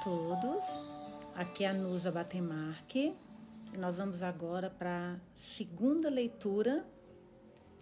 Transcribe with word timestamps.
todos. 0.00 0.64
Aqui 1.34 1.64
é 1.64 1.68
a 1.68 1.74
Nusa 1.74 2.10
Batemarque. 2.10 3.14
Nós 3.78 3.98
vamos 3.98 4.22
agora 4.22 4.70
para 4.70 5.14
a 5.14 5.16
segunda 5.38 6.08
leitura 6.08 6.84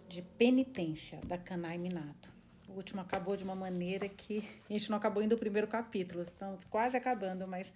de 0.07 0.21
Penitência, 0.21 1.19
da 1.25 1.37
Kanai 1.37 1.77
Minato. 1.77 2.31
O 2.67 2.73
último 2.73 3.01
acabou 3.01 3.35
de 3.35 3.43
uma 3.43 3.55
maneira 3.55 4.07
que 4.09 4.39
a 4.69 4.73
gente 4.73 4.89
não 4.89 4.97
acabou 4.97 5.21
indo 5.21 5.35
o 5.35 5.37
primeiro 5.37 5.67
capítulo, 5.67 6.23
estamos 6.23 6.63
quase 6.65 6.97
acabando, 6.97 7.47
mas 7.47 7.71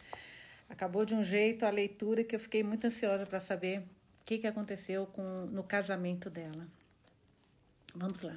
acabou 0.70 1.06
de 1.06 1.14
um 1.14 1.24
jeito 1.24 1.66
a 1.66 1.70
leitura 1.70 2.24
que 2.24 2.36
eu 2.36 2.40
fiquei 2.40 2.64
muito 2.64 2.86
ansiosa 2.86 3.26
para 3.26 3.40
saber 3.40 3.80
o 3.80 3.84
que, 4.26 4.38
que 4.40 4.48
aconteceu 4.48 5.06
com, 5.08 5.46
no 5.52 5.64
casamento 5.64 6.30
dela. 6.30 6.66
Vamos 7.94 8.22
lá. 8.22 8.36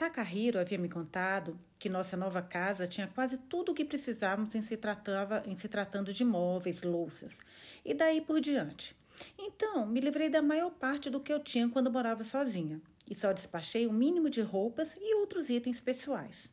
Takahiro 0.00 0.58
havia 0.58 0.78
me 0.78 0.88
contado 0.88 1.60
que 1.78 1.90
nossa 1.90 2.16
nova 2.16 2.40
casa 2.40 2.86
tinha 2.86 3.06
quase 3.06 3.36
tudo 3.36 3.72
o 3.72 3.74
que 3.74 3.84
precisávamos 3.84 4.54
em 4.54 4.62
se, 4.62 4.74
tratava, 4.78 5.42
em 5.46 5.54
se 5.54 5.68
tratando 5.68 6.10
de 6.10 6.24
móveis, 6.24 6.82
louças, 6.82 7.40
e 7.84 7.92
daí 7.92 8.22
por 8.22 8.40
diante. 8.40 8.96
Então, 9.38 9.84
me 9.84 10.00
livrei 10.00 10.30
da 10.30 10.40
maior 10.40 10.70
parte 10.70 11.10
do 11.10 11.20
que 11.20 11.30
eu 11.30 11.38
tinha 11.38 11.68
quando 11.68 11.92
morava 11.92 12.24
sozinha, 12.24 12.80
e 13.06 13.14
só 13.14 13.30
despachei 13.30 13.86
o 13.86 13.92
mínimo 13.92 14.30
de 14.30 14.40
roupas 14.40 14.96
e 14.98 15.16
outros 15.16 15.50
itens 15.50 15.82
pessoais. 15.82 16.48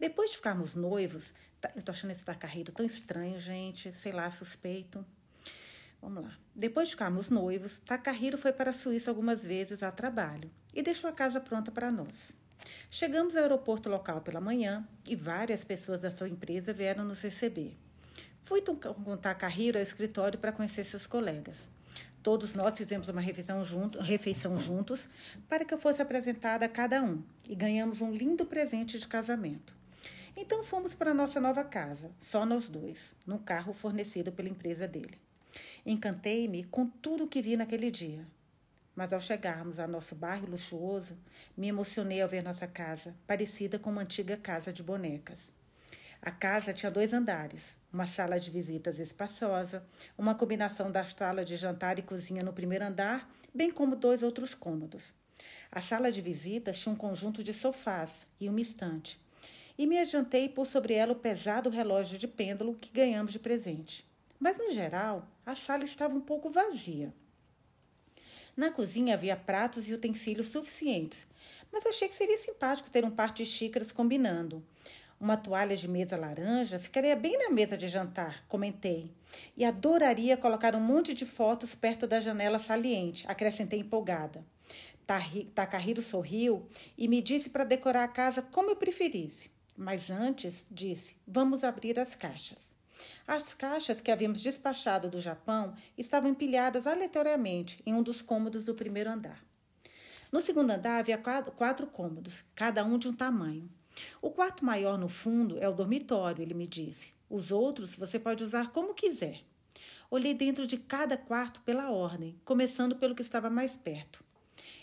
Depois 0.00 0.30
de 0.30 0.38
ficarmos 0.38 0.74
noivos, 0.74 1.32
tá, 1.60 1.70
eu 1.76 1.82
tô 1.82 1.92
achando 1.92 2.10
esse 2.10 2.24
Takahiro 2.24 2.72
tão 2.72 2.84
estranho, 2.84 3.38
gente, 3.38 3.92
sei 3.92 4.10
lá, 4.10 4.28
suspeito. 4.32 5.06
Vamos 6.02 6.24
lá. 6.24 6.36
Depois 6.56 6.88
de 6.88 6.94
ficarmos 6.94 7.30
noivos, 7.30 7.78
Takahiro 7.78 8.36
foi 8.36 8.52
para 8.52 8.70
a 8.70 8.72
Suíça 8.72 9.12
algumas 9.12 9.44
vezes 9.44 9.80
a 9.84 9.92
trabalho 9.92 10.50
e 10.74 10.82
deixou 10.82 11.08
a 11.08 11.12
casa 11.12 11.40
pronta 11.40 11.70
para 11.70 11.92
nós. 11.92 12.39
Chegamos 12.90 13.36
ao 13.36 13.42
aeroporto 13.42 13.88
local 13.88 14.20
pela 14.20 14.40
manhã 14.40 14.86
e 15.06 15.14
várias 15.14 15.64
pessoas 15.64 16.00
da 16.00 16.10
sua 16.10 16.28
empresa 16.28 16.72
vieram 16.72 17.04
nos 17.04 17.22
receber. 17.22 17.76
Fui 18.42 18.62
contar 18.62 19.34
Carreiro 19.34 19.78
ao 19.78 19.82
escritório 19.82 20.38
para 20.38 20.52
conhecer 20.52 20.84
seus 20.84 21.06
colegas. 21.06 21.68
Todos 22.22 22.54
nós 22.54 22.76
fizemos 22.76 23.08
uma 23.08 23.22
junto, 23.64 23.98
refeição 23.98 24.56
juntos 24.58 25.08
para 25.48 25.64
que 25.64 25.72
eu 25.72 25.78
fosse 25.78 26.02
apresentada 26.02 26.66
a 26.66 26.68
cada 26.68 27.02
um 27.02 27.22
e 27.48 27.54
ganhamos 27.54 28.00
um 28.02 28.12
lindo 28.12 28.44
presente 28.44 28.98
de 28.98 29.06
casamento. 29.06 29.74
Então 30.36 30.62
fomos 30.62 30.94
para 30.94 31.14
nossa 31.14 31.40
nova 31.40 31.64
casa, 31.64 32.10
só 32.20 32.44
nós 32.44 32.68
dois, 32.68 33.14
num 33.26 33.38
carro 33.38 33.72
fornecido 33.72 34.30
pela 34.30 34.48
empresa 34.48 34.86
dele. 34.86 35.18
Encantei-me 35.84 36.64
com 36.64 36.86
tudo 36.86 37.26
que 37.26 37.40
vi 37.40 37.56
naquele 37.56 37.90
dia. 37.90 38.24
Mas 39.00 39.14
ao 39.14 39.18
chegarmos 39.18 39.80
ao 39.80 39.88
nosso 39.88 40.14
bairro 40.14 40.46
luxuoso, 40.46 41.16
me 41.56 41.68
emocionei 41.68 42.20
ao 42.20 42.28
ver 42.28 42.42
nossa 42.42 42.66
casa, 42.66 43.16
parecida 43.26 43.78
com 43.78 43.88
uma 43.88 44.02
antiga 44.02 44.36
casa 44.36 44.74
de 44.74 44.82
bonecas. 44.82 45.54
A 46.20 46.30
casa 46.30 46.74
tinha 46.74 46.92
dois 46.92 47.14
andares, 47.14 47.78
uma 47.90 48.04
sala 48.04 48.38
de 48.38 48.50
visitas 48.50 48.98
espaçosa, 48.98 49.82
uma 50.18 50.34
combinação 50.34 50.92
da 50.92 51.02
sala 51.02 51.46
de 51.46 51.56
jantar 51.56 51.98
e 51.98 52.02
cozinha 52.02 52.42
no 52.42 52.52
primeiro 52.52 52.84
andar, 52.84 53.26
bem 53.54 53.70
como 53.70 53.96
dois 53.96 54.22
outros 54.22 54.54
cômodos. 54.54 55.14
A 55.72 55.80
sala 55.80 56.12
de 56.12 56.20
visitas 56.20 56.78
tinha 56.78 56.92
um 56.92 56.98
conjunto 56.98 57.42
de 57.42 57.54
sofás 57.54 58.28
e 58.38 58.50
uma 58.50 58.60
estante, 58.60 59.18
e 59.78 59.86
me 59.86 59.98
adiantei 59.98 60.46
por 60.46 60.66
sobre 60.66 60.92
ela 60.92 61.14
o 61.14 61.16
pesado 61.16 61.70
relógio 61.70 62.18
de 62.18 62.28
pêndulo 62.28 62.74
que 62.74 62.92
ganhamos 62.92 63.32
de 63.32 63.38
presente. 63.38 64.06
Mas, 64.38 64.58
no 64.58 64.70
geral, 64.70 65.26
a 65.46 65.56
sala 65.56 65.84
estava 65.84 66.14
um 66.14 66.20
pouco 66.20 66.50
vazia. 66.50 67.14
Na 68.60 68.70
cozinha 68.70 69.14
havia 69.14 69.34
pratos 69.34 69.88
e 69.88 69.94
utensílios 69.94 70.48
suficientes, 70.48 71.26
mas 71.72 71.86
achei 71.86 72.06
que 72.06 72.14
seria 72.14 72.36
simpático 72.36 72.90
ter 72.90 73.06
um 73.06 73.10
par 73.10 73.32
de 73.32 73.42
xícaras 73.46 73.90
combinando. 73.90 74.62
Uma 75.18 75.34
toalha 75.34 75.74
de 75.74 75.88
mesa 75.88 76.14
laranja 76.14 76.78
ficaria 76.78 77.16
bem 77.16 77.38
na 77.38 77.48
mesa 77.48 77.74
de 77.74 77.88
jantar, 77.88 78.44
comentei. 78.48 79.10
E 79.56 79.64
adoraria 79.64 80.36
colocar 80.36 80.76
um 80.76 80.80
monte 80.80 81.14
de 81.14 81.24
fotos 81.24 81.74
perto 81.74 82.06
da 82.06 82.20
janela 82.20 82.58
saliente, 82.58 83.24
acrescentei 83.26 83.80
empolgada. 83.80 84.44
Takahiro 85.54 86.02
sorriu 86.02 86.68
e 86.98 87.08
me 87.08 87.22
disse 87.22 87.48
para 87.48 87.64
decorar 87.64 88.04
a 88.04 88.08
casa 88.08 88.42
como 88.42 88.68
eu 88.68 88.76
preferisse. 88.76 89.50
Mas 89.74 90.10
antes, 90.10 90.66
disse, 90.70 91.16
vamos 91.26 91.64
abrir 91.64 91.98
as 91.98 92.14
caixas. 92.14 92.78
As 93.26 93.54
caixas 93.54 94.00
que 94.00 94.10
havíamos 94.10 94.40
despachado 94.40 95.08
do 95.08 95.20
Japão 95.20 95.74
estavam 95.96 96.30
empilhadas 96.30 96.86
aleatoriamente 96.86 97.82
em 97.86 97.94
um 97.94 98.02
dos 98.02 98.22
cômodos 98.22 98.64
do 98.64 98.74
primeiro 98.74 99.10
andar. 99.10 99.44
No 100.32 100.40
segundo 100.40 100.70
andar 100.70 100.98
havia 100.98 101.18
quatro 101.18 101.86
cômodos, 101.86 102.44
cada 102.54 102.84
um 102.84 102.98
de 102.98 103.08
um 103.08 103.12
tamanho. 103.12 103.68
O 104.22 104.30
quarto 104.30 104.64
maior 104.64 104.96
no 104.96 105.08
fundo 105.08 105.58
é 105.58 105.68
o 105.68 105.74
dormitório, 105.74 106.42
ele 106.42 106.54
me 106.54 106.66
disse. 106.66 107.12
Os 107.28 107.50
outros 107.50 107.96
você 107.96 108.18
pode 108.18 108.42
usar 108.42 108.70
como 108.70 108.94
quiser. 108.94 109.42
Olhei 110.10 110.34
dentro 110.34 110.66
de 110.66 110.76
cada 110.76 111.16
quarto 111.16 111.60
pela 111.60 111.90
ordem, 111.90 112.40
começando 112.44 112.96
pelo 112.96 113.14
que 113.14 113.22
estava 113.22 113.48
mais 113.48 113.76
perto. 113.76 114.24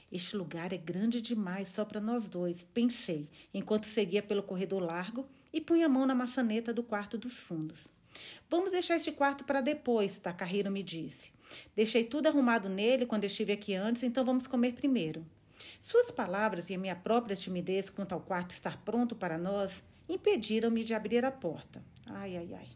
Este 0.10 0.38
lugar 0.38 0.72
é 0.72 0.78
grande 0.78 1.22
demais 1.22 1.68
só 1.68 1.84
para 1.84 2.00
nós 2.00 2.30
dois, 2.30 2.64
pensei, 2.64 3.28
enquanto 3.54 3.86
seguia 3.86 4.24
pelo 4.24 4.42
corredor 4.42 4.82
largo 4.82 5.28
e 5.52 5.60
punha 5.60 5.88
a 5.88 5.90
mão 5.90 6.06
na 6.06 6.16
maçaneta 6.16 6.74
do 6.74 6.82
quarto 6.82 7.18
dos 7.18 7.40
fundos. 7.40 7.88
Vamos 8.50 8.72
deixar 8.72 8.98
este 8.98 9.12
quarto 9.12 9.44
para 9.44 9.62
depois, 9.62 10.20
Takahiro 10.20 10.72
me 10.72 10.84
disse. 10.84 11.32
Deixei 11.76 12.04
tudo 12.04 12.28
arrumado 12.28 12.70
nele 12.70 13.06
quando 13.06 13.24
estive 13.24 13.54
aqui 13.54 13.74
antes, 13.74 14.04
então 14.04 14.24
vamos 14.24 14.48
comer 14.48 14.74
primeiro. 14.74 15.26
Suas 15.82 16.12
palavras 16.12 16.70
e 16.70 16.76
a 16.76 16.78
minha 16.78 16.96
própria 16.96 17.36
timidez 17.36 17.90
quanto 17.90 18.14
ao 18.14 18.22
quarto 18.22 18.52
estar 18.52 18.78
pronto 18.84 19.16
para 19.16 19.38
nós 19.38 19.84
impediram-me 20.08 20.84
de 20.84 20.94
abrir 20.94 21.26
a 21.26 21.32
porta. 21.32 21.84
Ai, 22.08 22.38
ai, 22.38 22.54
ai. 22.54 22.68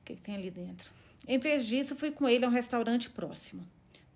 O 0.00 0.04
que, 0.04 0.16
tem 0.16 0.34
ali 0.34 0.50
dentro? 0.50 0.90
Em 1.26 1.38
vez 1.38 1.66
disso, 1.66 1.94
fui 1.94 2.10
com 2.10 2.28
ele 2.28 2.44
a 2.44 2.48
um 2.48 2.52
restaurante 2.52 3.10
próximo. 3.10 3.66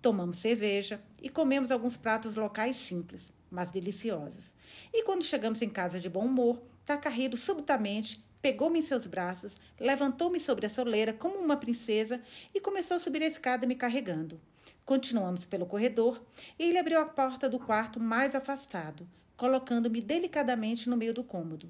Tomamos 0.01 0.37
cerveja 0.37 1.01
e 1.21 1.29
comemos 1.29 1.71
alguns 1.71 1.97
pratos 1.97 2.35
locais 2.35 2.75
simples, 2.77 3.31
mas 3.49 3.71
deliciosos. 3.71 4.53
E 4.93 5.03
quando 5.03 5.23
chegamos 5.23 5.61
em 5.61 5.69
casa 5.69 5.99
de 5.99 6.09
bom 6.09 6.25
humor, 6.25 6.61
Takahiro 6.85 7.37
subitamente 7.37 8.23
pegou-me 8.47 8.79
em 8.79 8.81
seus 8.81 9.05
braços, 9.05 9.57
levantou-me 9.77 10.39
sobre 10.39 10.65
a 10.65 10.69
soleira 10.69 11.11
como 11.11 11.37
uma 11.37 11.57
princesa 11.57 12.21
e 12.55 12.61
começou 12.61 12.95
a 12.95 12.99
subir 12.99 13.21
a 13.21 13.27
escada 13.27 13.67
me 13.67 13.75
carregando. 13.75 14.39
Continuamos 14.85 15.43
pelo 15.43 15.65
corredor 15.65 16.23
e 16.57 16.63
ele 16.63 16.77
abriu 16.77 17.01
a 17.01 17.05
porta 17.05 17.49
do 17.49 17.59
quarto 17.59 17.99
mais 17.99 18.35
afastado, 18.35 19.05
colocando-me 19.35 19.99
delicadamente 19.99 20.89
no 20.89 20.95
meio 20.95 21.13
do 21.13 21.25
cômodo. 21.25 21.69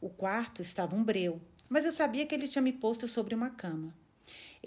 O 0.00 0.08
quarto 0.08 0.60
estava 0.60 0.96
um 0.96 1.04
breu, 1.04 1.40
mas 1.68 1.84
eu 1.84 1.92
sabia 1.92 2.26
que 2.26 2.34
ele 2.34 2.48
tinha 2.48 2.62
me 2.62 2.72
posto 2.72 3.06
sobre 3.06 3.32
uma 3.32 3.50
cama. 3.50 3.94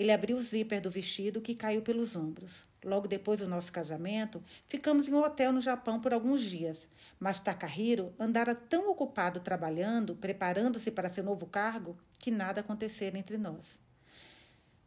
Ele 0.02 0.12
abriu 0.12 0.36
o 0.36 0.42
zíper 0.42 0.82
do 0.82 0.90
vestido 0.90 1.40
que 1.40 1.54
caiu 1.54 1.84
pelos 1.84 2.16
ombros. 2.16 2.66
Logo 2.84 3.08
depois 3.08 3.40
do 3.40 3.48
nosso 3.48 3.72
casamento, 3.72 4.44
ficamos 4.66 5.08
em 5.08 5.14
um 5.14 5.24
hotel 5.24 5.54
no 5.54 5.62
Japão 5.62 6.02
por 6.02 6.12
alguns 6.12 6.42
dias, 6.42 6.90
mas 7.20 7.40
Takahiro 7.40 8.12
andara 8.20 8.56
tão 8.56 8.90
ocupado 8.90 9.42
trabalhando, 9.42 10.16
preparando-se 10.16 10.90
para 10.90 11.08
seu 11.08 11.24
novo 11.24 11.46
cargo, 11.46 11.96
que 12.18 12.32
nada 12.32 12.62
acontecera 12.62 13.16
entre 13.16 13.38
nós. 13.38 13.80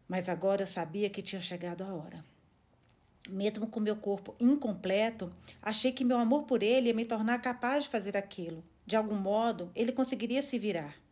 Mas 0.08 0.28
agora 0.28 0.64
eu 0.64 0.66
sabia 0.66 1.08
que 1.08 1.22
tinha 1.22 1.40
chegado 1.40 1.84
a 1.84 1.94
hora. 1.94 2.24
Mesmo 3.28 3.68
com 3.68 3.78
meu 3.78 3.94
corpo 3.94 4.34
incompleto, 4.40 5.32
achei 5.62 5.92
que 5.92 6.02
meu 6.02 6.18
amor 6.18 6.42
por 6.42 6.60
ele 6.60 6.88
ia 6.88 6.92
me 6.92 7.04
tornar 7.04 7.40
capaz 7.40 7.84
de 7.84 7.90
fazer 7.90 8.16
aquilo. 8.16 8.64
De 8.84 8.96
algum 8.96 9.14
modo, 9.14 9.70
ele 9.76 9.92
conseguiria 9.92 10.42
se 10.42 10.58
virar. 10.58 11.03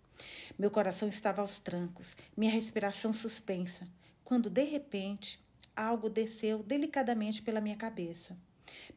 Meu 0.59 0.71
coração 0.71 1.09
estava 1.09 1.41
aos 1.41 1.59
trancos, 1.59 2.17
minha 2.37 2.53
respiração 2.53 3.13
suspensa, 3.13 3.87
quando 4.25 4.51
de 4.51 4.65
repente 4.65 5.43
algo 5.75 6.09
desceu 6.09 6.63
delicadamente 6.63 7.43
pela 7.43 7.61
minha 7.61 7.77
cabeça. 7.77 8.37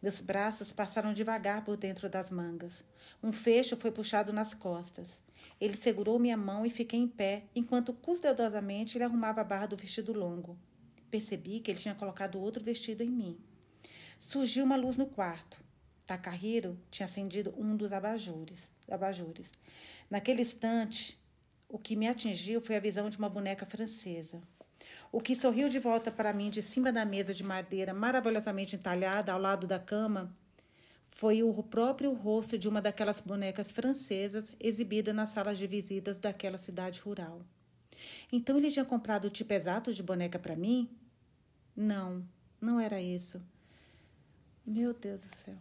Meus 0.02 0.22
braços 0.22 0.72
passaram 0.72 1.14
devagar 1.14 1.64
por 1.64 1.78
dentro 1.78 2.10
das 2.10 2.30
mangas. 2.30 2.84
Um 3.22 3.32
fecho 3.32 3.76
foi 3.76 3.92
puxado 3.92 4.32
nas 4.32 4.54
costas. 4.54 5.22
Ele 5.60 5.78
segurou 5.78 6.20
minha 6.20 6.38
mão 6.38 6.66
e 6.66 6.70
fiquei 6.70 7.00
em 7.00 7.08
pé, 7.08 7.44
enquanto 7.56 7.94
cuidadosamente 7.94 8.98
ele 8.98 9.04
arrumava 9.04 9.42
a 9.42 9.44
barra 9.44 9.68
do 9.68 9.78
vestido 9.78 10.14
longo. 10.14 10.58
Percebi 11.10 11.60
que 11.60 11.72
ele 11.72 11.80
tinha 11.80 11.96
colocado 11.96 12.40
outro 12.40 12.64
vestido 12.64 13.04
em 13.04 13.10
mim. 13.10 13.38
Surgiu 14.20 14.66
uma 14.66 14.76
luz 14.76 14.98
no 14.98 15.06
quarto. 15.06 15.64
Takahiro 16.06 16.78
tinha 16.92 17.06
acendido 17.06 17.54
um 17.58 17.76
dos 17.76 17.92
abajures. 17.92 18.70
abajures. 18.90 19.50
Naquele 20.10 20.42
instante, 20.42 21.20
o 21.68 21.78
que 21.78 21.96
me 21.96 22.08
atingiu 22.08 22.62
foi 22.62 22.76
a 22.76 22.80
visão 22.80 23.10
de 23.10 23.18
uma 23.18 23.30
boneca 23.30 23.66
francesa. 23.66 24.42
O 25.12 25.22
que 25.22 25.36
sorriu 25.36 25.70
de 25.70 25.80
volta 25.80 26.12
para 26.12 26.34
mim 26.34 26.50
de 26.50 26.62
cima 26.62 26.92
da 26.92 27.06
mesa 27.06 27.34
de 27.34 27.44
madeira 27.44 27.94
maravilhosamente 27.94 28.76
entalhada 28.76 29.32
ao 29.32 29.40
lado 29.40 29.66
da 29.66 29.80
cama 29.80 30.36
foi 31.08 31.42
o 31.42 31.64
próprio 31.64 32.14
rosto 32.14 32.58
de 32.58 32.68
uma 32.68 32.82
daquelas 32.82 33.22
bonecas 33.22 33.72
francesas 33.72 34.54
exibida 34.60 35.14
nas 35.14 35.30
salas 35.30 35.58
de 35.58 35.66
visitas 35.66 36.20
daquela 36.20 36.58
cidade 36.58 37.00
rural. 37.00 37.42
Então 38.32 38.58
ele 38.58 38.70
tinha 38.70 38.84
comprado 38.84 39.26
o 39.26 39.30
tipo 39.30 39.54
exato 39.54 39.94
de 39.94 40.04
boneca 40.04 40.38
para 40.38 40.56
mim? 40.56 40.90
Não, 41.76 42.28
não 42.60 42.80
era 42.80 43.02
isso. 43.02 43.42
Meu 44.66 44.94
Deus 44.94 45.22
do 45.22 45.34
céu. 45.34 45.58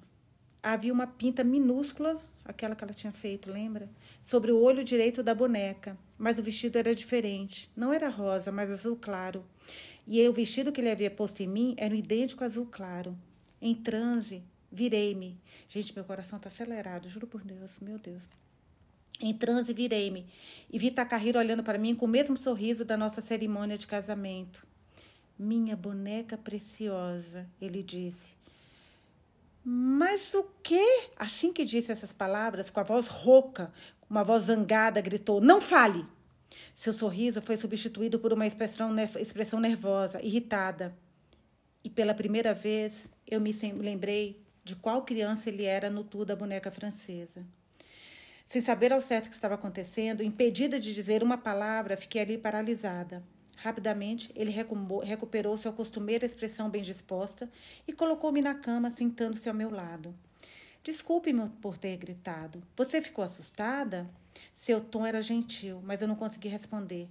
Havia 0.64 0.93
uma 0.93 1.06
pinta 1.06 1.44
minúscula, 1.44 2.19
aquela 2.43 2.75
que 2.75 2.82
ela 2.82 2.94
tinha 2.94 3.12
feito, 3.12 3.50
lembra? 3.50 3.88
Sobre 4.25 4.50
o 4.50 4.58
olho 4.58 4.82
direito 4.82 5.22
da 5.22 5.34
boneca, 5.34 5.96
mas 6.16 6.38
o 6.38 6.43
vestido 6.43 6.78
era 6.78 6.94
diferente. 6.94 7.70
Não 7.76 7.93
era 7.93 8.08
rosa, 8.08 8.50
mas 8.50 8.70
azul 8.70 8.96
claro. 8.96 9.44
E 10.06 10.26
o 10.26 10.32
vestido 10.32 10.72
que 10.72 10.81
ele 10.81 10.90
havia 10.90 11.11
posto 11.11 11.43
em 11.43 11.46
mim 11.46 11.75
era 11.76 11.94
idêntico 11.94 12.43
azul 12.43 12.66
claro. 12.70 13.16
Em 13.61 13.75
transe, 13.75 14.43
virei-me. 14.72 15.38
Gente, 15.69 15.94
meu 15.94 16.05
coração 16.05 16.38
está 16.38 16.49
acelerado, 16.49 17.08
juro 17.08 17.26
por 17.26 17.43
Deus, 17.43 17.78
meu 17.81 17.99
Deus. 17.99 18.26
Em 19.20 19.32
transe, 19.32 19.72
virei-me 19.72 20.26
e 20.72 20.78
vi 20.78 20.90
Takahiro 20.90 21.38
olhando 21.38 21.62
para 21.62 21.78
mim 21.78 21.94
com 21.94 22.06
o 22.06 22.08
mesmo 22.08 22.37
sorriso 22.37 22.84
da 22.84 22.96
nossa 22.96 23.20
cerimônia 23.20 23.78
de 23.78 23.87
casamento. 23.87 24.67
Minha 25.38 25.76
boneca 25.76 26.37
preciosa, 26.37 27.46
ele 27.60 27.82
disse. 27.82 28.44
Mas 29.64 30.34
o 30.34 30.44
quê? 30.62 31.08
Assim 31.16 31.50
que 31.50 31.64
disse 31.64 31.90
essas 31.90 32.12
palavras, 32.12 32.69
com 32.69 32.81
a 32.81 32.82
voz 32.82 33.06
rouca, 33.06 33.72
uma 34.11 34.22
voz 34.22 34.44
zangada, 34.44 35.00
gritou: 35.00 35.40
Não 35.40 35.61
fale! 35.61 36.05
Seu 36.75 36.93
sorriso 36.93 37.40
foi 37.40 37.56
substituído 37.56 38.19
por 38.19 38.32
uma 38.32 38.46
expressão, 38.46 38.94
expressão 39.19 39.58
nervosa, 39.58 40.20
irritada. 40.22 40.94
E 41.82 41.88
pela 41.88 42.12
primeira 42.12 42.52
vez 42.52 43.11
eu 43.26 43.40
me 43.40 43.52
lembrei 43.78 44.44
de 44.62 44.76
qual 44.76 45.05
criança 45.05 45.49
ele 45.49 45.64
era 45.64 45.88
no 45.88 46.05
tour 46.05 46.25
da 46.25 46.37
boneca 46.37 46.70
francesa. 46.70 47.44
Sem 48.46 48.60
saber 48.60 48.93
ao 48.93 49.00
certo 49.00 49.26
o 49.26 49.28
que 49.31 49.34
estava 49.34 49.55
acontecendo, 49.55 50.22
impedida 50.22 50.78
de 50.78 50.94
dizer 50.94 51.22
uma 51.22 51.38
palavra, 51.38 51.96
fiquei 51.96 52.20
ali 52.20 52.37
paralisada. 52.37 53.22
Rapidamente, 53.56 54.30
ele 54.34 54.50
recuperou 54.50 55.56
sua 55.56 55.72
costumeira 55.72 56.26
expressão 56.26 56.68
bem 56.68 56.82
disposta 56.82 57.50
e 57.86 57.92
colocou-me 57.92 58.42
na 58.42 58.54
cama, 58.54 58.90
sentando-se 58.90 59.48
ao 59.48 59.54
meu 59.54 59.70
lado. 59.70 60.14
Desculpe-me 60.82 61.48
por 61.62 61.78
ter 61.78 61.96
gritado. 61.96 62.62
Você 62.76 63.00
ficou 63.00 63.24
assustada? 63.24 64.08
Seu 64.52 64.80
tom 64.80 65.06
era 65.06 65.22
gentil, 65.22 65.80
mas 65.82 66.02
eu 66.02 66.08
não 66.08 66.16
consegui 66.16 66.48
responder. 66.48 67.08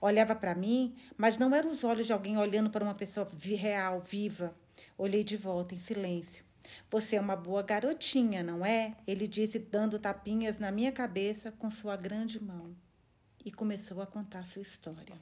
Olhava 0.00 0.34
para 0.34 0.54
mim, 0.54 0.94
mas 1.16 1.36
não 1.36 1.54
eram 1.54 1.70
os 1.70 1.82
olhos 1.82 2.06
de 2.06 2.12
alguém 2.12 2.38
olhando 2.38 2.70
para 2.70 2.84
uma 2.84 2.94
pessoa 2.94 3.28
real, 3.42 4.00
viva. 4.00 4.54
Olhei 4.96 5.24
de 5.24 5.36
volta, 5.36 5.74
em 5.74 5.78
silêncio. 5.78 6.44
Você 6.88 7.16
é 7.16 7.20
uma 7.20 7.36
boa 7.36 7.62
garotinha, 7.62 8.42
não 8.42 8.64
é? 8.64 8.96
Ele 9.06 9.26
disse, 9.26 9.58
dando 9.58 9.98
tapinhas 9.98 10.58
na 10.58 10.70
minha 10.70 10.92
cabeça 10.92 11.52
com 11.52 11.68
sua 11.70 11.96
grande 11.96 12.42
mão. 12.42 12.76
E 13.44 13.50
começou 13.50 14.00
a 14.00 14.06
contar 14.06 14.44
sua 14.44 14.62
história. 14.62 15.16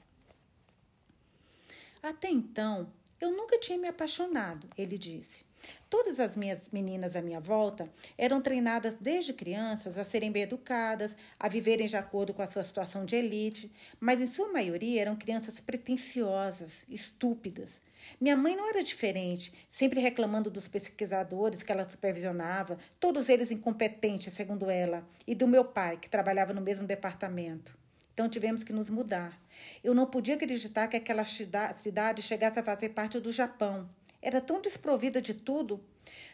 Até 2.05 2.29
então, 2.29 2.93
eu 3.19 3.31
nunca 3.31 3.59
tinha 3.59 3.79
me 3.79 3.89
apaixonado, 3.89 4.69
ele 4.77 4.99
disse. 4.99 5.43
Todas 5.89 6.21
as 6.21 6.37
minhas 6.37 6.69
meninas 6.69 7.17
à 7.17 7.23
minha 7.23 7.41
volta 7.41 7.91
eram 8.19 8.43
treinadas 8.43 8.93
desde 9.01 9.33
crianças 9.33 9.97
a 9.97 10.05
serem 10.05 10.31
bem 10.31 10.43
educadas, 10.43 11.17
a 11.41 11.49
viverem 11.49 11.87
de 11.87 11.97
acordo 11.97 12.35
com 12.35 12.43
a 12.43 12.47
sua 12.47 12.62
situação 12.62 13.06
de 13.06 13.17
elite, 13.17 13.73
mas 13.99 14.21
em 14.21 14.27
sua 14.27 14.53
maioria 14.53 15.01
eram 15.01 15.17
crianças 15.17 15.59
pretensiosas, 15.59 16.85
estúpidas. 16.91 17.81
Minha 18.21 18.37
mãe 18.37 18.55
não 18.55 18.69
era 18.69 18.85
diferente, 18.85 19.55
sempre 19.71 19.99
reclamando 19.99 20.51
dos 20.51 20.69
pesquisadores 20.69 21.62
que 21.62 21.73
ela 21.73 21.89
supervisionava, 21.89 22.77
todos 23.01 23.31
eles 23.31 23.51
incompetentes, 23.51 24.35
segundo 24.35 24.69
ela, 24.69 25.09
e 25.27 25.35
do 25.35 25.49
meu 25.49 25.65
pai, 25.65 25.97
que 25.97 26.11
trabalhava 26.11 26.53
no 26.53 26.61
mesmo 26.61 26.87
departamento. 26.87 27.75
Então 28.12 28.29
tivemos 28.29 28.62
que 28.62 28.75
nos 28.75 28.91
mudar. 28.91 29.43
Eu 29.83 29.95
não 29.95 30.06
podia 30.06 30.35
acreditar 30.35 30.89
que 30.89 30.97
aquela 30.97 31.25
cidade 31.25 32.23
chegasse 32.23 32.59
a 32.59 32.62
fazer 32.62 32.91
parte 32.91 33.21
do 33.21 33.33
Japão. 33.33 33.89
Era 34.21 34.41
tão 34.41 34.61
desprovida 34.61 35.21
de 35.21 35.35
tudo. 35.35 35.81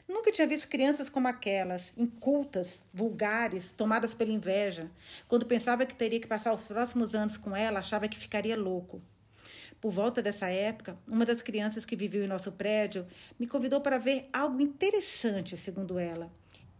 Nunca 0.08 0.32
tinha 0.32 0.46
visto 0.46 0.68
crianças 0.68 1.08
como 1.08 1.28
aquelas, 1.28 1.92
incultas, 1.96 2.82
vulgares, 2.92 3.72
tomadas 3.72 4.14
pela 4.14 4.32
inveja. 4.32 4.90
Quando 5.28 5.46
pensava 5.46 5.86
que 5.86 5.94
teria 5.94 6.20
que 6.20 6.26
passar 6.26 6.52
os 6.52 6.62
próximos 6.62 7.14
anos 7.14 7.36
com 7.36 7.54
ela, 7.54 7.78
achava 7.78 8.08
que 8.08 8.18
ficaria 8.18 8.56
louco. 8.56 9.00
Por 9.80 9.90
volta 9.90 10.20
dessa 10.20 10.48
época, 10.48 10.98
uma 11.06 11.24
das 11.24 11.42
crianças 11.42 11.84
que 11.84 11.96
viveu 11.96 12.22
em 12.24 12.28
nosso 12.28 12.52
prédio 12.52 13.06
me 13.38 13.46
convidou 13.46 13.80
para 13.80 13.98
ver 13.98 14.28
algo 14.32 14.60
interessante, 14.60 15.56
segundo 15.56 15.98
ela. 15.98 16.30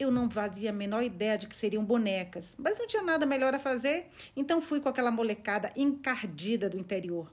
Eu 0.00 0.10
não 0.10 0.30
fazia 0.30 0.70
a 0.70 0.72
menor 0.72 1.02
ideia 1.02 1.36
de 1.36 1.46
que 1.46 1.54
seriam 1.54 1.84
bonecas, 1.84 2.54
mas 2.56 2.78
não 2.78 2.86
tinha 2.86 3.02
nada 3.02 3.26
melhor 3.26 3.54
a 3.54 3.58
fazer, 3.58 4.06
então 4.34 4.58
fui 4.58 4.80
com 4.80 4.88
aquela 4.88 5.10
molecada 5.10 5.70
encardida 5.76 6.70
do 6.70 6.78
interior. 6.78 7.30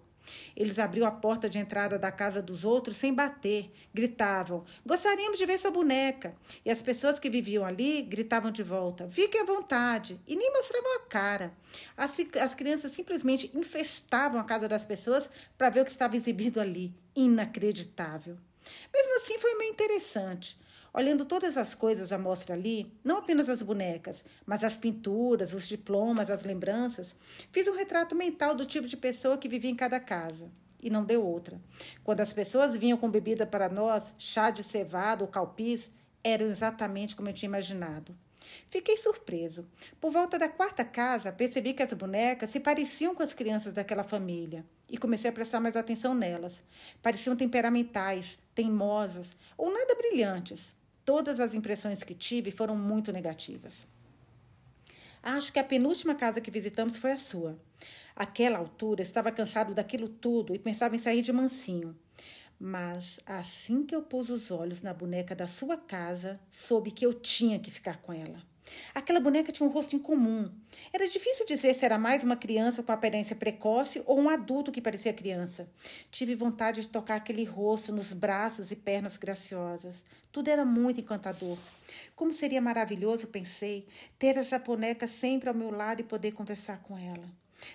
Eles 0.54 0.78
abriam 0.78 1.08
a 1.08 1.12
porta 1.12 1.48
de 1.48 1.58
entrada 1.58 1.98
da 1.98 2.12
casa 2.12 2.42
dos 2.42 2.66
outros 2.66 2.98
sem 2.98 3.14
bater. 3.14 3.72
Gritavam: 3.94 4.66
Gostaríamos 4.86 5.38
de 5.38 5.46
ver 5.46 5.58
sua 5.58 5.72
boneca. 5.72 6.36
E 6.66 6.70
as 6.70 6.82
pessoas 6.82 7.18
que 7.18 7.30
viviam 7.30 7.64
ali 7.64 8.02
gritavam 8.02 8.52
de 8.52 8.64
volta: 8.64 9.08
Fiquem 9.08 9.40
à 9.40 9.46
vontade. 9.46 10.20
E 10.28 10.36
nem 10.36 10.52
mostravam 10.52 10.98
a 10.98 11.00
cara. 11.06 11.54
As, 11.96 12.18
as 12.42 12.54
crianças 12.54 12.92
simplesmente 12.92 13.50
infestavam 13.56 14.42
a 14.42 14.44
casa 14.44 14.68
das 14.68 14.84
pessoas 14.84 15.30
para 15.58 15.70
ver 15.70 15.80
o 15.80 15.86
que 15.86 15.92
estava 15.92 16.18
exibido 16.18 16.60
ali. 16.60 16.94
Inacreditável. 17.16 18.38
Mesmo 18.94 19.16
assim, 19.16 19.38
foi 19.38 19.56
meio 19.56 19.72
interessante. 19.72 20.60
Olhando 20.98 21.26
todas 21.26 21.58
as 21.58 21.76
coisas 21.76 22.12
à 22.12 22.18
mostra 22.18 22.56
ali, 22.56 22.92
não 23.04 23.20
apenas 23.20 23.50
as 23.50 23.62
bonecas, 23.62 24.26
mas 24.48 24.64
as 24.64 24.76
pinturas, 24.76 25.54
os 25.54 25.68
diplomas, 25.68 26.32
as 26.32 26.42
lembranças, 26.42 27.16
fiz 27.52 27.68
um 27.68 27.76
retrato 27.76 28.16
mental 28.16 28.56
do 28.56 28.66
tipo 28.66 28.88
de 28.88 28.98
pessoa 28.98 29.38
que 29.38 29.48
vivia 29.48 29.70
em 29.70 29.76
cada 29.76 30.00
casa. 30.00 30.50
E 30.82 30.90
não 30.90 31.06
deu 31.06 31.24
outra. 31.24 31.62
Quando 32.04 32.22
as 32.22 32.34
pessoas 32.34 32.76
vinham 32.76 32.98
com 32.98 33.12
bebida 33.12 33.46
para 33.46 33.70
nós, 33.70 34.12
chá 34.18 34.50
de 34.50 34.64
cevado 34.64 35.24
ou 35.24 35.28
calpis, 35.30 35.92
eram 36.24 36.48
exatamente 36.48 37.16
como 37.16 37.30
eu 37.30 37.34
tinha 37.34 37.48
imaginado. 37.48 38.18
Fiquei 38.66 38.98
surpreso. 38.98 39.68
Por 40.02 40.12
volta 40.12 40.40
da 40.40 40.50
quarta 40.50 40.84
casa, 40.84 41.32
percebi 41.32 41.76
que 41.76 41.84
as 41.84 41.94
bonecas 41.94 42.50
se 42.50 42.60
pareciam 42.60 43.14
com 43.14 43.22
as 43.22 43.36
crianças 43.36 43.76
daquela 43.76 44.04
família 44.04 44.66
e 44.90 44.98
comecei 44.98 45.30
a 45.30 45.34
prestar 45.34 45.60
mais 45.60 45.76
atenção 45.76 46.16
nelas. 46.16 46.64
Pareciam 47.04 47.36
temperamentais, 47.36 48.40
teimosas 48.56 49.38
ou 49.56 49.72
nada 49.72 49.94
brilhantes, 49.94 50.76
Todas 51.08 51.40
as 51.40 51.54
impressões 51.54 52.04
que 52.04 52.14
tive 52.14 52.52
foram 52.52 52.76
muito 52.76 53.14
negativas. 53.14 53.88
Acho 55.24 55.54
que 55.54 55.58
a 55.58 55.64
penúltima 55.64 56.14
casa 56.14 56.42
que 56.42 56.52
visitamos 56.52 56.98
foi 56.98 57.14
a 57.14 57.18
sua. 57.18 57.58
Aquela 58.14 58.58
altura, 58.58 59.04
estava 59.04 59.32
cansado 59.32 59.74
daquilo 59.74 60.10
tudo 60.10 60.54
e 60.54 60.60
pensava 60.60 60.98
em 60.98 61.00
sair 61.00 61.22
de 61.22 61.32
mansinho. 61.32 61.98
Mas 62.60 63.22
assim 63.26 63.86
que 63.86 63.96
eu 63.96 64.04
pus 64.04 64.30
os 64.30 64.52
olhos 64.52 64.82
na 64.82 64.94
boneca 64.94 65.34
da 65.34 65.48
sua 65.48 65.78
casa, 65.78 66.38
soube 66.52 66.92
que 66.92 67.06
eu 67.06 67.14
tinha 67.14 67.58
que 67.58 67.72
ficar 67.72 68.02
com 68.02 68.12
ela. 68.12 68.44
Aquela 68.94 69.20
boneca 69.20 69.52
tinha 69.52 69.68
um 69.68 69.72
rosto 69.72 69.96
incomum. 69.96 70.52
Era 70.92 71.08
difícil 71.08 71.46
dizer 71.46 71.74
se 71.74 71.86
era 71.86 71.98
mais 71.98 72.24
uma 72.24 72.36
criança 72.36 72.82
com 72.84 72.92
aparência 72.92 73.36
precoce 73.36 74.02
ou 74.06 74.20
um 74.20 74.30
adulto 74.30 74.72
que 74.72 74.82
parecia 74.82 75.14
criança. 75.14 75.70
Tive 76.12 76.36
vontade 76.36 76.82
de 76.82 76.88
tocar 76.88 77.16
aquele 77.16 77.44
rosto 77.44 77.92
nos 77.92 78.14
braços 78.14 78.72
e 78.72 78.76
pernas 78.76 79.18
graciosas. 79.18 80.04
Tudo 80.32 80.50
era 80.50 80.66
muito 80.66 81.02
encantador. 81.02 81.58
Como 82.16 82.34
seria 82.34 82.62
maravilhoso, 82.62 83.28
pensei, 83.28 83.88
ter 84.20 84.38
essa 84.38 84.60
boneca 84.60 85.08
sempre 85.08 85.50
ao 85.50 85.56
meu 85.56 85.72
lado 85.72 86.02
e 86.02 86.04
poder 86.04 86.34
conversar 86.34 86.82
com 86.84 86.98
ela. 86.98 87.28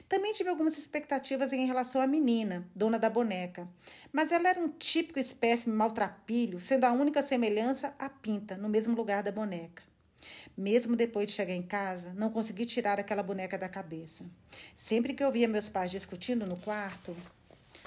Também 0.08 0.32
tive 0.32 0.48
algumas 0.48 0.78
expectativas 0.78 1.52
em 1.52 1.66
relação 1.66 2.00
à 2.00 2.06
menina, 2.06 2.64
dona 2.74 2.98
da 2.98 3.10
boneca, 3.10 3.68
mas 4.12 4.30
ela 4.30 4.48
era 4.48 4.60
um 4.60 4.68
típico 4.68 5.18
espécime 5.18 5.74
maltrapilho, 5.74 6.60
sendo 6.60 6.84
a 6.84 6.92
única 6.92 7.22
semelhança 7.22 7.94
a 7.98 8.08
pinta, 8.08 8.56
no 8.56 8.68
mesmo 8.68 8.94
lugar 8.94 9.22
da 9.22 9.32
boneca. 9.32 9.82
Mesmo 10.56 10.94
depois 10.96 11.26
de 11.26 11.32
chegar 11.32 11.54
em 11.54 11.62
casa, 11.62 12.12
não 12.14 12.30
consegui 12.30 12.66
tirar 12.66 13.00
aquela 13.00 13.22
boneca 13.22 13.56
da 13.56 13.68
cabeça. 13.68 14.24
Sempre 14.76 15.14
que 15.14 15.24
eu 15.24 15.32
via 15.32 15.48
meus 15.48 15.68
pais 15.68 15.90
discutindo 15.90 16.46
no 16.46 16.56
quarto, 16.56 17.16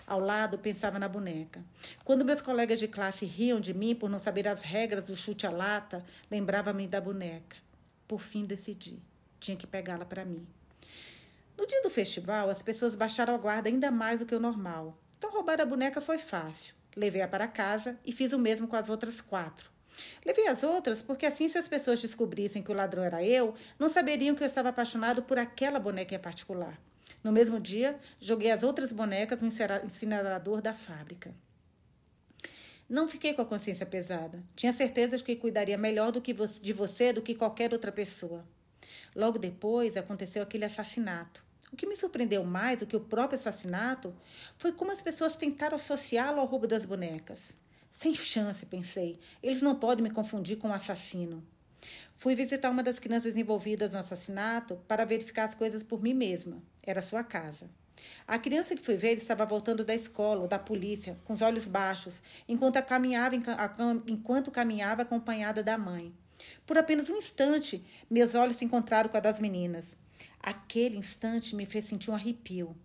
ao 0.08 0.20
lado, 0.20 0.60
pensava 0.60 1.00
na 1.00 1.08
boneca. 1.08 1.64
Quando 2.04 2.24
meus 2.24 2.40
colegas 2.40 2.80
de 2.80 2.88
classe 2.88 3.26
riam 3.26 3.60
de 3.60 3.74
mim 3.74 3.96
por 3.96 4.08
não 4.08 4.20
saber 4.20 4.48
as 4.48 4.62
regras 4.62 5.08
do 5.08 5.16
chute 5.16 5.48
à 5.48 5.50
lata, 5.50 6.06
lembrava-me 6.30 6.88
da 6.88 7.02
boneca. 7.02 7.58
Por 8.08 8.20
fim, 8.20 8.44
decidi. 8.44 9.00
Tinha 9.40 9.58
que 9.58 9.66
pegá-la 9.66 10.06
para 10.06 10.24
mim. 10.24 10.46
No 11.58 11.66
dia 11.66 11.82
do 11.82 11.90
festival, 11.90 12.50
as 12.50 12.62
pessoas 12.62 12.94
baixaram 12.94 13.34
a 13.34 13.38
guarda 13.38 13.68
ainda 13.68 13.90
mais 13.90 14.20
do 14.20 14.28
que 14.28 14.36
o 14.36 14.40
normal. 14.40 14.96
Então, 15.18 15.32
roubar 15.32 15.60
a 15.60 15.66
boneca 15.66 16.00
foi 16.00 16.20
fácil. 16.20 16.76
Levei-a 16.96 17.28
para 17.28 17.48
casa 17.48 17.98
e 18.06 18.12
fiz 18.12 18.32
o 18.32 18.38
mesmo 18.38 18.68
com 18.68 18.76
as 18.76 18.90
outras 18.90 19.22
quatro. 19.22 19.72
Levei 20.26 20.48
as 20.48 20.64
outras 20.64 21.02
porque 21.02 21.26
assim, 21.26 21.48
se 21.48 21.58
as 21.58 21.68
pessoas 21.68 22.02
descobrissem 22.02 22.62
que 22.62 22.72
o 22.72 22.76
ladrão 22.76 23.04
era 23.04 23.24
eu, 23.24 23.54
não 23.78 23.90
saberiam 23.90 24.36
que 24.36 24.44
eu 24.44 24.48
estava 24.48 24.70
apaixonado 24.70 25.24
por 25.24 25.38
aquela 25.38 25.80
boneca 25.80 26.16
em 26.16 26.20
particular. 26.20 26.80
No 27.24 27.32
mesmo 27.32 27.60
dia, 27.60 28.00
joguei 28.20 28.52
as 28.52 28.62
outras 28.62 28.92
bonecas 28.92 29.42
no 29.42 29.50
incinerador 29.84 30.62
da 30.62 30.74
fábrica. 30.74 31.34
Não 32.88 33.08
fiquei 33.08 33.34
com 33.34 33.42
a 33.42 33.46
consciência 33.46 33.86
pesada. 33.86 34.44
Tinha 34.56 34.72
certeza 34.72 35.18
de 35.18 35.24
que 35.24 35.36
cuidaria 35.36 35.78
melhor 35.78 36.12
do 36.12 36.22
que 36.22 36.34
de 36.34 36.72
você 36.72 37.12
do 37.12 37.22
que 37.22 37.34
qualquer 37.34 37.74
outra 37.74 37.92
pessoa. 37.92 38.46
Logo 39.16 39.40
depois 39.40 39.98
aconteceu 39.98 40.44
aquele 40.44 40.66
assassinato. 40.66 41.44
O 41.74 41.76
que 41.76 41.88
me 41.88 41.96
surpreendeu 41.96 42.44
mais 42.44 42.80
do 42.80 42.86
que 42.86 42.96
o 42.96 43.00
próprio 43.00 43.40
assassinato 43.40 44.14
foi 44.56 44.72
como 44.72 44.92
as 44.92 45.02
pessoas 45.02 45.36
tentaram 45.36 45.76
associá-lo 45.76 46.40
ao 46.40 46.46
roubo 46.46 46.68
das 46.68 46.86
bonecas. 46.86 47.56
Sem 47.96 48.14
chance, 48.14 48.66
pensei. 48.66 49.18
Eles 49.42 49.62
não 49.62 49.74
podem 49.74 50.04
me 50.04 50.10
confundir 50.10 50.58
com 50.58 50.68
um 50.68 50.74
assassino. 50.74 51.42
Fui 52.14 52.36
visitar 52.36 52.70
uma 52.70 52.84
das 52.84 53.00
crianças 53.00 53.38
envolvidas 53.38 53.94
no 53.94 54.00
assassinato 54.00 54.76
para 54.86 55.06
verificar 55.06 55.46
as 55.46 55.56
coisas 55.56 55.82
por 55.82 56.04
mim 56.04 56.14
mesma. 56.14 56.62
Era 56.86 57.02
sua 57.02 57.24
casa. 57.24 57.70
A 58.28 58.38
criança 58.38 58.76
que 58.76 58.84
fui 58.84 58.98
ver 58.98 59.16
estava 59.16 59.46
voltando 59.46 59.86
da 59.86 59.96
escola 59.96 60.42
ou 60.42 60.48
da 60.48 60.60
polícia, 60.60 61.18
com 61.24 61.32
os 61.32 61.42
olhos 61.42 61.68
baixos, 61.68 62.22
enquanto 62.50 62.84
caminhava, 62.84 63.34
enquanto 64.08 64.52
caminhava 64.52 65.04
acompanhada 65.04 65.64
da 65.64 65.78
mãe. 65.78 66.14
Por 66.66 66.78
apenas 66.78 67.10
um 67.10 67.16
instante, 67.16 67.82
meus 68.10 68.36
olhos 68.36 68.58
se 68.58 68.66
encontraram 68.66 69.10
com 69.10 69.16
a 69.16 69.22
das 69.22 69.40
meninas. 69.40 69.96
Aquele 70.42 70.98
instante 70.98 71.56
me 71.56 71.66
fez 71.66 71.86
sentir 71.86 72.12
um 72.12 72.16
arrepio. 72.16 72.76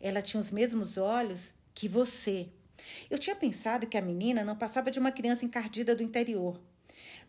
Ela 0.00 0.22
tinha 0.22 0.40
os 0.40 0.50
mesmos 0.50 0.96
olhos 0.96 1.52
que 1.74 1.86
você. 1.86 2.48
Eu 3.10 3.18
tinha 3.18 3.36
pensado 3.36 3.86
que 3.86 3.96
a 3.96 4.02
menina 4.02 4.44
não 4.44 4.56
passava 4.56 4.90
de 4.90 4.98
uma 4.98 5.12
criança 5.12 5.44
encardida 5.44 5.94
do 5.94 6.02
interior. 6.02 6.60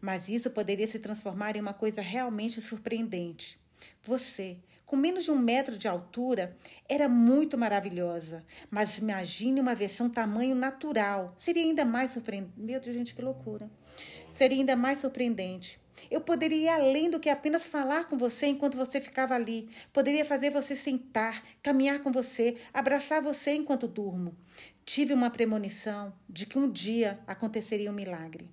Mas 0.01 0.29
isso 0.29 0.49
poderia 0.49 0.87
se 0.87 0.99
transformar 0.99 1.55
em 1.55 1.61
uma 1.61 1.73
coisa 1.73 2.01
realmente 2.01 2.61
surpreendente. 2.61 3.59
Você, 4.01 4.57
com 4.85 4.95
menos 4.95 5.23
de 5.23 5.31
um 5.31 5.37
metro 5.37 5.77
de 5.77 5.87
altura, 5.87 6.55
era 6.87 7.09
muito 7.09 7.57
maravilhosa. 7.57 8.43
Mas 8.69 8.97
imagine 8.97 9.59
uma 9.59 9.75
versão 9.75 10.09
tamanho 10.09 10.55
natural. 10.55 11.33
Seria 11.37 11.63
ainda 11.63 11.83
mais 11.83 12.13
surpreendente. 12.13 12.53
Meu 12.57 12.79
Deus, 12.79 12.95
gente, 12.95 13.15
que 13.15 13.21
loucura. 13.21 13.69
Seria 14.29 14.57
ainda 14.57 14.75
mais 14.75 14.99
surpreendente. 14.99 15.79
Eu 16.11 16.21
poderia 16.21 16.57
ir 16.57 16.69
além 16.69 17.09
do 17.09 17.19
que 17.19 17.29
apenas 17.29 17.65
falar 17.65 18.05
com 18.05 18.17
você 18.17 18.47
enquanto 18.47 18.75
você 18.75 18.99
ficava 18.99 19.33
ali. 19.33 19.69
Poderia 19.93 20.25
fazer 20.25 20.49
você 20.49 20.75
sentar, 20.75 21.41
caminhar 21.63 21.99
com 21.99 22.11
você, 22.11 22.57
abraçar 22.73 23.21
você 23.21 23.51
enquanto 23.53 23.87
durmo. 23.87 24.35
Tive 24.85 25.13
uma 25.13 25.31
premonição 25.31 26.13
de 26.29 26.45
que 26.45 26.59
um 26.59 26.71
dia 26.71 27.19
aconteceria 27.25 27.89
um 27.89 27.93
milagre. 27.93 28.51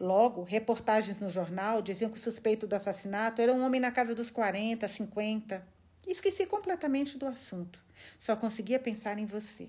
Logo, 0.00 0.42
reportagens 0.42 1.20
no 1.20 1.28
jornal 1.28 1.82
diziam 1.82 2.10
que 2.10 2.18
o 2.18 2.22
suspeito 2.22 2.66
do 2.66 2.74
assassinato 2.74 3.42
era 3.42 3.52
um 3.52 3.64
homem 3.64 3.78
na 3.78 3.90
casa 3.90 4.14
dos 4.14 4.30
40, 4.30 4.88
50. 4.88 5.62
Esqueci 6.06 6.46
completamente 6.46 7.18
do 7.18 7.26
assunto. 7.26 7.84
Só 8.18 8.34
conseguia 8.34 8.78
pensar 8.78 9.18
em 9.18 9.26
você. 9.26 9.68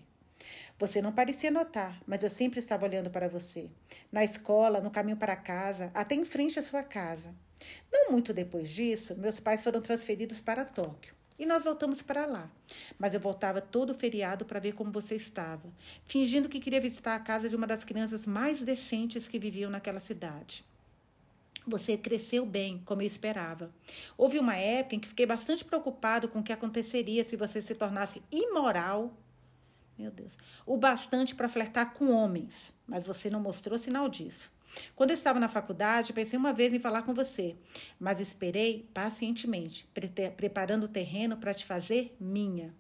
Você 0.77 1.01
não 1.01 1.12
parecia 1.12 1.51
notar, 1.51 2.01
mas 2.08 2.24
eu 2.24 2.29
sempre 2.29 2.60
estava 2.60 2.86
olhando 2.86 3.10
para 3.10 3.27
você. 3.27 3.70
Na 4.10 4.24
escola, 4.24 4.79
no 4.79 4.89
caminho 4.89 5.18
para 5.18 5.36
casa, 5.36 5.91
até 5.94 6.15
em 6.15 6.24
frente 6.24 6.58
à 6.58 6.63
sua 6.63 6.82
casa. 6.82 7.36
Não 7.91 8.12
muito 8.12 8.34
depois 8.34 8.70
disso, 8.70 9.18
meus 9.18 9.41
pais 9.41 9.62
foram 9.62 9.82
transferidos 9.82 10.39
para 10.39 10.63
Tóquio. 10.63 11.19
E 11.39 11.46
nós 11.46 11.63
voltamos 11.63 12.01
para 12.01 12.25
lá. 12.25 12.51
Mas 13.00 13.13
eu 13.13 13.19
voltava 13.19 13.62
todo 13.62 13.93
feriado 13.93 14.43
para 14.43 14.60
ver 14.60 14.74
como 14.74 14.91
você 14.91 15.15
estava, 15.15 15.72
fingindo 16.05 16.50
que 16.50 16.60
queria 16.60 16.81
visitar 16.81 17.15
a 17.15 17.19
casa 17.19 17.48
de 17.48 17.55
uma 17.55 17.65
das 17.65 17.86
crianças 17.86 18.27
mais 18.27 18.62
decentes 18.62 19.25
que 19.25 19.39
viviam 19.39 19.72
naquela 19.72 20.01
cidade. 20.01 20.65
Você 21.65 21.98
cresceu 21.98 22.46
bem, 22.46 22.81
como 22.84 23.01
eu 23.01 23.08
esperava. 23.08 23.72
Houve 24.17 24.38
uma 24.38 24.55
época 24.58 24.96
em 24.96 25.00
que 25.00 25.08
fiquei 25.08 25.25
bastante 25.25 25.63
preocupado 25.63 26.27
com 26.27 26.39
o 26.39 26.43
que 26.43 26.51
aconteceria 26.51 27.24
se 27.24 27.38
você 27.38 27.62
se 27.62 27.74
tornasse 27.74 28.22
imoral. 28.31 29.13
Meu 29.98 30.12
Deus. 30.12 30.38
O 30.65 30.77
bastante 30.77 31.36
para 31.36 31.48
flertar 31.48 31.93
com 31.93 32.12
homens, 32.12 32.74
mas 32.88 33.05
você 33.05 33.29
não 33.29 33.39
mostrou 33.39 33.77
sinal 33.77 34.10
disso. 34.10 34.51
Quando 34.96 35.12
eu 35.12 35.16
estava 35.16 35.40
na 35.40 35.48
faculdade, 35.48 36.14
pensei 36.14 36.38
uma 36.38 36.54
vez 36.54 36.74
em 36.74 36.80
falar 36.80 37.04
com 37.04 37.14
você, 37.14 37.56
mas 38.00 38.20
esperei 38.20 38.90
pacientemente, 38.94 39.88
pre 39.94 40.10
preparando 40.36 40.84
o 40.84 40.90
terreno 40.90 41.38
para 41.38 41.54
te 41.54 41.66
fazer 41.66 42.16
minha. 42.20 42.74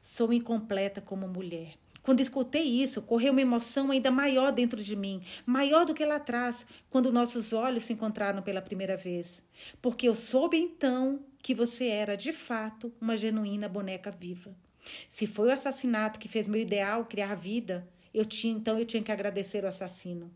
Sou 0.00 0.32
incompleta 0.32 1.00
como 1.00 1.26
mulher. 1.26 1.74
Quando 2.06 2.20
escutei 2.20 2.62
isso, 2.62 3.02
correu 3.02 3.32
uma 3.32 3.40
emoção 3.40 3.90
ainda 3.90 4.12
maior 4.12 4.52
dentro 4.52 4.80
de 4.80 4.94
mim, 4.94 5.20
maior 5.44 5.84
do 5.84 5.92
que 5.92 6.04
lá 6.04 6.14
atrás, 6.16 6.64
quando 6.88 7.10
nossos 7.10 7.52
olhos 7.52 7.82
se 7.82 7.94
encontraram 7.94 8.40
pela 8.42 8.62
primeira 8.62 8.96
vez. 8.96 9.42
Porque 9.82 10.08
eu 10.08 10.14
soube 10.14 10.56
então 10.56 11.18
que 11.42 11.52
você 11.52 11.88
era, 11.88 12.16
de 12.16 12.32
fato, 12.32 12.92
uma 13.00 13.16
genuína 13.16 13.68
boneca 13.68 14.12
viva. 14.12 14.54
Se 15.08 15.26
foi 15.26 15.48
o 15.48 15.52
assassinato 15.52 16.20
que 16.20 16.28
fez 16.28 16.46
meu 16.46 16.60
ideal 16.60 17.04
criar 17.06 17.34
vida, 17.34 17.88
eu 18.14 18.24
tinha, 18.24 18.56
então 18.56 18.78
eu 18.78 18.84
tinha 18.84 19.02
que 19.02 19.10
agradecer 19.10 19.64
o 19.64 19.68
assassino. 19.68 20.30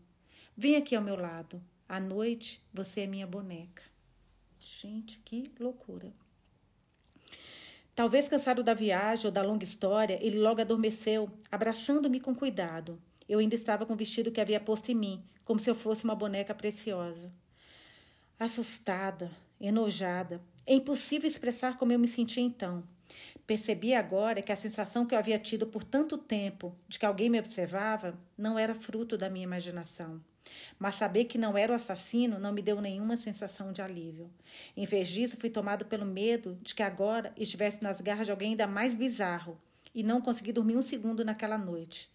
Vem 0.55 0.75
aqui 0.75 0.95
ao 0.95 1.01
meu 1.01 1.15
lado. 1.15 1.61
À 1.87 1.99
noite, 1.99 2.61
você 2.73 3.01
é 3.01 3.07
minha 3.07 3.27
boneca. 3.27 3.83
Gente, 4.59 5.19
que 5.19 5.51
loucura. 5.59 6.13
Talvez 7.95 8.27
cansado 8.27 8.63
da 8.63 8.73
viagem 8.73 9.25
ou 9.25 9.31
da 9.31 9.41
longa 9.41 9.63
história, 9.63 10.17
ele 10.21 10.39
logo 10.39 10.61
adormeceu, 10.61 11.29
abraçando-me 11.51 12.19
com 12.19 12.33
cuidado. 12.33 13.01
Eu 13.27 13.39
ainda 13.39 13.55
estava 13.55 13.85
com 13.85 13.93
o 13.93 13.97
vestido 13.97 14.31
que 14.31 14.41
havia 14.41 14.59
posto 14.59 14.91
em 14.91 14.95
mim, 14.95 15.23
como 15.43 15.59
se 15.59 15.69
eu 15.69 15.75
fosse 15.75 16.03
uma 16.03 16.15
boneca 16.15 16.53
preciosa. 16.55 17.31
Assustada, 18.39 19.31
enojada, 19.59 20.41
é 20.65 20.73
impossível 20.73 21.27
expressar 21.27 21.77
como 21.77 21.91
eu 21.91 21.99
me 21.99 22.07
sentia 22.07 22.43
então. 22.43 22.83
Percebi 23.45 23.93
agora 23.93 24.41
que 24.41 24.51
a 24.51 24.55
sensação 24.55 25.05
que 25.05 25.13
eu 25.13 25.19
havia 25.19 25.37
tido 25.37 25.67
por 25.67 25.83
tanto 25.83 26.17
tempo 26.17 26.75
de 26.87 26.97
que 26.97 27.05
alguém 27.05 27.29
me 27.29 27.39
observava 27.39 28.17
não 28.37 28.57
era 28.57 28.73
fruto 28.73 29.17
da 29.17 29.29
minha 29.29 29.43
imaginação. 29.43 30.21
Mas 30.79 30.95
saber 30.95 31.25
que 31.25 31.37
não 31.37 31.57
era 31.57 31.71
o 31.71 31.75
assassino 31.75 32.39
não 32.39 32.51
me 32.51 32.61
deu 32.61 32.81
nenhuma 32.81 33.17
sensação 33.17 33.71
de 33.71 33.81
alívio. 33.81 34.29
Em 34.75 34.85
vez 34.85 35.07
disso, 35.07 35.37
fui 35.37 35.49
tomado 35.49 35.85
pelo 35.85 36.05
medo 36.05 36.57
de 36.61 36.73
que 36.73 36.83
agora 36.83 37.33
estivesse 37.37 37.83
nas 37.83 38.01
garras 38.01 38.25
de 38.25 38.31
alguém 38.31 38.51
ainda 38.51 38.67
mais 38.67 38.95
bizarro 38.95 39.59
e 39.93 40.03
não 40.03 40.21
consegui 40.21 40.51
dormir 40.51 40.77
um 40.77 40.81
segundo 40.81 41.23
naquela 41.23 41.57
noite. 41.57 42.09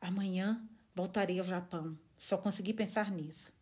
Amanhã 0.00 0.62
voltarei 0.94 1.38
ao 1.38 1.44
Japão. 1.44 1.98
Só 2.18 2.36
consegui 2.36 2.72
pensar 2.72 3.10
nisso. 3.10 3.52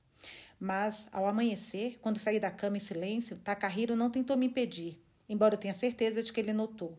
Mas, 0.58 1.08
ao 1.12 1.26
amanhecer, 1.26 1.98
quando 2.00 2.18
saí 2.18 2.38
da 2.38 2.50
cama 2.50 2.76
em 2.76 2.80
silêncio, 2.80 3.36
Takahiro 3.38 3.96
não 3.96 4.10
tentou 4.10 4.36
me 4.36 4.46
impedir, 4.46 4.96
embora 5.28 5.54
eu 5.54 5.58
tenha 5.58 5.74
certeza 5.74 6.22
de 6.22 6.32
que 6.32 6.38
ele 6.38 6.52
notou. 6.52 6.96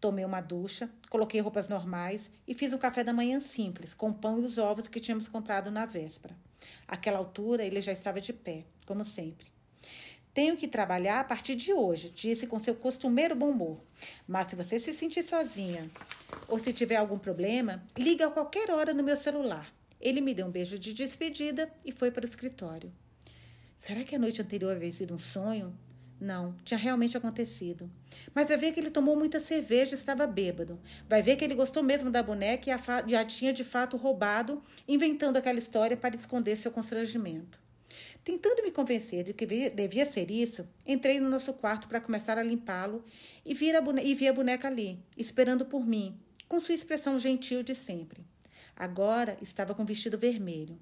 Tomei 0.00 0.24
uma 0.24 0.40
ducha, 0.40 0.90
coloquei 1.08 1.40
roupas 1.40 1.68
normais 1.68 2.30
e 2.46 2.54
fiz 2.54 2.72
um 2.72 2.78
café 2.78 3.04
da 3.04 3.12
manhã 3.12 3.40
simples, 3.40 3.94
com 3.94 4.10
o 4.10 4.14
pão 4.14 4.40
e 4.40 4.44
os 4.44 4.58
ovos 4.58 4.88
que 4.88 5.00
tínhamos 5.00 5.28
comprado 5.28 5.70
na 5.70 5.86
véspera. 5.86 6.36
Àquela 6.86 7.18
altura, 7.18 7.64
ele 7.64 7.80
já 7.80 7.92
estava 7.92 8.20
de 8.20 8.32
pé, 8.32 8.64
como 8.86 9.04
sempre. 9.04 9.46
Tenho 10.34 10.56
que 10.56 10.66
trabalhar 10.66 11.20
a 11.20 11.24
partir 11.24 11.54
de 11.54 11.72
hoje, 11.72 12.10
disse 12.10 12.46
com 12.46 12.58
seu 12.58 12.74
costumeiro 12.74 13.36
bom 13.36 13.50
humor. 13.50 13.80
Mas 14.26 14.48
se 14.48 14.56
você 14.56 14.80
se 14.80 14.92
sentir 14.92 15.24
sozinha 15.24 15.88
ou 16.48 16.58
se 16.58 16.72
tiver 16.72 16.96
algum 16.96 17.18
problema, 17.18 17.84
liga 17.96 18.26
a 18.26 18.30
qualquer 18.30 18.70
hora 18.70 18.92
no 18.92 19.04
meu 19.04 19.16
celular. 19.16 19.72
Ele 20.00 20.20
me 20.20 20.34
deu 20.34 20.46
um 20.46 20.50
beijo 20.50 20.76
de 20.76 20.92
despedida 20.92 21.72
e 21.84 21.92
foi 21.92 22.10
para 22.10 22.24
o 22.24 22.28
escritório. 22.28 22.92
Será 23.76 24.02
que 24.02 24.16
a 24.16 24.18
noite 24.18 24.42
anterior 24.42 24.74
havia 24.74 24.90
sido 24.90 25.14
um 25.14 25.18
sonho? 25.18 25.72
Não, 26.20 26.54
tinha 26.64 26.78
realmente 26.78 27.16
acontecido. 27.16 27.90
Mas 28.34 28.48
vai 28.48 28.56
ver 28.56 28.72
que 28.72 28.80
ele 28.80 28.90
tomou 28.90 29.16
muita 29.16 29.40
cerveja 29.40 29.94
e 29.94 29.98
estava 29.98 30.26
bêbado. 30.26 30.80
Vai 31.08 31.22
ver 31.22 31.36
que 31.36 31.44
ele 31.44 31.54
gostou 31.54 31.82
mesmo 31.82 32.10
da 32.10 32.22
boneca 32.22 32.70
e 32.70 32.72
a, 32.72 32.80
e 33.06 33.16
a 33.16 33.24
tinha 33.24 33.52
de 33.52 33.64
fato 33.64 33.96
roubado, 33.96 34.62
inventando 34.86 35.36
aquela 35.36 35.58
história 35.58 35.96
para 35.96 36.14
esconder 36.14 36.56
seu 36.56 36.70
constrangimento. 36.70 37.58
Tentando 38.24 38.62
me 38.62 38.70
convencer 38.70 39.22
de 39.22 39.34
que 39.34 39.46
devia 39.70 40.06
ser 40.06 40.30
isso, 40.30 40.66
entrei 40.86 41.20
no 41.20 41.28
nosso 41.28 41.52
quarto 41.52 41.86
para 41.86 42.00
começar 42.00 42.38
a 42.38 42.42
limpá-lo 42.42 43.04
e, 43.44 43.52
e 43.52 44.14
vi 44.14 44.28
a 44.28 44.32
boneca 44.32 44.68
ali, 44.68 44.98
esperando 45.16 45.66
por 45.66 45.86
mim, 45.86 46.18
com 46.48 46.58
sua 46.58 46.74
expressão 46.74 47.18
gentil 47.18 47.62
de 47.62 47.74
sempre. 47.74 48.24
Agora 48.76 49.38
estava 49.40 49.74
com 49.74 49.84
vestido 49.84 50.18
vermelho. 50.18 50.78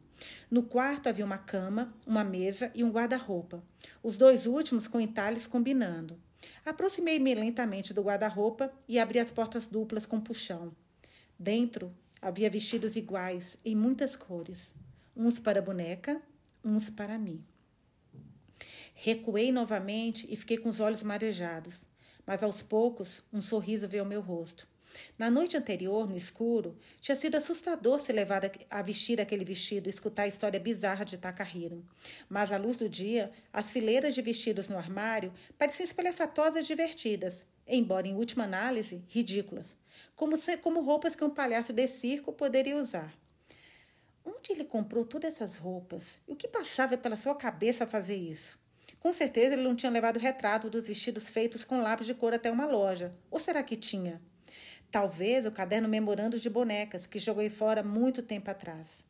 No 0.50 0.62
quarto 0.62 1.08
havia 1.08 1.24
uma 1.24 1.38
cama, 1.38 1.92
uma 2.06 2.24
mesa 2.24 2.70
e 2.74 2.82
um 2.82 2.90
guarda-roupa, 2.90 3.62
os 4.02 4.16
dois 4.16 4.46
últimos 4.46 4.88
com 4.88 5.00
entalhes 5.00 5.46
combinando. 5.46 6.18
Aproximei-me 6.64 7.34
lentamente 7.34 7.92
do 7.92 8.02
guarda-roupa 8.02 8.72
e 8.88 8.98
abri 8.98 9.18
as 9.18 9.30
portas 9.30 9.68
duplas 9.68 10.06
com 10.06 10.20
puxão. 10.20 10.74
Dentro 11.38 11.94
havia 12.20 12.48
vestidos 12.48 12.96
iguais, 12.96 13.58
em 13.64 13.74
muitas 13.74 14.16
cores, 14.16 14.74
uns 15.16 15.38
para 15.38 15.58
a 15.58 15.62
boneca, 15.62 16.20
uns 16.64 16.88
para 16.88 17.18
mim. 17.18 17.44
Recuei 18.94 19.50
novamente 19.50 20.26
e 20.30 20.36
fiquei 20.36 20.56
com 20.56 20.68
os 20.68 20.80
olhos 20.80 21.02
marejados, 21.02 21.82
mas 22.24 22.42
aos 22.42 22.62
poucos 22.62 23.22
um 23.32 23.42
sorriso 23.42 23.88
veio 23.88 24.04
ao 24.04 24.08
meu 24.08 24.20
rosto. 24.20 24.71
Na 25.18 25.30
noite 25.30 25.56
anterior, 25.56 26.08
no 26.08 26.16
escuro, 26.16 26.76
tinha 27.00 27.16
sido 27.16 27.36
assustador 27.36 28.00
se 28.00 28.12
levar 28.12 28.42
a 28.70 28.82
vestir 28.82 29.20
aquele 29.20 29.44
vestido 29.44 29.88
e 29.88 29.90
escutar 29.90 30.24
a 30.24 30.28
história 30.28 30.58
bizarra 30.58 31.04
de 31.04 31.16
Takahiro. 31.16 31.84
Mas, 32.28 32.52
à 32.52 32.56
luz 32.56 32.76
do 32.76 32.88
dia, 32.88 33.30
as 33.52 33.70
fileiras 33.70 34.14
de 34.14 34.22
vestidos 34.22 34.68
no 34.68 34.78
armário 34.78 35.32
pareciam 35.58 35.84
espalhafatosas 35.84 36.64
e 36.64 36.66
divertidas, 36.66 37.44
embora, 37.66 38.08
em 38.08 38.14
última 38.14 38.44
análise, 38.44 39.02
ridículas, 39.08 39.76
como, 40.16 40.36
se, 40.36 40.56
como 40.56 40.82
roupas 40.82 41.14
que 41.14 41.24
um 41.24 41.30
palhaço 41.30 41.72
de 41.72 41.86
circo 41.86 42.32
poderia 42.32 42.76
usar. 42.76 43.12
Onde 44.24 44.52
ele 44.52 44.64
comprou 44.64 45.04
todas 45.04 45.34
essas 45.34 45.56
roupas? 45.56 46.20
E 46.28 46.32
o 46.32 46.36
que 46.36 46.46
passava 46.46 46.96
pela 46.96 47.16
sua 47.16 47.34
cabeça 47.34 47.84
a 47.84 47.86
fazer 47.86 48.16
isso? 48.16 48.58
Com 49.00 49.12
certeza 49.12 49.54
ele 49.54 49.64
não 49.64 49.74
tinha 49.74 49.90
levado 49.90 50.18
retrato 50.18 50.70
dos 50.70 50.86
vestidos 50.86 51.28
feitos 51.28 51.64
com 51.64 51.82
lápis 51.82 52.06
de 52.06 52.14
cor 52.14 52.32
até 52.32 52.50
uma 52.50 52.66
loja. 52.66 53.12
Ou 53.32 53.40
será 53.40 53.60
que 53.62 53.74
tinha? 53.74 54.20
Talvez 54.92 55.46
o 55.46 55.50
caderno 55.50 55.88
memorando 55.88 56.38
de 56.38 56.50
bonecas 56.50 57.06
que 57.06 57.18
joguei 57.18 57.48
fora 57.48 57.82
muito 57.82 58.22
tempo 58.22 58.50
atrás. 58.50 59.02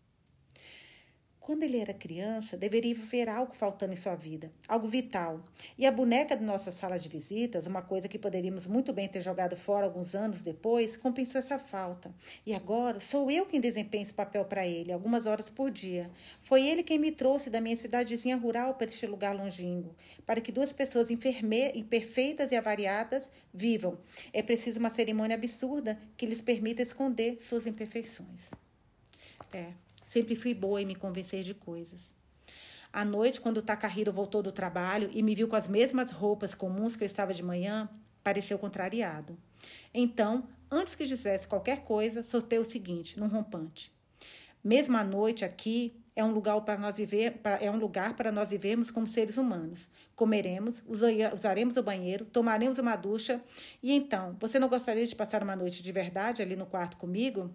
Quando 1.43 1.65
ele 1.65 1.79
era 1.79 1.93
criança, 1.93 2.57
deveria 2.57 2.95
haver 2.95 3.29
algo 3.29 3.53
faltando 3.53 3.93
em 3.93 3.97
sua 3.97 4.15
vida, 4.15 4.53
algo 4.69 4.87
vital. 4.87 5.45
E 5.77 5.85
a 5.85 5.91
boneca 5.91 6.37
de 6.37 6.45
nossa 6.45 6.71
sala 6.71 6.97
de 6.97 7.09
visitas, 7.09 7.67
uma 7.67 7.83
coisa 7.83 8.07
que 8.07 8.17
poderíamos 8.17 8.65
muito 8.65 8.93
bem 8.93 9.09
ter 9.09 9.21
jogado 9.21 9.57
fora 9.57 9.85
alguns 9.85 10.15
anos 10.15 10.41
depois, 10.41 10.97
compensou 10.97 11.41
essa 11.41 11.59
falta. 11.59 12.15
E 12.47 12.55
agora 12.55 13.01
sou 13.01 13.29
eu 13.29 13.45
quem 13.45 13.61
desempenha 13.61 14.05
esse 14.05 14.15
papel 14.15 14.45
para 14.45 14.65
ele, 14.65 14.93
algumas 14.93 15.27
horas 15.27 15.51
por 15.51 15.69
dia. 15.69 16.09
Foi 16.41 16.65
ele 16.65 16.85
quem 16.85 16.97
me 16.97 17.11
trouxe 17.11 17.51
da 17.51 17.61
minha 17.61 17.77
cidadezinha 17.77 18.37
rural 18.37 18.75
para 18.75 18.87
este 18.87 19.05
lugar 19.09 19.35
longínquo, 19.35 19.97
para 20.25 20.41
que 20.41 20.53
duas 20.53 20.73
pessoas 20.73 21.09
imperfeitas 21.11 22.53
e 22.53 22.55
avariadas 22.55 23.29
vivam. 23.53 23.99
É 24.33 24.45
preciso 24.45 24.79
uma 24.79 24.91
cerimônia 24.91 25.35
absurda 25.35 25.99
que 26.17 26.25
lhes 26.25 26.41
permita 26.41 26.83
esconder 26.83 27.43
suas 27.43 27.67
imperfeições. 27.67 28.53
É, 29.53 29.73
Sempre 30.13 30.37
fui 30.37 30.53
boa 30.53 30.83
em 30.83 30.85
me 30.85 30.95
convencer 30.95 31.43
de 31.43 31.55
coisas. 31.55 32.15
À 32.93 33.03
noite, 33.03 33.41
quando 33.41 33.63
Takahiro 33.63 34.13
voltou 34.13 34.43
do 34.43 34.53
trabalho 34.53 35.09
e 35.11 35.23
me 35.23 35.35
viu 35.35 35.49
com 35.49 35.57
as 35.57 35.67
mesmas 35.67 36.11
roupas 36.11 36.55
comuns 36.55 36.95
que 36.95 37.03
eu 37.03 37.07
estava 37.07 37.33
de 37.33 37.43
manhã, 37.43 37.89
pareceu 38.23 38.59
contrariado. 38.59 39.39
Então, 39.95 40.47
antes 40.71 40.95
que 40.95 41.07
dissesse 41.07 41.49
qualquer 41.49 41.85
coisa, 41.85 42.23
soltei 42.23 42.59
o 42.59 42.65
seguinte, 42.65 43.19
num 43.19 43.27
rompante. 43.27 43.91
Mesmo 44.63 44.99
à 44.99 45.03
noite 45.03 45.47
aqui 45.47 45.99
é 46.15 46.23
um 46.23 46.31
lugar 46.31 46.61
para 46.61 46.77
nós 46.77 46.99
viver, 46.99 47.41
é 47.59 47.71
um 47.71 47.79
lugar 47.79 48.15
para 48.15 48.31
nós 48.31 48.51
vivermos 48.51 48.91
como 48.91 49.07
seres 49.07 49.39
humanos. 49.39 49.89
Comeremos, 50.15 50.83
usaremos 50.87 51.79
o 51.79 51.83
banheiro, 51.83 52.27
tomaremos 52.27 52.79
uma 52.79 52.97
ducha 52.97 53.43
e 53.83 53.91
então, 53.95 54.37
você 54.39 54.59
não 54.59 54.69
gostaria 54.69 55.07
de 55.07 55.17
passar 55.17 55.43
uma 55.43 55.57
noite 55.57 55.83
de 55.83 55.91
verdade 55.91 56.43
ali 56.43 56.55
no 56.55 56.67
quarto 56.67 56.99
comigo? 56.99 57.51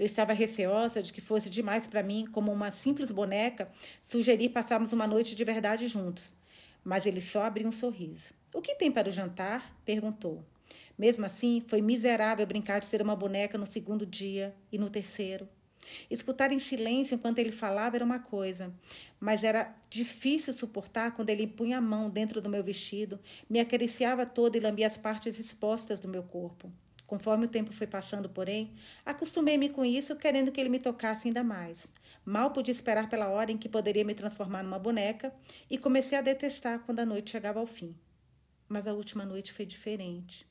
Eu 0.00 0.06
estava 0.06 0.32
receosa 0.32 1.02
de 1.02 1.12
que 1.12 1.20
fosse 1.20 1.50
demais 1.50 1.86
para 1.86 2.02
mim, 2.02 2.24
como 2.24 2.50
uma 2.50 2.70
simples 2.70 3.10
boneca, 3.10 3.70
sugerir 4.02 4.48
passarmos 4.48 4.94
uma 4.94 5.06
noite 5.06 5.34
de 5.34 5.44
verdade 5.44 5.86
juntos. 5.88 6.32
Mas 6.82 7.04
ele 7.04 7.20
só 7.20 7.42
abriu 7.42 7.68
um 7.68 7.72
sorriso. 7.72 8.32
O 8.54 8.62
que 8.62 8.74
tem 8.74 8.90
para 8.90 9.10
o 9.10 9.12
jantar? 9.12 9.78
perguntou. 9.84 10.42
Mesmo 10.98 11.26
assim, 11.26 11.62
foi 11.66 11.82
miserável 11.82 12.46
brincar 12.46 12.78
de 12.78 12.86
ser 12.86 13.02
uma 13.02 13.14
boneca 13.14 13.58
no 13.58 13.66
segundo 13.66 14.06
dia 14.06 14.54
e 14.72 14.78
no 14.78 14.88
terceiro. 14.88 15.46
Escutar 16.10 16.50
em 16.50 16.58
silêncio 16.58 17.14
enquanto 17.14 17.38
ele 17.38 17.52
falava 17.52 17.98
era 17.98 18.04
uma 18.04 18.20
coisa, 18.20 18.72
mas 19.20 19.44
era 19.44 19.76
difícil 19.90 20.54
suportar 20.54 21.14
quando 21.14 21.28
ele 21.28 21.46
punha 21.46 21.76
a 21.76 21.82
mão 21.82 22.08
dentro 22.08 22.40
do 22.40 22.48
meu 22.48 22.64
vestido, 22.64 23.20
me 23.50 23.60
acariciava 23.60 24.24
toda 24.24 24.56
e 24.56 24.60
lambia 24.60 24.86
as 24.86 24.96
partes 24.96 25.38
expostas 25.38 26.00
do 26.00 26.08
meu 26.08 26.22
corpo. 26.22 26.72
Conforme 27.10 27.46
o 27.46 27.48
tempo 27.48 27.72
foi 27.72 27.88
passando, 27.88 28.28
porém, 28.28 28.70
acostumei-me 29.04 29.68
com 29.68 29.84
isso, 29.84 30.14
querendo 30.14 30.52
que 30.52 30.60
ele 30.60 30.68
me 30.68 30.78
tocasse 30.78 31.26
ainda 31.26 31.42
mais. 31.42 31.92
Mal 32.24 32.52
pude 32.52 32.70
esperar 32.70 33.08
pela 33.08 33.28
hora 33.28 33.50
em 33.50 33.58
que 33.58 33.68
poderia 33.68 34.04
me 34.04 34.14
transformar 34.14 34.62
numa 34.62 34.78
boneca 34.78 35.34
e 35.68 35.76
comecei 35.76 36.16
a 36.16 36.20
detestar 36.20 36.78
quando 36.86 37.00
a 37.00 37.04
noite 37.04 37.32
chegava 37.32 37.58
ao 37.58 37.66
fim. 37.66 37.96
Mas 38.68 38.86
a 38.86 38.92
última 38.92 39.24
noite 39.24 39.52
foi 39.52 39.66
diferente. 39.66 40.46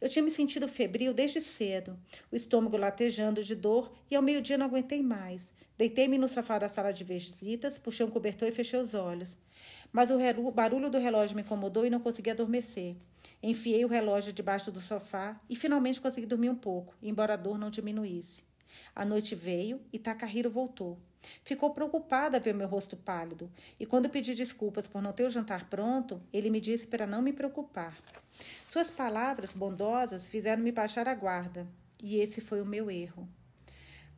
Eu 0.00 0.08
tinha 0.08 0.22
me 0.22 0.30
sentido 0.30 0.68
febril 0.68 1.12
desde 1.12 1.40
cedo, 1.40 1.98
o 2.30 2.36
estômago 2.36 2.76
latejando 2.76 3.42
de 3.42 3.56
dor 3.56 3.92
e 4.08 4.14
ao 4.14 4.22
meio-dia 4.22 4.56
não 4.56 4.66
aguentei 4.66 5.02
mais. 5.02 5.52
Deitei-me 5.76 6.16
no 6.16 6.28
sofá 6.28 6.60
da 6.60 6.68
sala 6.68 6.92
de 6.92 7.02
visitas, 7.02 7.76
puxei 7.76 8.06
um 8.06 8.10
cobertor 8.10 8.46
e 8.46 8.52
fechei 8.52 8.78
os 8.78 8.94
olhos. 8.94 9.36
Mas 9.90 10.10
o 10.12 10.52
barulho 10.52 10.90
do 10.90 10.98
relógio 10.98 11.34
me 11.34 11.42
incomodou 11.42 11.84
e 11.84 11.90
não 11.90 11.98
consegui 11.98 12.30
adormecer. 12.30 12.94
Enfiei 13.42 13.84
o 13.84 13.88
relógio 13.88 14.32
debaixo 14.32 14.72
do 14.72 14.80
sofá 14.80 15.40
e 15.48 15.54
finalmente 15.54 16.00
consegui 16.00 16.26
dormir 16.26 16.50
um 16.50 16.56
pouco, 16.56 16.94
embora 17.02 17.34
a 17.34 17.36
dor 17.36 17.58
não 17.58 17.70
diminuísse. 17.70 18.42
A 18.94 19.04
noite 19.04 19.34
veio 19.34 19.80
e 19.92 19.98
Takahiro 19.98 20.50
voltou. 20.50 20.98
Ficou 21.42 21.70
preocupada 21.70 22.40
ver 22.40 22.54
meu 22.54 22.68
rosto 22.68 22.96
pálido, 22.96 23.50
e 23.78 23.84
quando 23.84 24.08
pedi 24.08 24.34
desculpas 24.34 24.86
por 24.86 25.02
não 25.02 25.12
ter 25.12 25.24
o 25.24 25.30
jantar 25.30 25.68
pronto, 25.68 26.20
ele 26.32 26.50
me 26.50 26.60
disse 26.60 26.86
para 26.86 27.06
não 27.06 27.20
me 27.22 27.32
preocupar. 27.32 27.96
Suas 28.68 28.88
palavras 28.88 29.52
bondosas 29.52 30.24
fizeram-me 30.24 30.72
baixar 30.72 31.08
a 31.08 31.14
guarda, 31.14 31.66
e 32.02 32.16
esse 32.16 32.40
foi 32.40 32.60
o 32.60 32.66
meu 32.66 32.90
erro. 32.90 33.28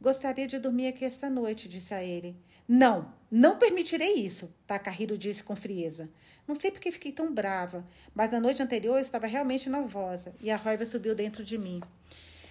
Gostaria 0.01 0.47
de 0.47 0.59
dormir 0.59 0.89
aqui 0.89 1.05
esta 1.05 1.29
noite, 1.29 1.69
disse 1.69 1.93
a 1.93 2.03
ele. 2.03 2.37
Não, 2.67 3.13
não 3.31 3.59
permitirei 3.59 4.15
isso, 4.15 4.55
Takahiro 4.67 5.19
disse 5.19 5.43
com 5.43 5.55
frieza. 5.55 6.11
Não 6.51 6.57
sei 6.57 6.73
porque 6.73 6.91
fiquei 6.91 7.13
tão 7.13 7.33
brava, 7.33 7.87
mas 8.13 8.33
na 8.33 8.41
noite 8.41 8.61
anterior 8.61 8.97
eu 8.97 9.03
estava 9.03 9.29
realmente 9.29 9.71
nervosa 9.71 10.35
e 10.43 10.51
a 10.51 10.57
raiva 10.57 10.85
subiu 10.85 11.15
dentro 11.15 11.45
de 11.45 11.57
mim. 11.57 11.81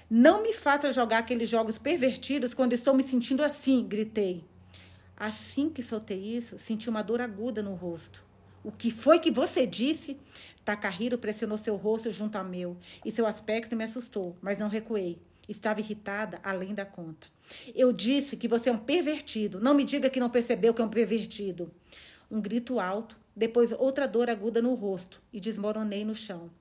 Não 0.09 0.41
me 0.41 0.53
faça 0.53 0.93
jogar 0.93 1.17
aqueles 1.17 1.49
jogos 1.49 1.77
pervertidos 1.77 2.53
quando 2.53 2.71
estou 2.71 2.93
me 2.93 3.03
sentindo 3.03 3.43
assim, 3.43 3.85
gritei. 3.85 4.45
Assim 5.17 5.69
que 5.69 5.83
soltei 5.83 6.17
isso, 6.17 6.57
senti 6.57 6.89
uma 6.89 7.01
dor 7.01 7.19
aguda 7.19 7.61
no 7.61 7.75
rosto. 7.75 8.23
O 8.63 8.71
que 8.71 8.89
foi 8.89 9.19
que 9.19 9.31
você 9.31 9.67
disse? 9.67 10.17
Takahiro 10.63 11.17
pressionou 11.17 11.57
seu 11.57 11.75
rosto 11.75 12.09
junto 12.09 12.37
ao 12.37 12.45
meu 12.45 12.77
e 13.03 13.11
seu 13.11 13.27
aspecto 13.27 13.75
me 13.75 13.83
assustou, 13.83 14.33
mas 14.41 14.59
não 14.59 14.69
recuei. 14.69 15.19
Estava 15.45 15.81
irritada 15.81 16.39
além 16.41 16.73
da 16.73 16.85
conta. 16.85 17.27
Eu 17.75 17.91
disse 17.91 18.37
que 18.37 18.47
você 18.47 18.69
é 18.69 18.71
um 18.71 18.77
pervertido. 18.77 19.59
Não 19.59 19.73
me 19.73 19.83
diga 19.83 20.09
que 20.09 20.21
não 20.21 20.29
percebeu 20.29 20.73
que 20.73 20.81
é 20.81 20.85
um 20.85 20.89
pervertido. 20.89 21.69
Um 22.31 22.39
grito 22.39 22.79
alto 22.79 23.19
depois 23.39 23.71
outra 23.71 24.05
dor 24.05 24.29
aguda 24.29 24.61
no 24.61 24.73
rosto 24.73 25.21
e 25.31 25.39
desmoronei 25.39 26.03
no 26.03 26.13
chão. 26.13 26.51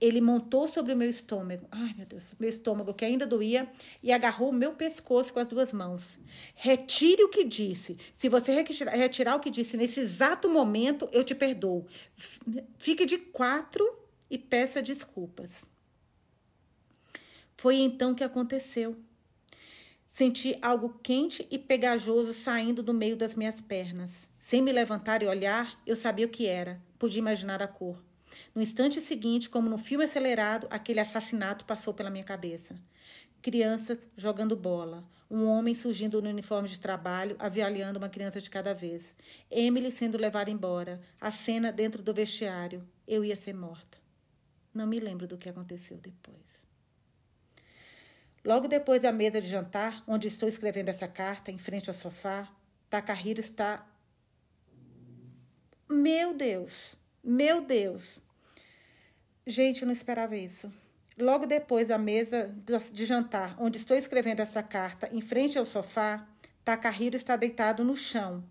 Ele 0.00 0.22
montou 0.22 0.66
sobre 0.66 0.94
o 0.94 0.96
meu 0.96 1.08
estômago, 1.08 1.68
ai 1.70 1.94
meu 1.96 2.06
Deus, 2.06 2.30
meu 2.40 2.48
estômago 2.48 2.94
que 2.94 3.04
ainda 3.04 3.26
doía, 3.26 3.70
e 4.02 4.10
agarrou 4.10 4.48
o 4.48 4.52
meu 4.52 4.72
pescoço 4.72 5.34
com 5.34 5.38
as 5.38 5.46
duas 5.46 5.70
mãos. 5.70 6.18
Retire 6.54 7.22
o 7.22 7.28
que 7.28 7.44
disse. 7.44 7.98
Se 8.16 8.28
você 8.30 8.52
retirar, 8.52 9.36
o 9.36 9.40
que 9.40 9.50
disse 9.50 9.76
nesse 9.76 10.00
exato 10.00 10.48
momento, 10.48 11.08
eu 11.12 11.22
te 11.22 11.34
perdoo. 11.34 11.86
Fique 12.78 13.04
de 13.04 13.18
quatro 13.18 13.84
e 14.30 14.38
peça 14.38 14.82
desculpas. 14.82 15.66
Foi 17.54 17.76
então 17.76 18.14
que 18.14 18.24
aconteceu. 18.24 18.96
Senti 20.16 20.56
algo 20.62 21.00
quente 21.02 21.44
e 21.50 21.58
pegajoso 21.58 22.32
saindo 22.32 22.84
do 22.84 22.94
meio 22.94 23.16
das 23.16 23.34
minhas 23.34 23.60
pernas. 23.60 24.30
Sem 24.38 24.62
me 24.62 24.70
levantar 24.70 25.24
e 25.24 25.26
olhar, 25.26 25.82
eu 25.84 25.96
sabia 25.96 26.24
o 26.24 26.28
que 26.28 26.46
era. 26.46 26.80
Podia 26.96 27.18
imaginar 27.18 27.60
a 27.60 27.66
cor. 27.66 28.00
No 28.54 28.62
instante 28.62 29.00
seguinte, 29.00 29.50
como 29.50 29.68
no 29.68 29.76
filme 29.76 30.04
acelerado, 30.04 30.68
aquele 30.70 31.00
assassinato 31.00 31.64
passou 31.64 31.92
pela 31.92 32.10
minha 32.10 32.22
cabeça. 32.22 32.76
Crianças 33.42 34.06
jogando 34.16 34.54
bola. 34.54 35.02
Um 35.28 35.46
homem 35.48 35.74
surgindo 35.74 36.22
no 36.22 36.30
uniforme 36.30 36.68
de 36.68 36.78
trabalho, 36.78 37.34
avialhando 37.36 37.98
uma 37.98 38.08
criança 38.08 38.40
de 38.40 38.48
cada 38.48 38.72
vez. 38.72 39.16
Emily 39.50 39.90
sendo 39.90 40.16
levada 40.16 40.48
embora. 40.48 41.00
A 41.20 41.32
cena 41.32 41.72
dentro 41.72 42.04
do 42.04 42.14
vestiário. 42.14 42.86
Eu 43.04 43.24
ia 43.24 43.34
ser 43.34 43.52
morta. 43.52 43.98
Não 44.72 44.86
me 44.86 45.00
lembro 45.00 45.26
do 45.26 45.36
que 45.36 45.48
aconteceu 45.48 45.96
depois. 45.96 46.53
Logo 48.44 48.68
depois 48.68 49.00
da 49.02 49.10
mesa 49.10 49.40
de 49.40 49.48
jantar, 49.48 50.04
onde 50.06 50.28
estou 50.28 50.46
escrevendo 50.46 50.90
essa 50.90 51.08
carta, 51.08 51.50
em 51.50 51.56
frente 51.56 51.88
ao 51.88 51.94
sofá, 51.94 52.46
Takahiro 52.90 53.40
está. 53.40 53.86
Meu 55.88 56.34
Deus! 56.34 56.94
Meu 57.22 57.62
Deus! 57.62 58.20
Gente, 59.46 59.80
eu 59.80 59.86
não 59.86 59.94
esperava 59.94 60.36
isso. 60.36 60.70
Logo 61.18 61.46
depois 61.46 61.88
da 61.88 61.96
mesa 61.96 62.54
de 62.92 63.06
jantar, 63.06 63.56
onde 63.58 63.78
estou 63.78 63.96
escrevendo 63.96 64.40
essa 64.40 64.62
carta, 64.62 65.08
em 65.10 65.22
frente 65.22 65.58
ao 65.58 65.64
sofá, 65.64 66.28
Takahiro 66.62 67.16
está 67.16 67.36
deitado 67.36 67.82
no 67.82 67.96
chão. 67.96 68.44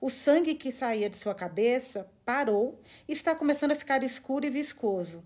O 0.00 0.08
sangue 0.08 0.54
que 0.54 0.72
saía 0.72 1.10
de 1.10 1.16
sua 1.16 1.34
cabeça 1.34 2.10
parou 2.24 2.80
e 3.06 3.12
está 3.12 3.34
começando 3.34 3.72
a 3.72 3.76
ficar 3.76 4.02
escuro 4.02 4.46
e 4.46 4.50
viscoso. 4.50 5.22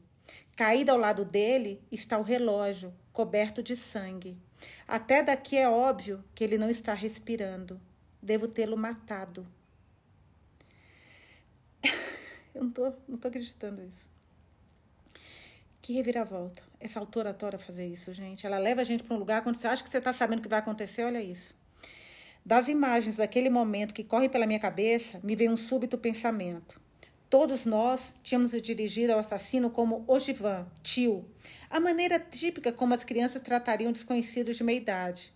Caído 0.57 0.91
ao 0.91 0.99
lado 0.99 1.25
dele 1.25 1.81
está 1.93 2.19
o 2.19 2.23
relógio, 2.23 2.93
coberto 3.13 3.63
de 3.63 3.77
sangue. 3.77 4.37
Até 4.87 5.23
daqui 5.23 5.57
é 5.57 5.69
óbvio 5.69 6.25
que 6.35 6.45
ele 6.45 6.59
não 6.59 6.69
está 6.69 6.95
respirando. 6.95 7.81
Devo 8.23 8.47
tê-lo 8.47 8.77
matado. 8.77 9.47
Eu 12.55 12.65
não 12.65 12.71
tô, 12.71 12.93
não 13.09 13.19
tô 13.19 13.29
acreditando 13.29 13.83
nisso. 13.83 14.09
Que 15.81 15.95
reviravolta. 15.95 16.63
Essa 16.79 17.01
autora 17.01 17.31
adora 17.31 17.59
fazer 17.59 17.87
isso, 17.87 18.13
gente. 18.13 18.47
Ela 18.47 18.59
leva 18.59 18.83
a 18.83 18.85
gente 18.85 19.03
para 19.03 19.17
um 19.17 19.19
lugar 19.19 19.43
quando 19.43 19.57
você 19.57 19.67
acha 19.67 19.83
que 19.83 19.89
você 19.89 19.99
está 19.99 20.13
sabendo 20.13 20.41
o 20.41 20.43
que 20.43 20.49
vai 20.49 20.59
acontecer, 20.59 21.05
olha 21.05 21.23
isso. 21.23 21.55
Das 22.45 22.69
imagens 22.69 23.17
daquele 23.17 23.51
momento 23.51 23.95
que 23.95 24.05
corre 24.05 24.29
pela 24.29 24.47
minha 24.47 24.59
cabeça, 24.59 25.21
me 25.23 25.35
vem 25.37 25.49
um 25.49 25.57
súbito 25.57 25.97
pensamento. 25.99 26.81
Todos 27.31 27.65
nós 27.65 28.17
tínhamos 28.25 28.51
dirigido 28.61 29.13
ao 29.13 29.21
assassino 29.21 29.71
como 29.71 30.05
Ogivan, 30.09 30.67
tio, 30.83 31.25
a 31.71 31.79
maneira 31.79 32.19
típica 32.19 32.73
como 32.73 32.93
as 32.93 33.05
crianças 33.05 33.41
tratariam 33.41 33.93
desconhecidos 33.93 34.57
de 34.57 34.65
meia 34.65 34.79
idade. 34.79 35.33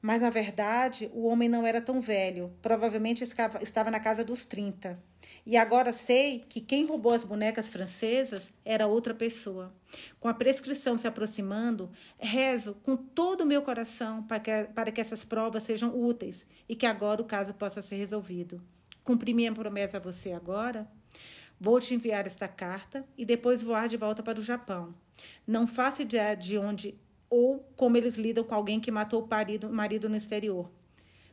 Mas, 0.00 0.22
na 0.22 0.30
verdade, 0.30 1.10
o 1.12 1.26
homem 1.26 1.50
não 1.50 1.66
era 1.66 1.82
tão 1.82 2.00
velho. 2.00 2.50
Provavelmente 2.62 3.22
estava 3.22 3.90
na 3.90 4.00
casa 4.00 4.24
dos 4.24 4.46
30. 4.46 4.98
E 5.44 5.54
agora 5.58 5.92
sei 5.92 6.46
que 6.48 6.62
quem 6.62 6.86
roubou 6.86 7.12
as 7.12 7.24
bonecas 7.24 7.68
francesas 7.68 8.44
era 8.64 8.86
outra 8.86 9.12
pessoa. 9.12 9.74
Com 10.18 10.28
a 10.28 10.32
prescrição 10.32 10.96
se 10.96 11.06
aproximando, 11.06 11.90
rezo 12.18 12.74
com 12.82 12.96
todo 12.96 13.42
o 13.42 13.46
meu 13.46 13.60
coração 13.60 14.22
para 14.22 14.40
que, 14.40 14.64
para 14.74 14.90
que 14.90 15.02
essas 15.02 15.22
provas 15.22 15.64
sejam 15.64 15.94
úteis 15.94 16.46
e 16.66 16.74
que 16.74 16.86
agora 16.86 17.20
o 17.20 17.26
caso 17.26 17.52
possa 17.52 17.82
ser 17.82 17.96
resolvido. 17.96 18.62
Cumpri 19.10 19.34
minha 19.34 19.52
promessa 19.52 19.96
a 19.96 20.00
você 20.00 20.30
agora? 20.30 20.88
Vou 21.58 21.80
te 21.80 21.92
enviar 21.96 22.28
esta 22.28 22.46
carta 22.46 23.04
e 23.18 23.24
depois 23.24 23.60
voar 23.60 23.88
de 23.88 23.96
volta 23.96 24.22
para 24.22 24.38
o 24.38 24.42
Japão. 24.42 24.94
Não 25.44 25.66
faço 25.66 26.02
ideia 26.02 26.36
de 26.36 26.56
onde 26.56 26.94
ou 27.28 27.58
como 27.74 27.96
eles 27.96 28.14
lidam 28.14 28.44
com 28.44 28.54
alguém 28.54 28.78
que 28.78 28.88
matou 28.88 29.24
o 29.24 29.28
marido, 29.28 29.68
marido 29.68 30.08
no 30.08 30.14
exterior. 30.14 30.70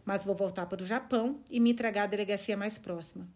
Mas 0.08 0.24
vou 0.24 0.34
voltar 0.34 0.66
para 0.68 0.82
o 0.82 0.86
Japão 0.86 1.42
e 1.52 1.60
me 1.60 1.72
entregar 1.72 2.04
à 2.04 2.08
delegacia 2.08 2.56
mais 2.56 2.78
próxima. 2.78 3.28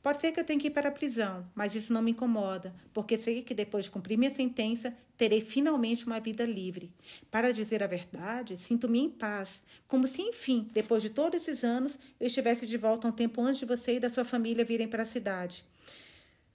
Pode 0.00 0.20
ser 0.20 0.30
que 0.30 0.38
eu 0.38 0.44
tenha 0.44 0.60
que 0.60 0.68
ir 0.68 0.70
para 0.70 0.88
a 0.88 0.92
prisão, 0.92 1.44
mas 1.56 1.74
isso 1.74 1.92
não 1.92 2.00
me 2.00 2.12
incomoda, 2.12 2.72
porque 2.94 3.18
sei 3.18 3.42
que 3.42 3.52
depois 3.52 3.86
de 3.86 3.90
cumprir 3.90 4.16
minha 4.16 4.30
sentença, 4.30 4.96
terei 5.16 5.40
finalmente 5.40 6.06
uma 6.06 6.20
vida 6.20 6.44
livre. 6.44 6.92
Para 7.32 7.52
dizer 7.52 7.82
a 7.82 7.88
verdade, 7.88 8.56
sinto-me 8.58 9.00
em 9.00 9.10
paz, 9.10 9.60
como 9.88 10.06
se, 10.06 10.22
enfim, 10.22 10.68
depois 10.72 11.02
de 11.02 11.10
todos 11.10 11.42
esses 11.42 11.64
anos, 11.64 11.98
eu 12.20 12.28
estivesse 12.28 12.64
de 12.64 12.76
volta 12.76 13.08
um 13.08 13.12
tempo 13.12 13.42
antes 13.42 13.58
de 13.58 13.66
você 13.66 13.96
e 13.96 14.00
da 14.00 14.08
sua 14.08 14.24
família 14.24 14.64
virem 14.64 14.86
para 14.86 15.02
a 15.02 15.06
cidade. 15.06 15.64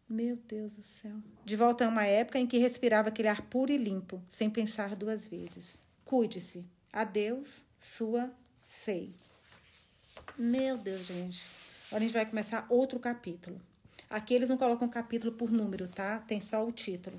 Meu 0.08 0.38
Deus 0.48 0.74
do 0.74 0.84
céu. 0.84 1.18
De 1.44 1.58
volta 1.58 1.86
a 1.86 1.90
uma 1.90 2.06
época 2.06 2.40
em 2.40 2.48
que 2.48 2.58
respirava 2.58 3.10
aquele 3.10 3.28
ar 3.28 3.42
puro 3.42 3.74
e 3.74 3.78
limpo, 3.78 4.24
sem 4.30 4.50
pensar 4.50 4.96
duas 4.96 5.28
vezes. 5.28 5.82
Cuide-se. 6.06 6.66
Adeus, 6.94 7.66
sua 7.82 8.32
Sei. 8.68 9.25
Meu 10.38 10.78
Deus, 10.78 11.06
gente. 11.06 11.42
Agora 11.88 12.04
a 12.04 12.06
gente 12.06 12.14
vai 12.14 12.26
começar 12.26 12.66
outro 12.68 13.00
capítulo. 13.00 13.56
Aqui 14.10 14.34
eles 14.34 14.50
não 14.50 14.58
colocam 14.58 14.90
capítulo 14.90 15.32
por 15.32 15.50
número, 15.50 15.88
tá? 15.88 16.20
Tem 16.28 16.42
só 16.42 16.66
o 16.68 16.74
título. 16.74 17.18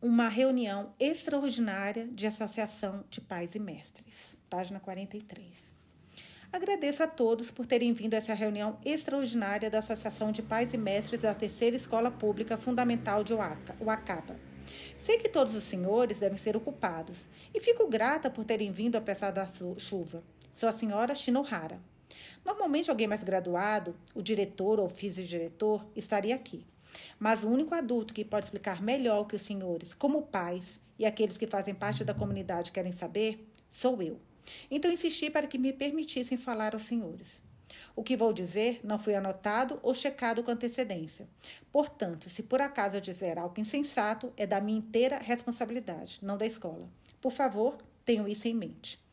Uma 0.00 0.30
reunião 0.30 0.94
extraordinária 0.98 2.06
de 2.06 2.26
associação 2.26 3.04
de 3.10 3.20
pais 3.20 3.54
e 3.54 3.58
mestres. 3.58 4.34
Página 4.48 4.80
43. 4.80 5.46
Agradeço 6.50 7.02
a 7.02 7.06
todos 7.06 7.50
por 7.50 7.66
terem 7.66 7.92
vindo 7.92 8.14
a 8.14 8.16
essa 8.16 8.32
reunião 8.32 8.78
extraordinária 8.82 9.68
da 9.68 9.80
Associação 9.80 10.32
de 10.32 10.40
Pais 10.40 10.72
e 10.72 10.78
Mestres 10.78 11.20
da 11.20 11.34
Terceira 11.34 11.76
Escola 11.76 12.10
Pública 12.10 12.56
Fundamental 12.56 13.22
de 13.22 13.34
Uacaba. 13.34 14.36
Sei 14.96 15.18
que 15.18 15.28
todos 15.28 15.54
os 15.54 15.64
senhores 15.64 16.20
devem 16.20 16.38
ser 16.38 16.56
ocupados 16.56 17.28
e 17.54 17.60
fico 17.60 17.86
grata 17.86 18.30
por 18.30 18.46
terem 18.46 18.72
vindo 18.72 18.96
apesar 18.96 19.30
da 19.30 19.46
chuva. 19.76 20.22
Sou 20.56 20.70
a 20.70 20.72
senhora 20.72 21.14
Shinohara. 21.14 21.78
Normalmente 22.42 22.88
alguém 22.88 23.06
mais 23.06 23.22
graduado, 23.22 23.94
o 24.14 24.22
diretor 24.22 24.80
ou 24.80 24.88
vice-diretor, 24.88 25.86
estaria 25.94 26.34
aqui. 26.34 26.64
Mas 27.18 27.44
o 27.44 27.48
único 27.48 27.74
adulto 27.74 28.14
que 28.14 28.24
pode 28.24 28.46
explicar 28.46 28.80
melhor 28.82 29.26
que 29.26 29.36
os 29.36 29.42
senhores, 29.42 29.92
como 29.92 30.22
pais 30.22 30.80
e 30.98 31.04
aqueles 31.04 31.36
que 31.36 31.46
fazem 31.46 31.74
parte 31.74 32.04
da 32.04 32.14
comunidade 32.14 32.72
querem 32.72 32.90
saber, 32.90 33.46
sou 33.70 34.02
eu. 34.02 34.18
Então 34.70 34.90
insisti 34.90 35.28
para 35.28 35.46
que 35.46 35.58
me 35.58 35.74
permitissem 35.74 36.38
falar 36.38 36.72
aos 36.72 36.84
senhores. 36.84 37.42
O 37.94 38.02
que 38.02 38.16
vou 38.16 38.32
dizer 38.32 38.80
não 38.82 38.98
foi 38.98 39.14
anotado 39.14 39.78
ou 39.82 39.92
checado 39.92 40.42
com 40.42 40.50
antecedência. 40.50 41.28
Portanto, 41.70 42.30
se 42.30 42.42
por 42.42 42.62
acaso 42.62 42.96
eu 42.96 43.00
dizer 43.02 43.38
algo 43.38 43.60
insensato, 43.60 44.32
é 44.38 44.46
da 44.46 44.58
minha 44.58 44.78
inteira 44.78 45.18
responsabilidade, 45.18 46.18
não 46.22 46.38
da 46.38 46.46
escola. 46.46 46.88
Por 47.20 47.32
favor, 47.32 47.76
tenham 48.06 48.26
isso 48.26 48.48
em 48.48 48.54
mente. 48.54 49.04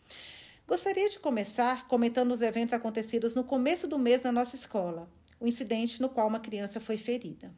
Gostaria 0.73 1.07
de 1.07 1.19
começar 1.19 1.87
comentando 1.87 2.31
os 2.31 2.41
eventos 2.41 2.73
acontecidos 2.73 3.35
no 3.35 3.43
começo 3.43 3.87
do 3.87 3.99
mês 3.99 4.23
na 4.23 4.31
nossa 4.31 4.55
escola, 4.55 5.07
o 5.39 5.47
incidente 5.47 6.01
no 6.01 6.09
qual 6.09 6.27
uma 6.27 6.39
criança 6.39 6.79
foi 6.79 6.97
ferida. 6.97 7.53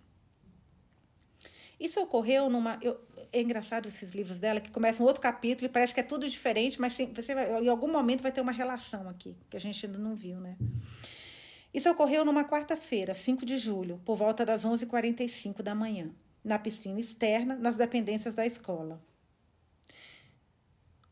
Isso 1.80 1.97
ocorreu 2.01 2.49
numa. 2.49 2.78
Eu, 2.82 2.99
é 3.32 3.41
engraçado 3.41 3.88
esses 3.88 4.12
livros 4.12 4.38
dela 4.38 4.60
que 4.60 4.69
começam 4.69 5.06
outro 5.06 5.21
capítulo 5.21 5.65
e 5.65 5.69
parece 5.69 5.93
que 5.93 6.01
é 6.01 6.04
tudo 6.04 6.28
diferente, 6.28 6.78
mas 6.82 6.93
você 6.93 7.34
vai, 7.34 7.63
em 7.63 7.69
algum 7.69 7.89
momento 7.89 8.21
vai 8.21 8.34
ter 8.34 8.41
uma 8.41 8.51
relação 8.51 9.08
aqui, 9.08 9.34
que 9.49 9.56
a 9.56 9.62
gente 9.62 9.86
ainda 9.86 9.97
não 9.97 10.13
viu, 10.13 10.41
né? 10.41 10.58
Isso 11.73 11.89
ocorreu 11.89 12.25
numa 12.25 12.43
quarta-feira, 12.43 13.15
5 13.15 13.45
de 13.45 13.58
julho, 13.58 14.01
por 14.04 14.17
volta 14.17 14.45
das 14.45 14.65
11h45 14.65 15.62
da 15.62 15.73
manhã, 15.73 16.12
na 16.43 16.60
piscina 16.60 16.99
externa, 16.99 17.56
nas 17.56 17.78
dependências 17.78 18.36
da 18.36 18.45
escola. 18.45 19.01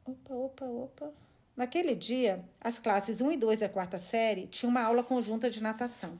Opa, 0.03 0.33
opa, 0.33 0.65
opa. 0.65 1.23
Naquele 1.55 1.93
dia, 1.93 2.43
as 2.59 2.79
classes 2.79 3.21
1 3.21 3.33
e 3.33 3.37
2 3.37 3.59
da 3.59 3.69
quarta 3.69 3.99
série 3.99 4.47
tinham 4.47 4.71
uma 4.71 4.81
aula 4.81 5.03
conjunta 5.03 5.51
de 5.51 5.61
natação. 5.61 6.17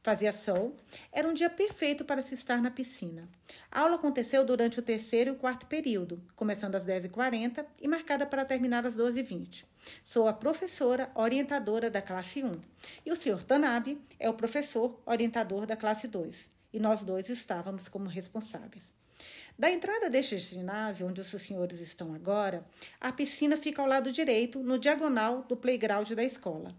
Fazia 0.00 0.32
sol. 0.32 0.76
Era 1.12 1.26
um 1.26 1.34
dia 1.34 1.50
perfeito 1.50 2.04
para 2.04 2.22
se 2.22 2.32
estar 2.34 2.62
na 2.62 2.70
piscina. 2.70 3.28
A 3.72 3.80
aula 3.80 3.96
aconteceu 3.96 4.44
durante 4.44 4.78
o 4.78 4.82
terceiro 4.82 5.30
e 5.30 5.32
o 5.32 5.36
quarto 5.36 5.66
período, 5.66 6.22
começando 6.36 6.76
às 6.76 6.86
10h40 6.86 7.66
e 7.80 7.88
marcada 7.88 8.24
para 8.24 8.44
terminar 8.44 8.86
às 8.86 8.96
12h20. 8.96 9.64
Sou 10.04 10.28
a 10.28 10.32
professora 10.32 11.10
orientadora 11.16 11.90
da 11.90 12.00
classe 12.00 12.44
1 12.44 12.52
e 13.04 13.10
o 13.10 13.16
Sr. 13.16 13.42
Tanabe 13.42 14.00
é 14.16 14.30
o 14.30 14.34
professor 14.34 15.02
orientador 15.04 15.66
da 15.66 15.76
classe 15.76 16.06
2. 16.06 16.57
E 16.72 16.78
nós 16.78 17.02
dois 17.02 17.28
estávamos 17.28 17.88
como 17.88 18.08
responsáveis. 18.08 18.92
Da 19.58 19.70
entrada 19.70 20.08
deste 20.08 20.38
ginásio, 20.38 21.06
onde 21.06 21.20
os 21.20 21.28
senhores 21.28 21.80
estão 21.80 22.14
agora, 22.14 22.64
a 23.00 23.10
piscina 23.12 23.56
fica 23.56 23.82
ao 23.82 23.88
lado 23.88 24.12
direito, 24.12 24.60
no 24.60 24.78
diagonal 24.78 25.42
do 25.42 25.56
playground 25.56 26.10
da 26.12 26.22
escola. 26.22 26.74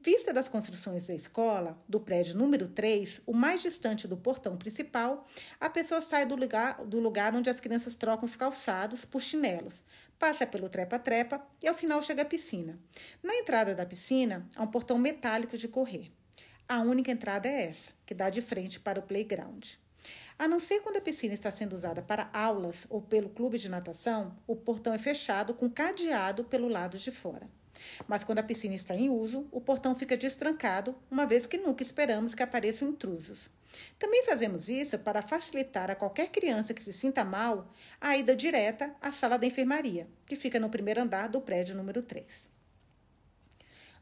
Vista 0.00 0.32
das 0.32 0.48
construções 0.48 1.08
da 1.08 1.14
escola, 1.14 1.76
do 1.88 1.98
prédio 1.98 2.36
número 2.36 2.68
3, 2.68 3.20
o 3.26 3.34
mais 3.34 3.62
distante 3.62 4.06
do 4.06 4.16
portão 4.16 4.56
principal, 4.56 5.26
a 5.60 5.68
pessoa 5.68 6.00
sai 6.00 6.24
do 6.24 6.36
lugar, 6.36 6.84
do 6.84 7.00
lugar 7.00 7.34
onde 7.34 7.50
as 7.50 7.58
crianças 7.58 7.96
trocam 7.96 8.24
os 8.24 8.36
calçados 8.36 9.04
por 9.04 9.20
chinelos, 9.20 9.82
passa 10.16 10.46
pelo 10.46 10.68
trepa-trepa 10.68 11.44
e 11.60 11.66
ao 11.66 11.74
final 11.74 12.00
chega 12.00 12.22
à 12.22 12.24
piscina. 12.24 12.78
Na 13.22 13.34
entrada 13.34 13.74
da 13.74 13.84
piscina, 13.84 14.46
há 14.54 14.62
um 14.62 14.68
portão 14.68 14.96
metálico 14.96 15.58
de 15.58 15.66
correr. 15.66 16.12
A 16.70 16.80
única 16.80 17.10
entrada 17.10 17.48
é 17.48 17.64
essa, 17.64 17.92
que 18.04 18.12
dá 18.12 18.28
de 18.28 18.42
frente 18.42 18.78
para 18.78 19.00
o 19.00 19.02
playground. 19.02 19.64
A 20.38 20.46
não 20.46 20.60
ser 20.60 20.80
quando 20.80 20.98
a 20.98 21.00
piscina 21.00 21.32
está 21.32 21.50
sendo 21.50 21.74
usada 21.74 22.02
para 22.02 22.28
aulas 22.30 22.86
ou 22.90 23.00
pelo 23.00 23.30
clube 23.30 23.56
de 23.56 23.70
natação, 23.70 24.36
o 24.46 24.54
portão 24.54 24.92
é 24.92 24.98
fechado 24.98 25.54
com 25.54 25.70
cadeado 25.70 26.44
pelo 26.44 26.68
lado 26.68 26.98
de 26.98 27.10
fora. 27.10 27.48
Mas 28.06 28.22
quando 28.22 28.40
a 28.40 28.42
piscina 28.42 28.74
está 28.74 28.94
em 28.94 29.08
uso, 29.08 29.48
o 29.50 29.62
portão 29.62 29.94
fica 29.94 30.14
destrancado, 30.14 30.94
uma 31.10 31.24
vez 31.24 31.46
que 31.46 31.56
nunca 31.56 31.82
esperamos 31.82 32.34
que 32.34 32.42
apareçam 32.42 32.88
intrusos. 32.88 33.48
Também 33.98 34.22
fazemos 34.26 34.68
isso 34.68 34.98
para 34.98 35.22
facilitar 35.22 35.90
a 35.90 35.94
qualquer 35.94 36.28
criança 36.28 36.74
que 36.74 36.82
se 36.82 36.92
sinta 36.92 37.24
mal 37.24 37.72
a 37.98 38.14
ida 38.14 38.36
direta 38.36 38.94
à 39.00 39.10
sala 39.10 39.38
da 39.38 39.46
enfermaria, 39.46 40.06
que 40.26 40.36
fica 40.36 40.60
no 40.60 40.68
primeiro 40.68 41.00
andar 41.00 41.30
do 41.30 41.40
prédio 41.40 41.74
número 41.74 42.02
3. 42.02 42.57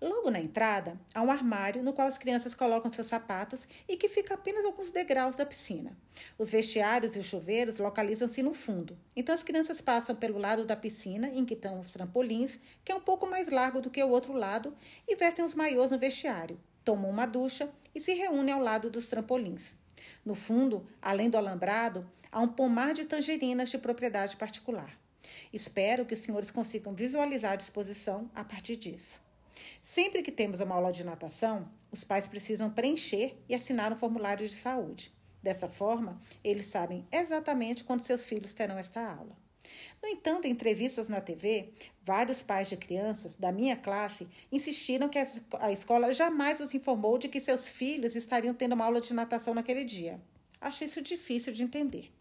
Logo 0.00 0.30
na 0.30 0.38
entrada, 0.38 1.00
há 1.14 1.22
um 1.22 1.30
armário 1.30 1.82
no 1.82 1.92
qual 1.92 2.06
as 2.06 2.18
crianças 2.18 2.54
colocam 2.54 2.90
seus 2.90 3.06
sapatos 3.06 3.66
e 3.88 3.96
que 3.96 4.08
fica 4.08 4.34
apenas 4.34 4.64
alguns 4.64 4.90
degraus 4.90 5.36
da 5.36 5.46
piscina. 5.46 5.96
Os 6.38 6.50
vestiários 6.50 7.16
e 7.16 7.18
os 7.18 7.24
chuveiros 7.24 7.78
localizam-se 7.78 8.42
no 8.42 8.52
fundo, 8.52 8.98
então 9.14 9.34
as 9.34 9.42
crianças 9.42 9.80
passam 9.80 10.14
pelo 10.14 10.38
lado 10.38 10.66
da 10.66 10.76
piscina 10.76 11.28
em 11.28 11.46
que 11.46 11.54
estão 11.54 11.80
os 11.80 11.92
trampolins, 11.92 12.58
que 12.84 12.92
é 12.92 12.94
um 12.94 13.00
pouco 13.00 13.26
mais 13.26 13.48
largo 13.48 13.80
do 13.80 13.90
que 13.90 14.02
o 14.02 14.10
outro 14.10 14.34
lado, 14.34 14.76
e 15.08 15.16
vestem 15.16 15.44
os 15.44 15.54
maiôs 15.54 15.90
no 15.90 15.98
vestiário, 15.98 16.60
tomam 16.84 17.10
uma 17.10 17.26
ducha 17.26 17.70
e 17.94 18.00
se 18.00 18.12
reúnem 18.12 18.54
ao 18.54 18.60
lado 18.60 18.90
dos 18.90 19.06
trampolins. 19.06 19.74
No 20.24 20.34
fundo, 20.34 20.86
além 21.00 21.30
do 21.30 21.38
alambrado, 21.38 22.06
há 22.30 22.40
um 22.40 22.48
pomar 22.48 22.92
de 22.92 23.06
tangerinas 23.06 23.70
de 23.70 23.78
propriedade 23.78 24.36
particular. 24.36 24.98
Espero 25.52 26.04
que 26.04 26.14
os 26.14 26.20
senhores 26.20 26.50
consigam 26.50 26.94
visualizar 26.94 27.52
a 27.52 27.56
disposição 27.56 28.30
a 28.34 28.44
partir 28.44 28.76
disso. 28.76 29.25
Sempre 29.80 30.22
que 30.22 30.32
temos 30.32 30.60
uma 30.60 30.74
aula 30.74 30.92
de 30.92 31.04
natação, 31.04 31.68
os 31.90 32.04
pais 32.04 32.26
precisam 32.26 32.70
preencher 32.70 33.36
e 33.48 33.54
assinar 33.54 33.92
um 33.92 33.96
formulário 33.96 34.46
de 34.46 34.54
saúde. 34.54 35.12
Dessa 35.42 35.68
forma, 35.68 36.20
eles 36.42 36.66
sabem 36.66 37.06
exatamente 37.12 37.84
quando 37.84 38.02
seus 38.02 38.24
filhos 38.24 38.52
terão 38.52 38.78
esta 38.78 39.00
aula. 39.00 39.36
No 40.02 40.08
entanto, 40.08 40.46
em 40.46 40.50
entrevistas 40.50 41.08
na 41.08 41.20
TV, 41.20 41.72
vários 42.02 42.42
pais 42.42 42.68
de 42.68 42.76
crianças 42.76 43.36
da 43.36 43.50
minha 43.50 43.76
classe 43.76 44.26
insistiram 44.50 45.08
que 45.08 45.18
a 45.18 45.72
escola 45.72 46.12
jamais 46.12 46.60
os 46.60 46.74
informou 46.74 47.18
de 47.18 47.28
que 47.28 47.40
seus 47.40 47.68
filhos 47.68 48.14
estariam 48.14 48.54
tendo 48.54 48.74
uma 48.74 48.84
aula 48.84 49.00
de 49.00 49.14
natação 49.14 49.54
naquele 49.54 49.84
dia. 49.84 50.20
Acho 50.60 50.84
isso 50.84 51.02
difícil 51.02 51.52
de 51.52 51.62
entender. 51.62 52.12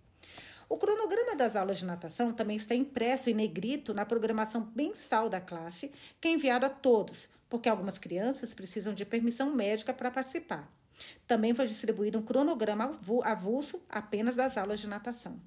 O 0.68 0.78
cronograma 0.78 1.36
das 1.36 1.56
aulas 1.56 1.78
de 1.78 1.86
natação 1.86 2.34
também 2.34 2.58
está 2.58 2.74
impresso 2.74 3.30
em 3.30 3.34
negrito 3.34 3.94
na 3.94 4.06
programação 4.06 4.72
mensal 4.76 5.30
da 5.30 5.40
classe, 5.40 5.92
que 6.20 6.28
é 6.28 6.32
enviado 6.32 6.66
a 6.66 6.70
todos, 6.70 7.30
porque 7.48 7.70
algumas 7.70 7.98
crianças 7.98 8.54
precisam 8.54 8.94
de 8.94 9.06
permissão 9.06 9.54
médica 9.54 9.94
para 9.94 10.10
participar. 10.10 10.72
Também 11.28 11.54
foi 11.54 11.68
distribuído 11.68 12.18
um 12.18 12.24
cronograma 12.24 12.92
avulso 13.24 13.82
apenas 13.90 14.36
das 14.36 14.58
aulas 14.58 14.80
de 14.80 14.88
natação. 14.88 15.40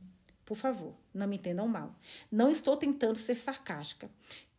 Por 0.44 0.57
favor, 0.57 0.94
não 1.12 1.26
me 1.26 1.37
entendam 1.37 1.68
mal. 1.68 1.94
Não 2.31 2.50
estou 2.50 2.76
tentando 2.76 3.18
ser 3.18 3.35
sarcástica. 3.35 4.11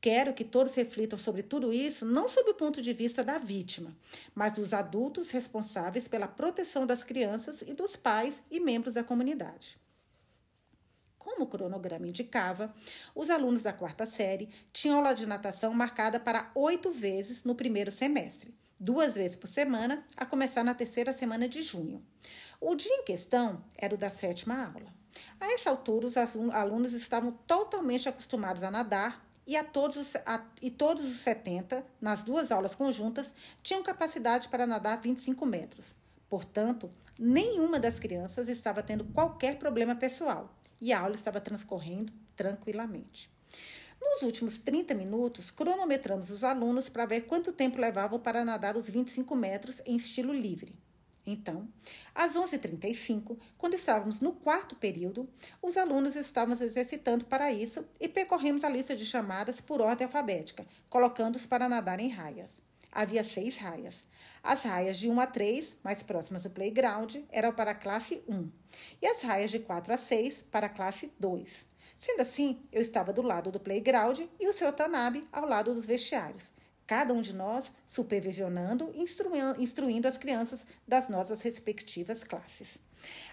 Quero 0.02 0.34
que 0.34 0.46
todos 0.46 0.76
reflitam 0.76 1.18
sobre 1.18 1.44
tudo 1.44 1.74
isso, 1.74 2.06
não 2.06 2.30
sob 2.30 2.52
o 2.52 2.54
ponto 2.54 2.82
de 2.82 2.94
vista 2.94 3.24
da 3.24 3.38
vítima, 3.38 3.94
mas 4.34 4.54
dos 4.54 4.74
adultos 4.74 5.32
responsáveis 5.32 6.08
pela 6.08 6.28
proteção 6.28 6.86
das 6.86 7.04
crianças 7.04 7.64
e 7.64 7.74
dos 7.74 7.96
pais 7.96 8.42
e 8.50 8.60
membros 8.60 8.94
da 8.94 9.04
comunidade. 9.04 9.78
Como 11.40 11.48
o 11.48 11.52
cronograma 11.52 12.06
indicava, 12.06 12.76
os 13.16 13.30
alunos 13.30 13.64
da 13.64 13.72
quarta 13.72 14.06
série 14.06 14.50
tinham 14.74 14.98
aula 14.98 15.14
de 15.14 15.26
natação 15.26 15.72
marcada 15.72 16.20
para 16.20 16.52
oito 16.54 16.92
vezes 16.92 17.46
no 17.46 17.56
primeiro 17.56 17.94
semestre, 17.94 18.54
duas 18.78 19.16
vezes 19.16 19.38
por 19.38 19.48
semana, 19.48 20.06
a 20.18 20.26
começar 20.26 20.66
na 20.66 20.74
terceira 20.74 21.14
semana 21.14 21.48
de 21.48 21.62
junho. 21.62 22.04
O 22.60 22.76
dia 22.76 22.94
em 22.94 23.06
questão 23.06 23.64
era 23.78 23.96
o 23.96 23.98
da 23.98 24.10
sétima 24.10 24.66
aula. 24.66 24.94
A 25.40 25.54
essa 25.54 25.70
altura, 25.70 26.08
os 26.08 26.18
alunos 26.18 26.92
estavam 26.92 27.32
totalmente 27.48 28.10
acostumados 28.10 28.62
a 28.62 28.70
nadar 28.70 29.26
e, 29.48 29.56
a 29.56 29.64
todos, 29.64 30.18
a, 30.26 30.44
e 30.62 30.70
todos 30.70 31.06
os 31.06 31.20
70, 31.20 31.86
nas 32.02 32.22
duas 32.22 32.52
aulas 32.52 32.76
conjuntas, 32.76 33.34
tinham 33.64 33.82
capacidade 33.82 34.50
para 34.50 34.68
nadar 34.68 35.00
25 35.00 35.46
metros. 35.46 35.96
Portanto, 36.30 36.92
nenhuma 37.18 37.80
das 37.80 37.98
crianças 37.98 38.50
estava 38.50 38.84
tendo 38.84 39.06
qualquer 39.06 39.58
problema 39.58 39.96
pessoal 39.96 40.54
e 40.82 40.94
a 40.94 41.00
aula 41.00 41.16
estava 41.16 41.42
transcorrendo 41.42 42.12
tranquilamente. 42.36 43.30
Nos 44.02 44.22
últimos 44.22 44.60
30 44.60 44.94
minutos, 44.94 45.52
cronometramos 45.52 46.30
os 46.32 46.44
alunos 46.44 46.88
para 46.88 47.06
ver 47.06 47.22
quanto 47.22 47.52
tempo 47.52 47.82
levavam 47.82 48.20
para 48.20 48.46
nadar 48.46 48.78
os 48.78 48.90
25 48.90 49.36
metros 49.36 49.82
em 49.86 49.96
estilo 49.96 50.34
livre. 50.34 50.74
Então, 51.26 51.68
às 52.16 52.34
11h35, 52.34 53.38
quando 53.58 53.76
estávamos 53.76 54.20
no 54.20 54.34
quarto 54.34 54.76
período, 54.76 55.30
os 55.62 55.78
alunos 55.78 56.16
estavam 56.16 56.56
exercitando 56.60 57.26
para 57.26 57.52
isso 57.52 57.86
e 58.00 58.08
percorremos 58.08 58.64
a 58.64 58.70
lista 58.70 58.96
de 58.96 59.06
chamadas 59.06 59.62
por 59.62 59.80
ordem 59.82 60.06
alfabética, 60.06 60.66
colocando-os 60.90 61.46
para 61.46 61.70
nadar 61.70 62.00
em 62.00 62.10
raias. 62.10 62.62
Havia 62.92 63.24
seis 63.24 63.58
raias. 63.58 63.96
As 64.44 64.64
raias 64.64 64.98
de 64.98 65.10
1 65.10 65.20
a 65.20 65.28
3, 65.28 65.78
mais 65.84 66.02
próximas 66.02 66.44
do 66.44 66.50
playground, 66.50 67.18
eram 67.30 67.54
para 67.54 67.72
a 67.72 67.76
classe 67.76 68.24
1, 68.28 68.50
e 69.02 69.08
as 69.08 69.22
raias 69.22 69.52
de 69.52 69.60
4 69.60 69.94
a 69.94 69.98
6 69.98 70.48
para 70.52 70.68
a 70.68 70.70
classe 70.70 71.12
2. 71.20 71.68
Sendo 71.98 72.22
assim, 72.22 72.62
eu 72.72 72.82
estava 72.82 73.12
do 73.12 73.22
lado 73.22 73.52
do 73.52 73.60
playground 73.60 74.22
e 74.40 74.48
o 74.48 74.54
Sr. 74.54 74.72
Tanabe 74.74 75.28
ao 75.32 75.46
lado 75.46 75.74
dos 75.74 75.86
vestiários 75.86 76.52
cada 76.90 77.14
um 77.14 77.22
de 77.22 77.36
nós 77.36 77.72
supervisionando 77.88 78.92
e 78.96 79.04
instruindo 79.62 80.08
as 80.08 80.18
crianças 80.18 80.66
das 80.88 81.08
nossas 81.08 81.40
respectivas 81.44 82.24
classes. 82.24 82.80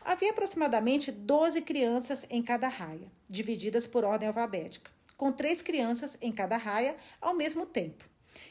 Havia 0.04 0.30
aproximadamente 0.30 1.10
12 1.10 1.62
crianças 1.62 2.26
em 2.28 2.42
cada 2.42 2.68
raia, 2.68 3.10
divididas 3.26 3.86
por 3.86 4.04
ordem 4.04 4.28
alfabética, 4.28 4.90
com 5.16 5.32
três 5.32 5.62
crianças 5.62 6.18
em 6.20 6.30
cada 6.30 6.58
raia 6.58 6.96
ao 7.18 7.34
mesmo 7.34 7.64
tempo, 7.64 8.04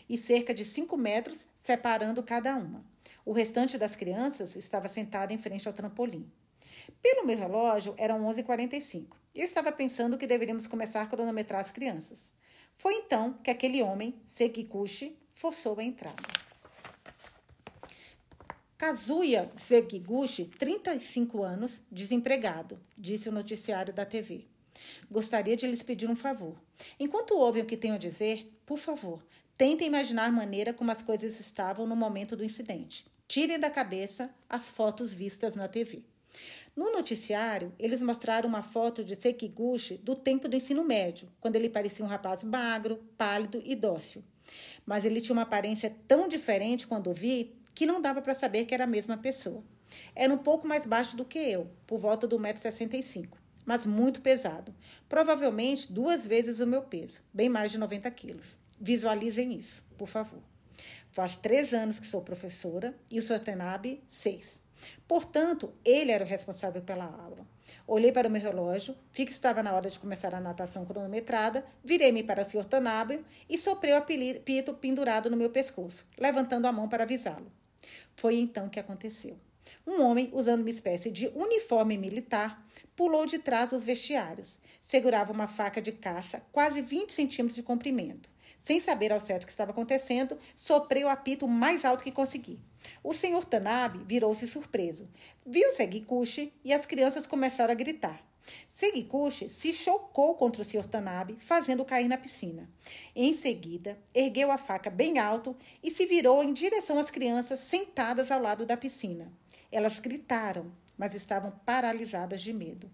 e 0.09 0.17
cerca 0.17 0.53
de 0.53 0.65
5 0.65 0.95
metros 0.97 1.45
separando 1.59 2.23
cada 2.23 2.55
uma. 2.55 2.83
O 3.25 3.31
restante 3.31 3.77
das 3.77 3.95
crianças 3.95 4.55
estava 4.55 4.87
sentado 4.87 5.31
em 5.31 5.37
frente 5.37 5.67
ao 5.67 5.73
trampolim. 5.73 6.29
Pelo 7.01 7.25
meu 7.25 7.37
relógio, 7.37 7.93
eram 7.97 8.21
11h45 8.25 9.07
e 9.33 9.39
eu 9.39 9.45
estava 9.45 9.71
pensando 9.71 10.17
que 10.17 10.27
deveríamos 10.27 10.67
começar 10.67 11.01
a 11.01 11.07
cronometrar 11.07 11.61
as 11.61 11.71
crianças. 11.71 12.29
Foi 12.73 12.93
então 12.93 13.33
que 13.43 13.49
aquele 13.49 13.81
homem, 13.81 14.15
Sekiguchi, 14.27 15.17
forçou 15.33 15.79
a 15.79 15.83
entrada. 15.83 16.23
Kazuya 18.77 19.49
Sekiguchi, 19.55 20.45
35 20.45 21.41
anos, 21.41 21.81
desempregado, 21.91 22.79
disse 22.97 23.29
o 23.29 23.31
noticiário 23.31 23.93
da 23.93 24.05
TV. 24.05 24.45
Gostaria 25.09 25.55
de 25.55 25.65
lhes 25.65 25.81
pedir 25.81 26.09
um 26.09 26.15
favor. 26.15 26.55
Enquanto 26.99 27.37
ouvem 27.37 27.63
o 27.63 27.65
que 27.65 27.77
tenho 27.77 27.95
a 27.95 27.97
dizer, 27.97 28.51
por 28.65 28.77
favor, 28.77 29.23
tentem 29.57 29.87
imaginar 29.87 30.25
a 30.25 30.31
maneira 30.31 30.73
como 30.73 30.91
as 30.91 31.01
coisas 31.01 31.39
estavam 31.39 31.87
no 31.87 31.95
momento 31.95 32.35
do 32.35 32.43
incidente. 32.43 33.05
Tirem 33.27 33.59
da 33.59 33.69
cabeça 33.69 34.29
as 34.49 34.69
fotos 34.69 35.13
vistas 35.13 35.55
na 35.55 35.67
TV. 35.67 36.03
No 36.75 36.91
noticiário, 36.91 37.73
eles 37.79 38.01
mostraram 38.01 38.49
uma 38.49 38.61
foto 38.61 39.03
de 39.03 39.15
Sekiguchi 39.15 39.97
do 39.97 40.15
tempo 40.15 40.49
do 40.49 40.55
ensino 40.55 40.83
médio, 40.83 41.29
quando 41.39 41.55
ele 41.55 41.69
parecia 41.69 42.03
um 42.03 42.07
rapaz 42.07 42.43
magro, 42.43 42.97
pálido 43.17 43.61
e 43.63 43.73
dócil. 43.75 44.23
Mas 44.85 45.05
ele 45.05 45.21
tinha 45.21 45.33
uma 45.33 45.43
aparência 45.43 45.95
tão 46.07 46.27
diferente 46.27 46.85
quando 46.85 47.13
vi 47.13 47.55
que 47.73 47.85
não 47.85 48.01
dava 48.01 48.21
para 48.21 48.33
saber 48.33 48.65
que 48.65 48.73
era 48.73 48.83
a 48.83 48.87
mesma 48.87 49.17
pessoa. 49.17 49.63
Era 50.13 50.33
um 50.33 50.37
pouco 50.37 50.67
mais 50.67 50.85
baixo 50.85 51.15
do 51.15 51.23
que 51.23 51.39
eu, 51.39 51.71
por 51.87 51.97
volta 51.97 52.27
do 52.27 52.37
1,65m, 52.37 53.29
mas 53.65 53.85
muito 53.85 54.21
pesado. 54.21 54.75
Provavelmente 55.07 55.91
duas 55.91 56.25
vezes 56.25 56.59
o 56.59 56.67
meu 56.67 56.81
peso, 56.81 57.21
bem 57.33 57.47
mais 57.47 57.71
de 57.71 57.77
90 57.77 58.11
quilos. 58.11 58.57
Visualizem 58.79 59.53
isso, 59.53 59.83
por 59.97 60.07
favor. 60.07 60.41
Faz 61.11 61.35
três 61.35 61.73
anos 61.73 61.99
que 61.99 62.07
sou 62.07 62.21
professora 62.21 62.93
e 63.09 63.19
o 63.19 63.21
Sr. 63.21 63.39
Tenabe, 63.39 64.03
seis. 64.07 64.61
Portanto, 65.07 65.73
ele 65.83 66.11
era 66.11 66.23
o 66.23 66.27
responsável 66.27 66.81
pela 66.81 67.05
aula. 67.05 67.47
Olhei 67.87 68.11
para 68.11 68.27
o 68.27 68.31
meu 68.31 68.41
relógio, 68.41 68.95
vi 69.11 69.25
que 69.25 69.31
estava 69.31 69.63
na 69.63 69.73
hora 69.73 69.89
de 69.89 69.99
começar 69.99 70.35
a 70.35 70.41
natação 70.41 70.85
cronometrada, 70.85 71.65
virei-me 71.83 72.23
para 72.23 72.41
o 72.41 72.45
Sr. 72.45 72.65
Tanábio 72.65 73.25
e 73.49 73.57
soprei 73.57 73.93
o 73.93 73.97
apito 73.97 74.73
pendurado 74.73 75.29
no 75.29 75.37
meu 75.37 75.49
pescoço, 75.49 76.05
levantando 76.17 76.67
a 76.67 76.71
mão 76.71 76.89
para 76.89 77.03
avisá-lo. 77.03 77.51
Foi 78.15 78.35
então 78.35 78.69
que 78.69 78.79
aconteceu. 78.79 79.37
Um 79.85 80.01
homem, 80.03 80.29
usando 80.33 80.61
uma 80.61 80.69
espécie 80.69 81.11
de 81.11 81.27
uniforme 81.27 81.97
militar, 81.97 82.65
pulou 82.95 83.25
de 83.25 83.39
trás 83.39 83.69
dos 83.69 83.83
vestiários. 83.83 84.57
Segurava 84.81 85.31
uma 85.31 85.47
faca 85.47 85.81
de 85.81 85.91
caça, 85.91 86.43
quase 86.51 86.81
20 86.81 87.13
centímetros 87.13 87.55
de 87.55 87.63
comprimento. 87.63 88.29
Sem 88.65 88.79
saber 88.79 89.13
ao 89.13 89.19
certo 89.19 89.43
o 89.43 89.45
que 89.45 89.51
estava 89.51 89.69
acontecendo, 89.69 90.39
soprei 90.57 91.03
o 91.03 91.07
apito 91.07 91.47
mais 91.47 91.85
alto 91.85 92.03
que 92.03 92.11
consegui. 92.11 92.59
O 93.03 93.13
senhor 93.13 93.45
Tanabe 93.45 94.03
virou-se 94.07 94.47
surpreso. 94.47 95.07
Viu 95.45 95.71
Segikuchi 95.73 96.51
e 96.63 96.73
as 96.73 96.83
crianças 96.83 97.27
começaram 97.27 97.71
a 97.71 97.75
gritar. 97.75 98.25
Segikuchi 98.67 99.49
se 99.49 99.71
chocou 99.71 100.33
contra 100.33 100.63
o 100.63 100.65
senhor 100.65 100.87
Tanabe, 100.87 101.37
fazendo 101.39 101.85
cair 101.85 102.07
na 102.07 102.17
piscina. 102.17 102.67
Em 103.15 103.33
seguida, 103.33 103.99
ergueu 104.11 104.49
a 104.49 104.57
faca 104.57 104.89
bem 104.89 105.19
alto 105.19 105.55
e 105.83 105.91
se 105.91 106.07
virou 106.07 106.43
em 106.43 106.51
direção 106.51 106.97
às 106.97 107.11
crianças 107.11 107.59
sentadas 107.59 108.31
ao 108.31 108.41
lado 108.41 108.65
da 108.65 108.75
piscina. 108.75 109.31
Elas 109.71 109.99
gritaram, 109.99 110.71
mas 110.97 111.13
estavam 111.13 111.51
paralisadas 111.51 112.41
de 112.41 112.51
medo. 112.51 112.89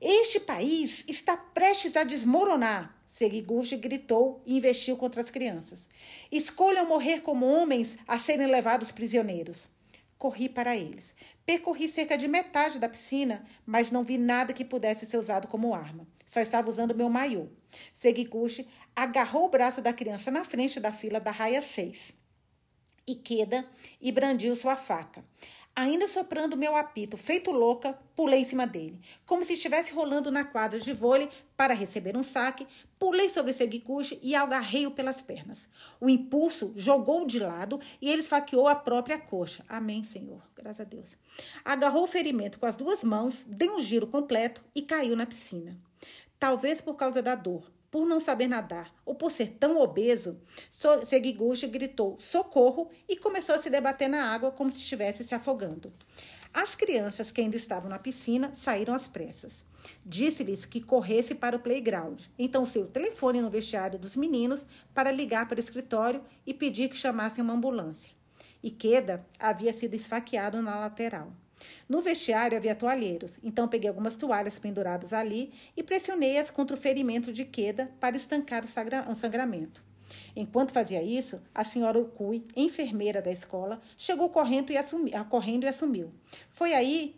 Este 0.00 0.40
país 0.40 1.04
está 1.06 1.36
prestes 1.36 1.96
a 1.96 2.02
desmoronar, 2.02 2.98
Segiguchi 3.20 3.76
gritou 3.76 4.40
e 4.46 4.56
investiu 4.56 4.96
contra 4.96 5.20
as 5.20 5.30
crianças. 5.30 5.86
Escolham 6.32 6.88
morrer 6.88 7.20
como 7.20 7.44
homens 7.44 7.98
a 8.08 8.16
serem 8.16 8.46
levados 8.46 8.90
prisioneiros. 8.90 9.68
Corri 10.16 10.48
para 10.48 10.74
eles. 10.74 11.14
Percorri 11.44 11.86
cerca 11.86 12.16
de 12.16 12.26
metade 12.26 12.78
da 12.78 12.88
piscina, 12.88 13.44
mas 13.66 13.90
não 13.90 14.02
vi 14.02 14.16
nada 14.16 14.54
que 14.54 14.64
pudesse 14.64 15.04
ser 15.04 15.18
usado 15.18 15.48
como 15.48 15.74
arma. 15.74 16.06
Só 16.26 16.40
estava 16.40 16.70
usando 16.70 16.94
meu 16.94 17.10
maiô. 17.10 17.48
Segiguchi 17.92 18.66
agarrou 18.96 19.44
o 19.44 19.50
braço 19.50 19.82
da 19.82 19.92
criança 19.92 20.30
na 20.30 20.42
frente 20.42 20.80
da 20.80 20.90
fila 20.90 21.20
da 21.20 21.30
raia 21.30 21.60
6. 21.60 22.14
Ikeda 23.06 23.68
e 24.00 24.10
brandiu 24.10 24.56
sua 24.56 24.78
faca. 24.78 25.22
Ainda 25.74 26.08
soprando 26.08 26.56
meu 26.56 26.76
apito, 26.76 27.16
feito 27.16 27.50
louca, 27.50 27.98
pulei 28.14 28.40
em 28.40 28.44
cima 28.44 28.66
dele, 28.66 29.00
como 29.24 29.44
se 29.44 29.52
estivesse 29.54 29.92
rolando 29.92 30.30
na 30.30 30.44
quadra 30.44 30.78
de 30.78 30.92
vôlei 30.92 31.30
para 31.56 31.72
receber 31.72 32.16
um 32.16 32.22
saque. 32.22 32.66
Pulei 32.98 33.30
sobre 33.30 33.52
Seguikuchi 33.52 34.18
e 34.22 34.34
agarrei-o 34.34 34.90
pelas 34.90 35.22
pernas. 35.22 35.68
O 36.00 36.10
impulso 36.10 36.72
jogou-o 36.76 37.26
de 37.26 37.38
lado 37.38 37.80
e 38.02 38.10
ele 38.10 38.20
esfaqueou 38.20 38.68
a 38.68 38.74
própria 38.74 39.18
coxa. 39.18 39.64
Amém, 39.68 40.04
Senhor. 40.04 40.42
Graças 40.54 40.80
a 40.80 40.84
Deus. 40.84 41.16
Agarrou 41.64 42.04
o 42.04 42.08
ferimento 42.08 42.58
com 42.58 42.66
as 42.66 42.76
duas 42.76 43.02
mãos, 43.02 43.44
deu 43.46 43.76
um 43.76 43.80
giro 43.80 44.06
completo 44.06 44.62
e 44.74 44.82
caiu 44.82 45.16
na 45.16 45.24
piscina. 45.24 45.78
Talvez 46.38 46.80
por 46.80 46.94
causa 46.94 47.22
da 47.22 47.34
dor, 47.34 47.70
por 47.90 48.06
não 48.06 48.20
saber 48.20 48.46
nadar 48.46 48.94
ou 49.04 49.14
por 49.14 49.30
ser 49.30 49.50
tão 49.50 49.80
obeso, 49.80 50.40
Segiguchi 51.04 51.66
gritou 51.66 52.16
socorro 52.20 52.90
e 53.08 53.16
começou 53.16 53.54
a 53.54 53.58
se 53.58 53.68
debater 53.68 54.08
na 54.08 54.32
água 54.32 54.52
como 54.52 54.70
se 54.70 54.78
estivesse 54.78 55.24
se 55.24 55.34
afogando. 55.34 55.92
As 56.52 56.74
crianças 56.74 57.30
que 57.30 57.40
ainda 57.40 57.56
estavam 57.56 57.88
na 57.88 57.98
piscina 57.98 58.52
saíram 58.52 58.92
às 58.92 59.06
pressas. 59.06 59.64
Disse-lhes 60.04 60.64
que 60.64 60.80
corresse 60.80 61.34
para 61.34 61.56
o 61.56 61.60
playground. 61.60 62.22
Então, 62.38 62.66
seu 62.66 62.86
telefone 62.86 63.40
no 63.40 63.48
vestiário 63.48 63.98
dos 63.98 64.16
meninos 64.16 64.66
para 64.92 65.12
ligar 65.12 65.46
para 65.46 65.58
o 65.58 65.60
escritório 65.60 66.22
e 66.44 66.52
pedir 66.52 66.88
que 66.88 66.96
chamassem 66.96 67.42
uma 67.42 67.54
ambulância. 67.54 68.12
Ikeda 68.62 69.24
havia 69.38 69.72
sido 69.72 69.94
esfaqueado 69.94 70.60
na 70.60 70.80
lateral. 70.80 71.32
No 71.88 72.00
vestiário 72.00 72.56
havia 72.56 72.74
toalheiros, 72.74 73.38
então 73.42 73.68
peguei 73.68 73.88
algumas 73.88 74.16
toalhas 74.16 74.58
penduradas 74.58 75.12
ali 75.12 75.52
e 75.76 75.82
pressionei-as 75.82 76.50
contra 76.50 76.74
o 76.74 76.80
ferimento 76.80 77.32
de 77.32 77.44
queda 77.44 77.90
para 78.00 78.16
estancar 78.16 78.64
o 78.64 79.14
sangramento. 79.14 79.82
Enquanto 80.34 80.72
fazia 80.72 81.02
isso, 81.02 81.40
a 81.54 81.64
senhora 81.64 81.98
Okui, 81.98 82.44
enfermeira 82.56 83.22
da 83.22 83.30
escola, 83.30 83.80
chegou 83.96 84.28
correndo 84.28 84.72
e, 84.72 84.76
assumi, 84.76 85.12
correndo 85.28 85.64
e 85.64 85.68
assumiu. 85.68 86.12
Foi 86.48 86.74
aí 86.74 87.16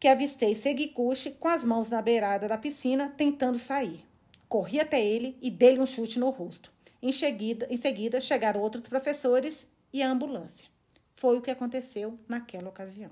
que 0.00 0.08
avistei 0.08 0.54
Segikuchi 0.54 1.32
com 1.32 1.48
as 1.48 1.64
mãos 1.64 1.90
na 1.90 2.00
beirada 2.00 2.46
da 2.46 2.56
piscina, 2.56 3.12
tentando 3.16 3.58
sair. 3.58 4.04
Corri 4.48 4.80
até 4.80 5.04
ele 5.04 5.36
e 5.42 5.50
dei-lhe 5.50 5.80
um 5.80 5.86
chute 5.86 6.18
no 6.18 6.30
rosto. 6.30 6.72
Em 7.02 7.12
seguida, 7.12 7.66
em 7.70 7.76
seguida, 7.76 8.20
chegaram 8.20 8.60
outros 8.60 8.88
professores 8.88 9.66
e 9.92 10.02
a 10.02 10.10
ambulância. 10.10 10.68
Foi 11.12 11.36
o 11.36 11.42
que 11.42 11.50
aconteceu 11.50 12.18
naquela 12.28 12.68
ocasião. 12.68 13.10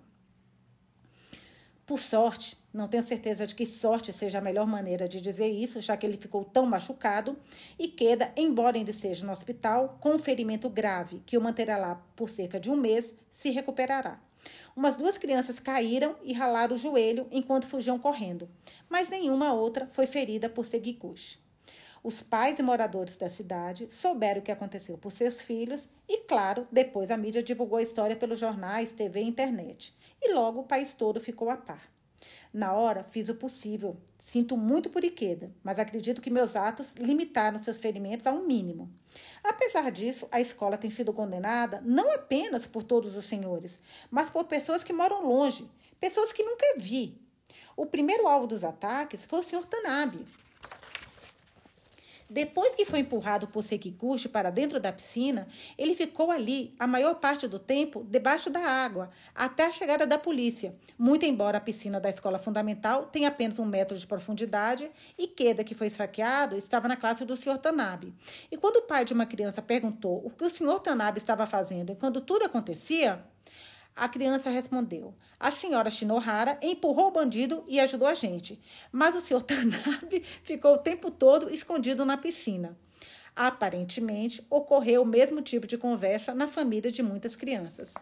Por 1.87 2.01
sorte, 2.01 2.59
não 2.75 2.89
tenho 2.89 3.03
certeza 3.05 3.47
de 3.47 3.55
que 3.55 3.65
sorte 3.65 4.13
seja 4.13 4.39
a 4.39 4.41
melhor 4.41 4.67
maneira 4.67 5.09
de 5.09 5.21
dizer 5.21 5.47
isso, 5.47 5.81
já 5.81 5.97
que 5.97 6.05
ele 6.05 6.17
ficou 6.17 6.45
tão 6.45 6.67
machucado, 6.67 7.39
e 7.79 7.87
queda, 7.87 8.33
embora 8.37 8.77
ainda 8.77 8.91
esteja 8.91 9.25
no 9.25 9.31
hospital, 9.31 9.97
com 10.01 10.11
um 10.11 10.19
ferimento 10.19 10.69
grave 10.69 11.23
que 11.25 11.39
o 11.39 11.41
manterá 11.41 11.79
lá 11.79 12.05
por 12.17 12.29
cerca 12.29 12.59
de 12.59 12.69
um 12.69 12.77
mês, 12.77 13.15
se 13.31 13.51
recuperará. 13.51 14.21
Umas 14.75 14.97
duas 14.97 15.17
crianças 15.17 15.61
caíram 15.61 16.17
e 16.25 16.33
ralaram 16.33 16.75
o 16.75 16.79
joelho 16.79 17.29
enquanto 17.31 17.69
fugiam 17.69 18.01
correndo, 18.01 18.49
mas 18.89 19.09
nenhuma 19.09 19.53
outra 19.53 19.87
foi 19.87 20.09
ferida 20.09 20.49
por 20.49 20.67
Seguicush. 20.67 21.39
Os 22.07 22.23
pais 22.23 22.57
e 22.61 22.63
moradores 22.63 23.17
da 23.17 23.29
cidade 23.29 23.89
souberam 23.91 24.39
o 24.39 24.45
que 24.45 24.53
aconteceu 24.53 24.97
por 24.97 25.11
seus 25.11 25.43
filhos 25.43 25.89
e, 26.09 26.19
claro, 26.19 26.65
depois 26.71 27.11
a 27.11 27.17
mídia 27.17 27.43
divulgou 27.43 27.81
a 27.81 27.83
história 27.83 28.15
pelos 28.15 28.39
jornais, 28.39 28.93
TV 28.93 29.23
e 29.23 29.27
internet. 29.27 29.93
E 30.23 30.33
logo 30.33 30.61
o 30.61 30.65
país 30.65 30.95
todo 30.95 31.19
ficou 31.19 31.51
a 31.51 31.57
par. 31.57 31.91
Na 32.55 32.75
hora, 32.75 33.03
fiz 33.03 33.29
o 33.29 33.35
possível. 33.35 33.97
Sinto 34.21 34.57
muito 34.57 34.89
por 34.89 35.03
Iqueda, 35.03 35.51
mas 35.65 35.81
acredito 35.81 36.23
que 36.23 36.31
meus 36.31 36.55
atos 36.55 36.95
limitaram 36.97 37.59
seus 37.59 37.79
ferimentos 37.79 38.29
a 38.29 38.31
um 38.31 38.47
mínimo. 38.47 38.89
Apesar 39.43 39.91
disso, 39.91 40.29
a 40.31 40.41
escola 40.41 40.79
tem 40.79 40.91
sido 40.91 41.13
condenada 41.13 41.83
não 41.85 42.13
apenas 42.13 42.69
por 42.69 42.85
todos 42.85 43.17
os 43.17 43.25
senhores, 43.25 43.81
mas 44.13 44.31
por 44.31 44.45
pessoas 44.45 44.85
que 44.85 44.93
moram 44.93 45.27
longe, 45.27 45.69
pessoas 45.99 46.33
que 46.33 46.45
nunca 46.45 46.77
vi. 46.77 47.21
O 47.77 47.85
primeiro 47.85 48.29
alvo 48.29 48.47
dos 48.47 48.63
ataques 48.63 49.25
foi 49.25 49.41
o 49.41 49.43
senhor 49.43 49.67
Tanabe, 49.67 50.25
depois 52.29 52.75
que 52.75 52.85
foi 52.85 53.01
empurrado 53.01 53.47
por 53.47 53.63
Sekiguchi 53.63 54.29
para 54.29 54.51
dentro 54.51 54.81
da 54.81 54.93
piscina, 54.93 55.47
ele 55.79 55.95
ficou 55.95 56.31
ali 56.31 56.73
a 56.79 56.87
maior 56.87 57.15
parte 57.17 57.47
do 57.47 57.59
tempo 57.59 58.05
debaixo 58.05 58.51
da 58.51 58.61
água, 58.61 59.11
até 59.35 59.67
a 59.67 59.73
chegada 59.73 60.07
da 60.07 60.19
polícia. 60.19 60.75
Muito 60.99 61.25
embora 61.25 61.59
a 61.59 61.61
piscina 61.61 62.01
da 62.01 62.11
escola 62.11 62.39
fundamental 62.39 63.07
tenha 63.07 63.29
apenas 63.29 63.59
um 63.59 63.65
metro 63.65 63.97
de 63.97 64.07
profundidade, 64.07 64.91
e 65.17 65.27
Queda, 65.27 65.63
que 65.63 65.75
foi 65.75 65.87
esfaqueado, 65.87 66.57
estava 66.57 66.89
na 66.89 66.97
classe 66.97 67.25
do 67.25 67.37
Sr. 67.37 67.59
Tanabe. 67.59 68.13
E 68.51 68.57
quando 68.57 68.77
o 68.77 68.83
pai 68.83 69.05
de 69.05 69.13
uma 69.13 69.27
criança 69.27 69.63
perguntou 69.63 70.21
o 70.25 70.31
que 70.31 70.45
o 70.45 70.51
Sr. 70.51 70.81
Tanabe 70.81 71.19
estava 71.19 71.47
fazendo 71.47 71.95
quando 71.95 72.21
tudo 72.21 72.45
acontecia, 72.45 73.25
a 73.97 74.09
criança 74.11 74.51
respondeu: 74.51 75.15
A 75.41 75.51
senhora 75.51 75.91
Shinohara 75.91 76.59
empurrou 76.63 77.09
o 77.09 77.13
bandido 77.13 77.65
e 77.67 77.81
ajudou 77.81 78.07
a 78.07 78.15
gente, 78.15 78.61
mas 78.93 79.17
o 79.17 79.23
senhor 79.23 79.43
Tanabe 79.43 80.23
ficou 80.43 80.75
o 80.75 80.79
tempo 80.79 81.11
todo 81.11 81.51
escondido 81.51 82.05
na 82.05 82.19
piscina. 82.19 82.77
Aparentemente, 83.35 84.47
ocorreu 84.51 85.03
o 85.03 85.07
mesmo 85.07 85.41
tipo 85.41 85.67
de 85.67 85.79
conversa 85.79 86.35
na 86.35 86.47
família 86.47 86.93
de 86.93 87.03
muitas 87.03 87.35
crianças. 87.35 87.95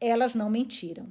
Elas 0.00 0.34
não 0.34 0.50
mentiram. 0.50 1.08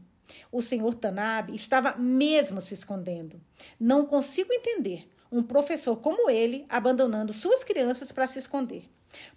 O 0.52 0.62
senhor 0.62 0.93
Tanabe 0.93 1.56
estava 1.56 1.95
mesmo 1.97 2.62
se 2.62 2.74
escondendo. 2.74 3.39
Não 3.80 4.06
consigo 4.06 4.54
entender 4.54 5.10
um 5.32 5.41
professor 5.41 5.97
como 5.97 6.30
ele 6.30 6.65
abandonando 6.69 7.34
suas 7.34 7.63
crianças 7.63 8.12
para 8.12 8.28
se 8.28 8.39
esconder. 8.39 8.89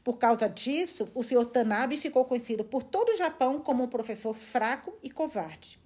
Por 0.03 0.19
causa 0.19 0.49
disso, 0.49 1.09
o 1.15 1.23
Sr. 1.23 1.47
Tanabe 1.47 1.97
ficou 1.97 2.25
conhecido 2.25 2.65
por 2.65 2.83
todo 2.83 3.11
o 3.11 3.17
Japão 3.17 3.61
como 3.61 3.85
um 3.85 3.89
professor 3.89 4.35
fraco 4.35 4.97
e 5.03 5.11
covarde. 5.11 5.79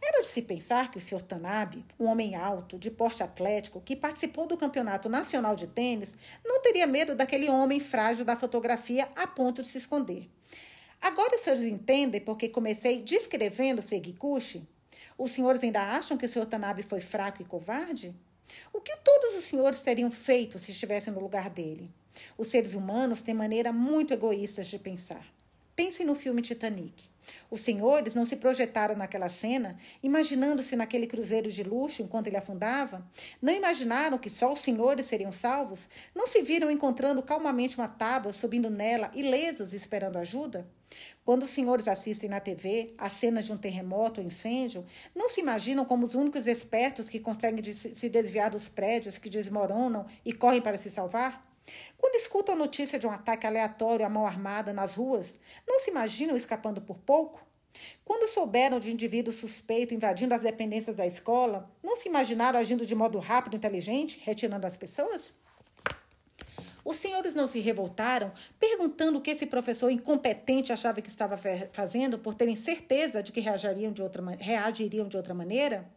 Era 0.00 0.20
de 0.20 0.26
se 0.26 0.42
pensar 0.42 0.90
que 0.90 0.98
o 0.98 1.00
Sr. 1.00 1.22
Tanabe, 1.22 1.84
um 1.98 2.06
homem 2.06 2.34
alto, 2.34 2.76
de 2.76 2.90
porte 2.90 3.22
atlético, 3.22 3.80
que 3.80 3.94
participou 3.94 4.48
do 4.48 4.56
Campeonato 4.56 5.08
Nacional 5.08 5.54
de 5.54 5.68
Tênis, 5.68 6.14
não 6.44 6.60
teria 6.60 6.86
medo 6.86 7.14
daquele 7.14 7.48
homem 7.48 7.78
frágil 7.78 8.24
da 8.24 8.34
fotografia 8.34 9.08
a 9.14 9.26
ponto 9.26 9.62
de 9.62 9.68
se 9.68 9.78
esconder. 9.78 10.28
Agora 11.00 11.36
os 11.36 11.42
senhores 11.42 11.64
entendem 11.64 12.20
porque 12.20 12.48
comecei 12.48 13.00
descrevendo 13.00 13.80
Segikuchi? 13.80 14.68
Os 15.16 15.30
senhores 15.30 15.62
ainda 15.62 15.80
acham 15.80 16.16
que 16.16 16.26
o 16.26 16.28
Sr. 16.28 16.46
Tanabe 16.46 16.82
foi 16.82 17.00
fraco 17.00 17.40
e 17.40 17.44
covarde? 17.44 18.14
O 18.72 18.80
que 18.80 18.96
todos 18.98 19.36
os 19.36 19.44
senhores 19.44 19.82
teriam 19.82 20.10
feito 20.10 20.58
se 20.58 20.72
estivessem 20.72 21.12
no 21.12 21.20
lugar 21.20 21.48
dele? 21.48 21.90
Os 22.36 22.48
seres 22.48 22.74
humanos 22.74 23.22
têm 23.22 23.34
maneira 23.34 23.72
muito 23.72 24.12
egoístas 24.12 24.66
de 24.66 24.78
pensar. 24.78 25.26
Pensem 25.74 26.04
no 26.04 26.14
filme 26.14 26.42
Titanic. 26.42 27.10
Os 27.50 27.60
senhores 27.60 28.14
não 28.14 28.26
se 28.26 28.36
projetaram 28.36 28.96
naquela 28.96 29.28
cena, 29.28 29.78
imaginando-se 30.02 30.74
naquele 30.76 31.06
cruzeiro 31.06 31.50
de 31.50 31.62
luxo 31.62 32.02
enquanto 32.02 32.26
ele 32.26 32.36
afundava? 32.36 33.06
Não 33.40 33.52
imaginaram 33.52 34.18
que 34.18 34.30
só 34.30 34.52
os 34.52 34.60
senhores 34.60 35.06
seriam 35.06 35.32
salvos? 35.32 35.88
Não 36.14 36.26
se 36.26 36.42
viram 36.42 36.70
encontrando 36.70 37.22
calmamente 37.22 37.76
uma 37.78 37.88
tábua, 37.88 38.32
subindo 38.32 38.70
nela, 38.70 39.10
ilesos, 39.14 39.72
esperando 39.72 40.18
ajuda? 40.18 40.66
Quando 41.24 41.44
os 41.44 41.50
senhores 41.50 41.88
assistem 41.88 42.28
na 42.28 42.40
TV 42.40 42.92
as 42.98 43.12
cenas 43.12 43.46
de 43.46 43.52
um 43.52 43.56
terremoto 43.56 44.20
ou 44.20 44.26
incêndio, 44.26 44.84
não 45.14 45.28
se 45.28 45.40
imaginam 45.40 45.84
como 45.84 46.04
os 46.04 46.14
únicos 46.14 46.46
espertos 46.46 47.08
que 47.08 47.20
conseguem 47.20 47.62
se 47.74 48.08
desviar 48.08 48.50
dos 48.50 48.68
prédios 48.68 49.16
que 49.16 49.30
desmoronam 49.30 50.06
e 50.24 50.32
correm 50.32 50.60
para 50.60 50.76
se 50.76 50.90
salvar? 50.90 51.51
Quando 51.96 52.16
escutam 52.16 52.54
a 52.54 52.58
notícia 52.58 52.98
de 52.98 53.06
um 53.06 53.10
ataque 53.10 53.46
aleatório 53.46 54.04
à 54.04 54.08
mão 54.08 54.26
armada 54.26 54.72
nas 54.72 54.96
ruas, 54.96 55.38
não 55.66 55.78
se 55.80 55.90
imaginam 55.90 56.36
escapando 56.36 56.80
por 56.80 56.98
pouco? 56.98 57.40
Quando 58.04 58.28
souberam 58.28 58.78
de 58.78 58.92
indivíduo 58.92 59.32
suspeito 59.32 59.94
invadindo 59.94 60.34
as 60.34 60.42
dependências 60.42 60.96
da 60.96 61.06
escola, 61.06 61.70
não 61.82 61.96
se 61.96 62.08
imaginaram 62.08 62.58
agindo 62.58 62.84
de 62.84 62.94
modo 62.94 63.18
rápido 63.18 63.54
e 63.54 63.56
inteligente, 63.56 64.20
retirando 64.22 64.66
as 64.66 64.76
pessoas? 64.76 65.34
Os 66.84 66.96
senhores 66.96 67.34
não 67.34 67.46
se 67.46 67.60
revoltaram, 67.60 68.32
perguntando 68.58 69.18
o 69.18 69.20
que 69.20 69.30
esse 69.30 69.46
professor 69.46 69.90
incompetente 69.90 70.72
achava 70.72 71.00
que 71.00 71.08
estava 71.08 71.38
fazendo, 71.72 72.18
por 72.18 72.34
terem 72.34 72.56
certeza 72.56 73.22
de 73.22 73.30
que 73.30 73.40
reagiriam 73.40 73.92
de 73.92 74.02
outra, 74.02 74.22
reagiriam 74.38 75.06
de 75.06 75.16
outra 75.16 75.32
maneira? 75.32 75.88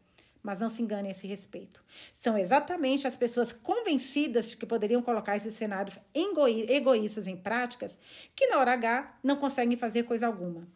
Mas 0.46 0.60
não 0.60 0.70
se 0.70 0.80
engane 0.80 1.08
a 1.08 1.12
esse 1.12 1.26
respeito. 1.26 1.84
São 2.14 2.38
exatamente 2.38 3.08
as 3.08 3.16
pessoas 3.16 3.52
convencidas 3.52 4.52
de 4.52 4.56
que 4.56 4.66
poderiam 4.68 5.02
colocar 5.02 5.36
esses 5.36 5.56
cenários 5.56 5.98
egoístas 6.14 7.26
em 7.26 7.36
práticas 7.36 7.98
que, 8.36 8.46
na 8.46 8.60
hora 8.60 8.74
H, 8.74 9.18
não 9.24 9.38
conseguem 9.38 9.76
fazer 9.76 10.04
coisa 10.04 10.28
alguma. 10.28 10.68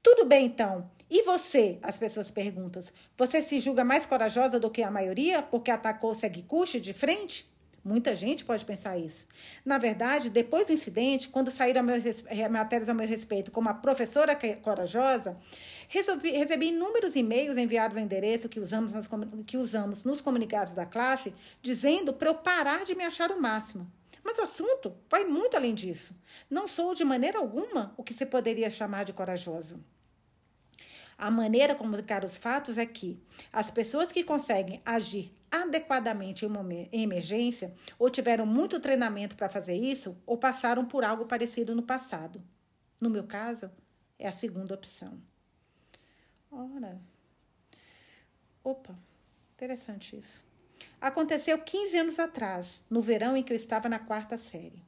Tudo 0.00 0.24
bem, 0.24 0.46
então. 0.46 0.88
E 1.10 1.22
você? 1.22 1.80
As 1.82 1.98
pessoas 1.98 2.30
perguntam. 2.30 2.80
Você 3.16 3.42
se 3.42 3.58
julga 3.58 3.82
mais 3.82 4.06
corajosa 4.06 4.60
do 4.60 4.70
que 4.70 4.84
a 4.84 4.90
maioria 4.90 5.42
porque 5.42 5.72
atacou 5.72 6.14
Seguikuchi 6.14 6.78
de 6.78 6.92
frente? 6.92 7.51
Muita 7.84 8.14
gente 8.14 8.44
pode 8.44 8.64
pensar 8.64 8.96
isso. 8.96 9.26
Na 9.64 9.76
verdade, 9.76 10.30
depois 10.30 10.66
do 10.66 10.72
incidente, 10.72 11.28
quando 11.28 11.50
saíram 11.50 11.82
matérias 12.48 12.88
a 12.88 12.94
meu 12.94 13.06
respeito 13.06 13.50
como 13.50 13.68
a 13.68 13.74
professora 13.74 14.38
corajosa, 14.62 15.36
resolvi, 15.88 16.30
recebi 16.30 16.68
inúmeros 16.68 17.16
e-mails 17.16 17.56
enviados 17.56 17.96
ao 17.96 18.02
endereço 18.02 18.48
que 18.48 18.60
usamos, 18.60 18.92
nas, 18.92 19.08
que 19.44 19.56
usamos 19.56 20.04
nos 20.04 20.20
comunicados 20.20 20.74
da 20.74 20.86
classe, 20.86 21.34
dizendo 21.60 22.12
para 22.12 22.28
eu 22.28 22.34
parar 22.34 22.84
de 22.84 22.94
me 22.94 23.02
achar 23.02 23.32
o 23.32 23.40
máximo. 23.40 23.90
Mas 24.22 24.38
o 24.38 24.42
assunto 24.42 24.94
vai 25.10 25.24
muito 25.24 25.56
além 25.56 25.74
disso. 25.74 26.14
Não 26.48 26.68
sou 26.68 26.94
de 26.94 27.04
maneira 27.04 27.38
alguma 27.38 27.92
o 27.96 28.04
que 28.04 28.14
se 28.14 28.24
poderia 28.24 28.70
chamar 28.70 29.04
de 29.04 29.12
corajoso. 29.12 29.80
A 31.22 31.30
maneira 31.30 31.76
como 31.76 31.90
comunicar 31.90 32.24
os 32.24 32.36
fatos 32.36 32.76
é 32.76 32.84
que 32.84 33.16
as 33.52 33.70
pessoas 33.70 34.10
que 34.10 34.24
conseguem 34.24 34.82
agir 34.84 35.30
adequadamente 35.52 36.44
em 36.90 37.00
emergência 37.00 37.72
ou 37.96 38.10
tiveram 38.10 38.44
muito 38.44 38.80
treinamento 38.80 39.36
para 39.36 39.48
fazer 39.48 39.76
isso 39.76 40.20
ou 40.26 40.36
passaram 40.36 40.84
por 40.84 41.04
algo 41.04 41.26
parecido 41.26 41.76
no 41.76 41.82
passado. 41.84 42.42
No 43.00 43.08
meu 43.08 43.22
caso, 43.22 43.70
é 44.18 44.26
a 44.26 44.32
segunda 44.32 44.74
opção. 44.74 45.16
Ora. 46.50 47.00
Opa, 48.64 48.98
interessante 49.54 50.18
isso. 50.18 50.42
Aconteceu 51.00 51.56
15 51.56 51.98
anos 51.98 52.18
atrás, 52.18 52.80
no 52.90 53.00
verão 53.00 53.36
em 53.36 53.44
que 53.44 53.52
eu 53.52 53.56
estava 53.56 53.88
na 53.88 54.00
quarta 54.00 54.36
série. 54.36 54.82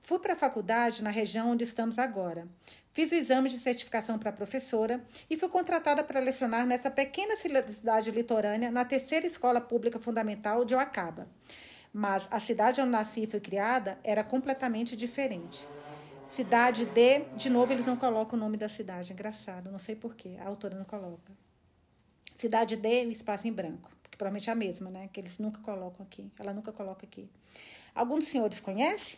Fui 0.00 0.18
para 0.18 0.34
a 0.34 0.36
faculdade 0.36 1.02
na 1.02 1.10
região 1.10 1.50
onde 1.50 1.64
estamos 1.64 1.98
agora. 1.98 2.46
Fiz 2.92 3.10
o 3.10 3.14
exame 3.14 3.48
de 3.48 3.58
certificação 3.58 4.18
para 4.18 4.30
professora 4.30 5.02
e 5.28 5.36
fui 5.36 5.48
contratada 5.48 6.04
para 6.04 6.20
lecionar 6.20 6.66
nessa 6.66 6.90
pequena 6.90 7.34
cidade 7.36 8.10
litorânea 8.10 8.70
na 8.70 8.84
terceira 8.84 9.26
escola 9.26 9.60
pública 9.60 9.98
fundamental 9.98 10.64
de 10.64 10.74
Oacaba. 10.74 11.26
Mas 11.92 12.26
a 12.30 12.38
cidade 12.38 12.80
onde 12.80 12.90
nasci 12.90 13.22
e 13.22 13.26
fui 13.26 13.40
criada 13.40 13.98
era 14.02 14.22
completamente 14.22 14.96
diferente. 14.96 15.66
Cidade 16.26 16.84
de. 16.86 17.20
De 17.36 17.50
novo, 17.50 17.72
eles 17.72 17.86
não 17.86 17.96
colocam 17.96 18.36
o 18.36 18.40
nome 18.40 18.56
da 18.56 18.68
cidade. 18.68 19.12
Engraçado, 19.12 19.70
não 19.70 19.78
sei 19.78 19.94
porquê. 19.94 20.36
A 20.40 20.48
autora 20.48 20.76
não 20.76 20.84
coloca. 20.84 21.32
Cidade 22.34 22.76
de, 22.76 23.06
o 23.06 23.10
espaço 23.10 23.46
em 23.46 23.52
branco. 23.52 23.90
Que 24.10 24.16
provavelmente 24.16 24.48
é 24.48 24.52
a 24.52 24.56
mesma, 24.56 24.90
né? 24.90 25.08
Que 25.12 25.20
eles 25.20 25.38
nunca 25.38 25.60
colocam 25.60 26.04
aqui. 26.04 26.30
Ela 26.38 26.52
nunca 26.52 26.72
coloca 26.72 27.06
aqui. 27.06 27.28
Alguns 27.94 28.20
dos 28.20 28.28
senhores 28.28 28.58
conhecem? 28.58 29.16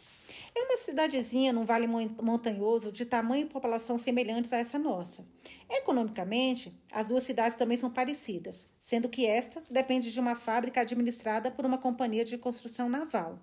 É 0.54 0.62
uma 0.62 0.76
cidadezinha 0.76 1.52
num 1.52 1.64
vale 1.64 1.86
montanhoso 1.86 2.90
de 2.90 3.04
tamanho 3.04 3.46
e 3.46 3.48
população 3.48 3.98
semelhantes 3.98 4.52
a 4.52 4.56
essa 4.56 4.78
nossa. 4.78 5.24
Economicamente, 5.68 6.72
as 6.90 7.06
duas 7.06 7.24
cidades 7.24 7.56
também 7.56 7.76
são 7.76 7.90
parecidas, 7.90 8.68
sendo 8.80 9.08
que 9.08 9.26
esta 9.26 9.62
depende 9.70 10.10
de 10.10 10.18
uma 10.18 10.34
fábrica 10.34 10.80
administrada 10.80 11.50
por 11.50 11.66
uma 11.66 11.76
companhia 11.78 12.24
de 12.24 12.38
construção 12.38 12.88
naval. 12.88 13.38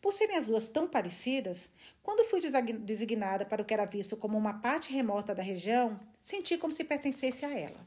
Por 0.00 0.12
serem 0.12 0.36
as 0.36 0.46
duas 0.46 0.68
tão 0.68 0.86
parecidas, 0.86 1.68
quando 2.02 2.24
fui 2.28 2.40
designada 2.40 3.44
para 3.44 3.60
o 3.60 3.64
que 3.64 3.74
era 3.74 3.84
visto 3.84 4.16
como 4.16 4.38
uma 4.38 4.54
parte 4.54 4.92
remota 4.92 5.34
da 5.34 5.42
região, 5.42 6.00
senti 6.22 6.56
como 6.56 6.72
se 6.72 6.84
pertencesse 6.84 7.44
a 7.44 7.58
ela. 7.58 7.86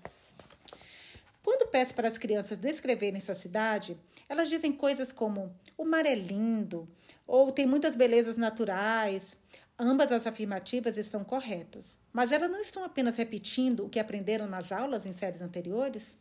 Quando 1.47 1.69
peço 1.69 1.93
para 1.93 2.09
as 2.09 2.17
crianças 2.17 2.57
descreverem 2.57 3.21
sua 3.21 3.33
cidade, 3.33 3.97
elas 4.27 4.49
dizem 4.49 4.73
coisas 4.73 5.13
como: 5.13 5.55
o 5.77 5.85
mar 5.85 6.05
é 6.05 6.13
lindo, 6.13 6.85
ou 7.25 7.53
tem 7.53 7.65
muitas 7.65 7.95
belezas 7.95 8.35
naturais. 8.35 9.37
Ambas 9.79 10.11
as 10.11 10.27
afirmativas 10.27 10.97
estão 10.97 11.23
corretas, 11.23 11.97
mas 12.11 12.33
elas 12.33 12.51
não 12.51 12.59
estão 12.59 12.83
apenas 12.83 13.15
repetindo 13.15 13.85
o 13.85 13.89
que 13.89 13.97
aprenderam 13.97 14.45
nas 14.45 14.73
aulas 14.73 15.05
em 15.05 15.13
séries 15.13 15.41
anteriores? 15.41 16.17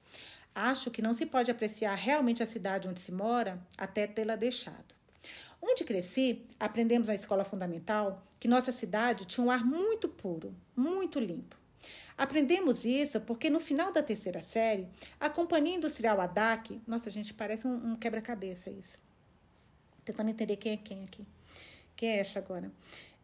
Acho 0.55 0.93
que 0.93 1.03
não 1.03 1.13
se 1.13 1.27
pode 1.27 1.51
apreciar 1.51 1.97
realmente 1.97 2.41
a 2.41 2.47
cidade 2.47 2.87
onde 2.87 3.01
se 3.01 3.11
mora 3.11 3.61
até 3.77 4.07
tê-la 4.07 4.37
deixado. 4.37 4.95
Onde 5.61 5.83
cresci, 5.83 6.47
aprendemos 6.61 7.09
na 7.09 7.17
escola 7.17 7.43
fundamental 7.43 8.23
que 8.39 8.47
nossa 8.47 8.71
cidade 8.71 9.25
tinha 9.25 9.45
um 9.45 9.51
ar 9.51 9.65
muito 9.65 10.09
puro, 10.09 10.55
muito 10.77 11.19
limpo. 11.19 11.66
Aprendemos 12.17 12.85
isso 12.85 13.21
porque 13.21 13.51
no 13.51 13.61
final 13.61 13.93
da 13.93 14.03
terceira 14.03 14.41
série, 14.41 14.89
a 15.21 15.29
Companhia 15.29 15.77
Industrial 15.77 16.21
ADAC, 16.21 16.81
nossa, 16.87 17.11
gente, 17.11 17.35
parece 17.35 17.67
um, 17.67 17.93
um 17.93 17.97
quebra-cabeça 17.97 18.71
isso 18.71 18.97
tentando 20.07 20.31
entender 20.31 20.57
quem 20.57 20.73
é 20.73 20.77
quem 20.77 21.05
aqui. 21.05 21.27
Quem 21.97 22.11
é 22.11 22.19
essa 22.21 22.39
agora? 22.39 22.71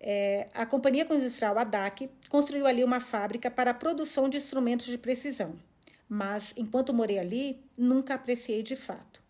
É, 0.01 0.49
a 0.53 0.67
Companhia 0.67 1.05
Industrial 1.05 1.57
ADAC 1.57 2.11
construiu 2.29 2.67
ali 2.67 2.83
uma 2.83 2.99
fábrica 2.99 3.51
para 3.51 3.71
a 3.71 3.75
produção 3.75 4.29
de 4.29 4.37
instrumentos 4.37 4.87
de 4.87 4.99
precisão. 4.99 5.55
Mas, 6.09 6.53
enquanto 6.57 6.93
morei 6.93 7.19
ali, 7.19 7.63
nunca 7.79 8.15
apreciei 8.15 8.63
de 8.63 8.75
fato. 8.75 9.22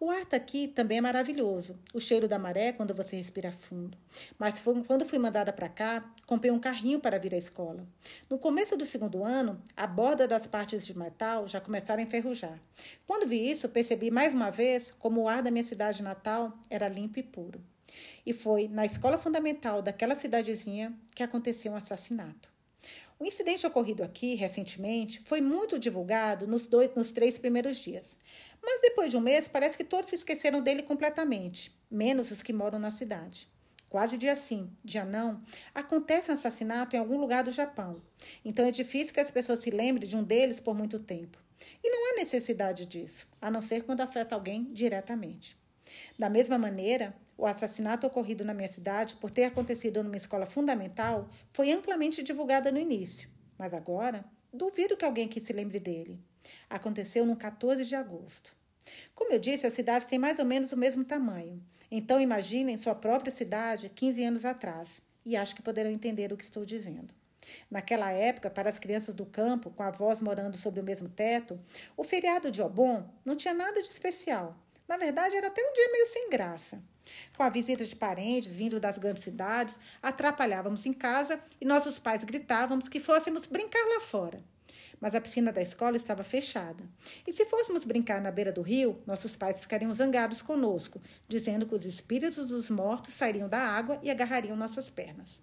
O 0.00 0.10
ar 0.10 0.26
aqui 0.32 0.68
também 0.68 0.98
é 0.98 1.00
maravilhoso. 1.00 1.78
O 1.92 2.00
cheiro 2.00 2.28
da 2.28 2.38
maré 2.38 2.72
quando 2.72 2.94
você 2.94 3.16
respira 3.16 3.50
fundo. 3.50 3.96
Mas 4.38 4.58
foi, 4.58 4.82
quando 4.84 5.04
fui 5.04 5.18
mandada 5.18 5.52
para 5.52 5.68
cá, 5.68 6.04
comprei 6.26 6.50
um 6.50 6.58
carrinho 6.58 7.00
para 7.00 7.18
vir 7.18 7.34
à 7.34 7.38
escola. 7.38 7.86
No 8.28 8.38
começo 8.38 8.76
do 8.76 8.86
segundo 8.86 9.24
ano, 9.24 9.60
a 9.76 9.86
borda 9.86 10.28
das 10.28 10.46
partes 10.46 10.86
de 10.86 10.96
metal 10.96 11.48
já 11.48 11.60
começaram 11.60 12.00
a 12.00 12.04
enferrujar. 12.04 12.58
Quando 13.06 13.28
vi 13.28 13.50
isso, 13.50 13.68
percebi 13.68 14.10
mais 14.10 14.32
uma 14.32 14.50
vez 14.50 14.92
como 14.98 15.22
o 15.22 15.28
ar 15.28 15.42
da 15.42 15.50
minha 15.50 15.64
cidade 15.64 16.02
natal 16.02 16.56
era 16.70 16.88
limpo 16.88 17.18
e 17.18 17.22
puro. 17.22 17.60
E 18.24 18.32
foi 18.32 18.68
na 18.68 18.84
escola 18.84 19.18
fundamental 19.18 19.82
daquela 19.82 20.14
cidadezinha 20.14 20.92
que 21.14 21.22
aconteceu 21.22 21.72
um 21.72 21.76
assassinato. 21.76 22.57
O 23.20 23.24
incidente 23.24 23.66
ocorrido 23.66 24.04
aqui 24.04 24.36
recentemente 24.36 25.20
foi 25.24 25.40
muito 25.40 25.76
divulgado 25.76 26.46
nos, 26.46 26.68
dois, 26.68 26.94
nos 26.94 27.10
três 27.10 27.36
primeiros 27.36 27.76
dias. 27.76 28.16
Mas 28.62 28.80
depois 28.80 29.10
de 29.10 29.16
um 29.16 29.20
mês, 29.20 29.48
parece 29.48 29.76
que 29.76 29.82
todos 29.82 30.08
se 30.08 30.14
esqueceram 30.14 30.60
dele 30.60 30.84
completamente, 30.84 31.76
menos 31.90 32.30
os 32.30 32.42
que 32.42 32.52
moram 32.52 32.78
na 32.78 32.92
cidade. 32.92 33.48
Quase 33.88 34.16
dia 34.16 34.36
sim, 34.36 34.70
dia 34.84 35.04
não, 35.04 35.42
acontece 35.74 36.30
um 36.30 36.34
assassinato 36.34 36.94
em 36.94 36.98
algum 36.98 37.18
lugar 37.18 37.42
do 37.42 37.50
Japão. 37.50 38.00
Então 38.44 38.64
é 38.64 38.70
difícil 38.70 39.12
que 39.12 39.20
as 39.20 39.30
pessoas 39.32 39.60
se 39.60 39.70
lembrem 39.70 40.08
de 40.08 40.16
um 40.16 40.22
deles 40.22 40.60
por 40.60 40.76
muito 40.76 41.00
tempo. 41.00 41.38
E 41.82 41.90
não 41.90 42.12
há 42.12 42.16
necessidade 42.16 42.86
disso, 42.86 43.26
a 43.40 43.50
não 43.50 43.60
ser 43.60 43.82
quando 43.82 44.00
afeta 44.00 44.36
alguém 44.36 44.64
diretamente. 44.72 45.56
Da 46.18 46.28
mesma 46.28 46.58
maneira, 46.58 47.14
o 47.36 47.46
assassinato 47.46 48.06
ocorrido 48.06 48.44
na 48.44 48.54
minha 48.54 48.68
cidade, 48.68 49.14
por 49.16 49.30
ter 49.30 49.44
acontecido 49.44 50.02
numa 50.02 50.16
escola 50.16 50.46
fundamental, 50.46 51.28
foi 51.50 51.70
amplamente 51.70 52.22
divulgado 52.22 52.70
no 52.72 52.78
início. 52.78 53.28
Mas 53.56 53.72
agora, 53.72 54.24
duvido 54.52 54.96
que 54.96 55.04
alguém 55.04 55.26
aqui 55.26 55.40
se 55.40 55.52
lembre 55.52 55.78
dele. 55.78 56.18
Aconteceu 56.68 57.24
no 57.24 57.36
14 57.36 57.84
de 57.84 57.94
agosto. 57.94 58.56
Como 59.14 59.32
eu 59.32 59.38
disse, 59.38 59.66
a 59.66 59.70
cidade 59.70 60.06
tem 60.06 60.18
mais 60.18 60.38
ou 60.38 60.44
menos 60.44 60.72
o 60.72 60.76
mesmo 60.76 61.04
tamanho. 61.04 61.62
Então 61.90 62.20
imaginem 62.20 62.76
sua 62.76 62.94
própria 62.94 63.30
cidade 63.30 63.88
15 63.88 64.24
anos 64.24 64.44
atrás. 64.44 64.88
E 65.24 65.36
acho 65.36 65.54
que 65.54 65.62
poderão 65.62 65.90
entender 65.90 66.32
o 66.32 66.36
que 66.36 66.44
estou 66.44 66.64
dizendo. 66.64 67.12
Naquela 67.70 68.10
época, 68.10 68.50
para 68.50 68.68
as 68.68 68.78
crianças 68.78 69.14
do 69.14 69.24
campo, 69.24 69.70
com 69.70 69.82
avós 69.82 70.20
morando 70.20 70.56
sob 70.56 70.80
o 70.80 70.82
mesmo 70.82 71.08
teto, 71.08 71.58
o 71.96 72.04
feriado 72.04 72.50
de 72.50 72.62
Obon 72.62 73.04
não 73.24 73.36
tinha 73.36 73.54
nada 73.54 73.80
de 73.82 73.88
especial. 73.88 74.56
Na 74.88 74.96
verdade, 74.96 75.36
era 75.36 75.48
até 75.48 75.62
um 75.62 75.72
dia 75.74 75.92
meio 75.92 76.06
sem 76.06 76.30
graça. 76.30 76.82
Com 77.36 77.42
a 77.42 77.50
visita 77.50 77.84
de 77.84 77.94
parentes 77.94 78.54
vindo 78.54 78.80
das 78.80 78.96
grandes 78.96 79.22
cidades, 79.22 79.78
atrapalhávamos 80.02 80.86
em 80.86 80.94
casa 80.94 81.38
e 81.60 81.64
nossos 81.66 81.98
pais 81.98 82.24
gritávamos 82.24 82.88
que 82.88 82.98
fôssemos 82.98 83.44
brincar 83.44 83.84
lá 83.86 84.00
fora. 84.00 84.42
Mas 84.98 85.14
a 85.14 85.20
piscina 85.20 85.52
da 85.52 85.62
escola 85.62 85.96
estava 85.96 86.24
fechada. 86.24 86.82
E 87.26 87.32
se 87.32 87.44
fôssemos 87.44 87.84
brincar 87.84 88.20
na 88.20 88.30
beira 88.30 88.50
do 88.50 88.62
rio, 88.62 89.00
nossos 89.06 89.36
pais 89.36 89.60
ficariam 89.60 89.92
zangados 89.92 90.42
conosco, 90.42 91.00
dizendo 91.28 91.66
que 91.66 91.74
os 91.74 91.84
espíritos 91.84 92.46
dos 92.46 92.70
mortos 92.70 93.14
sairiam 93.14 93.48
da 93.48 93.60
água 93.60 94.00
e 94.02 94.10
agarrariam 94.10 94.56
nossas 94.56 94.90
pernas. 94.90 95.40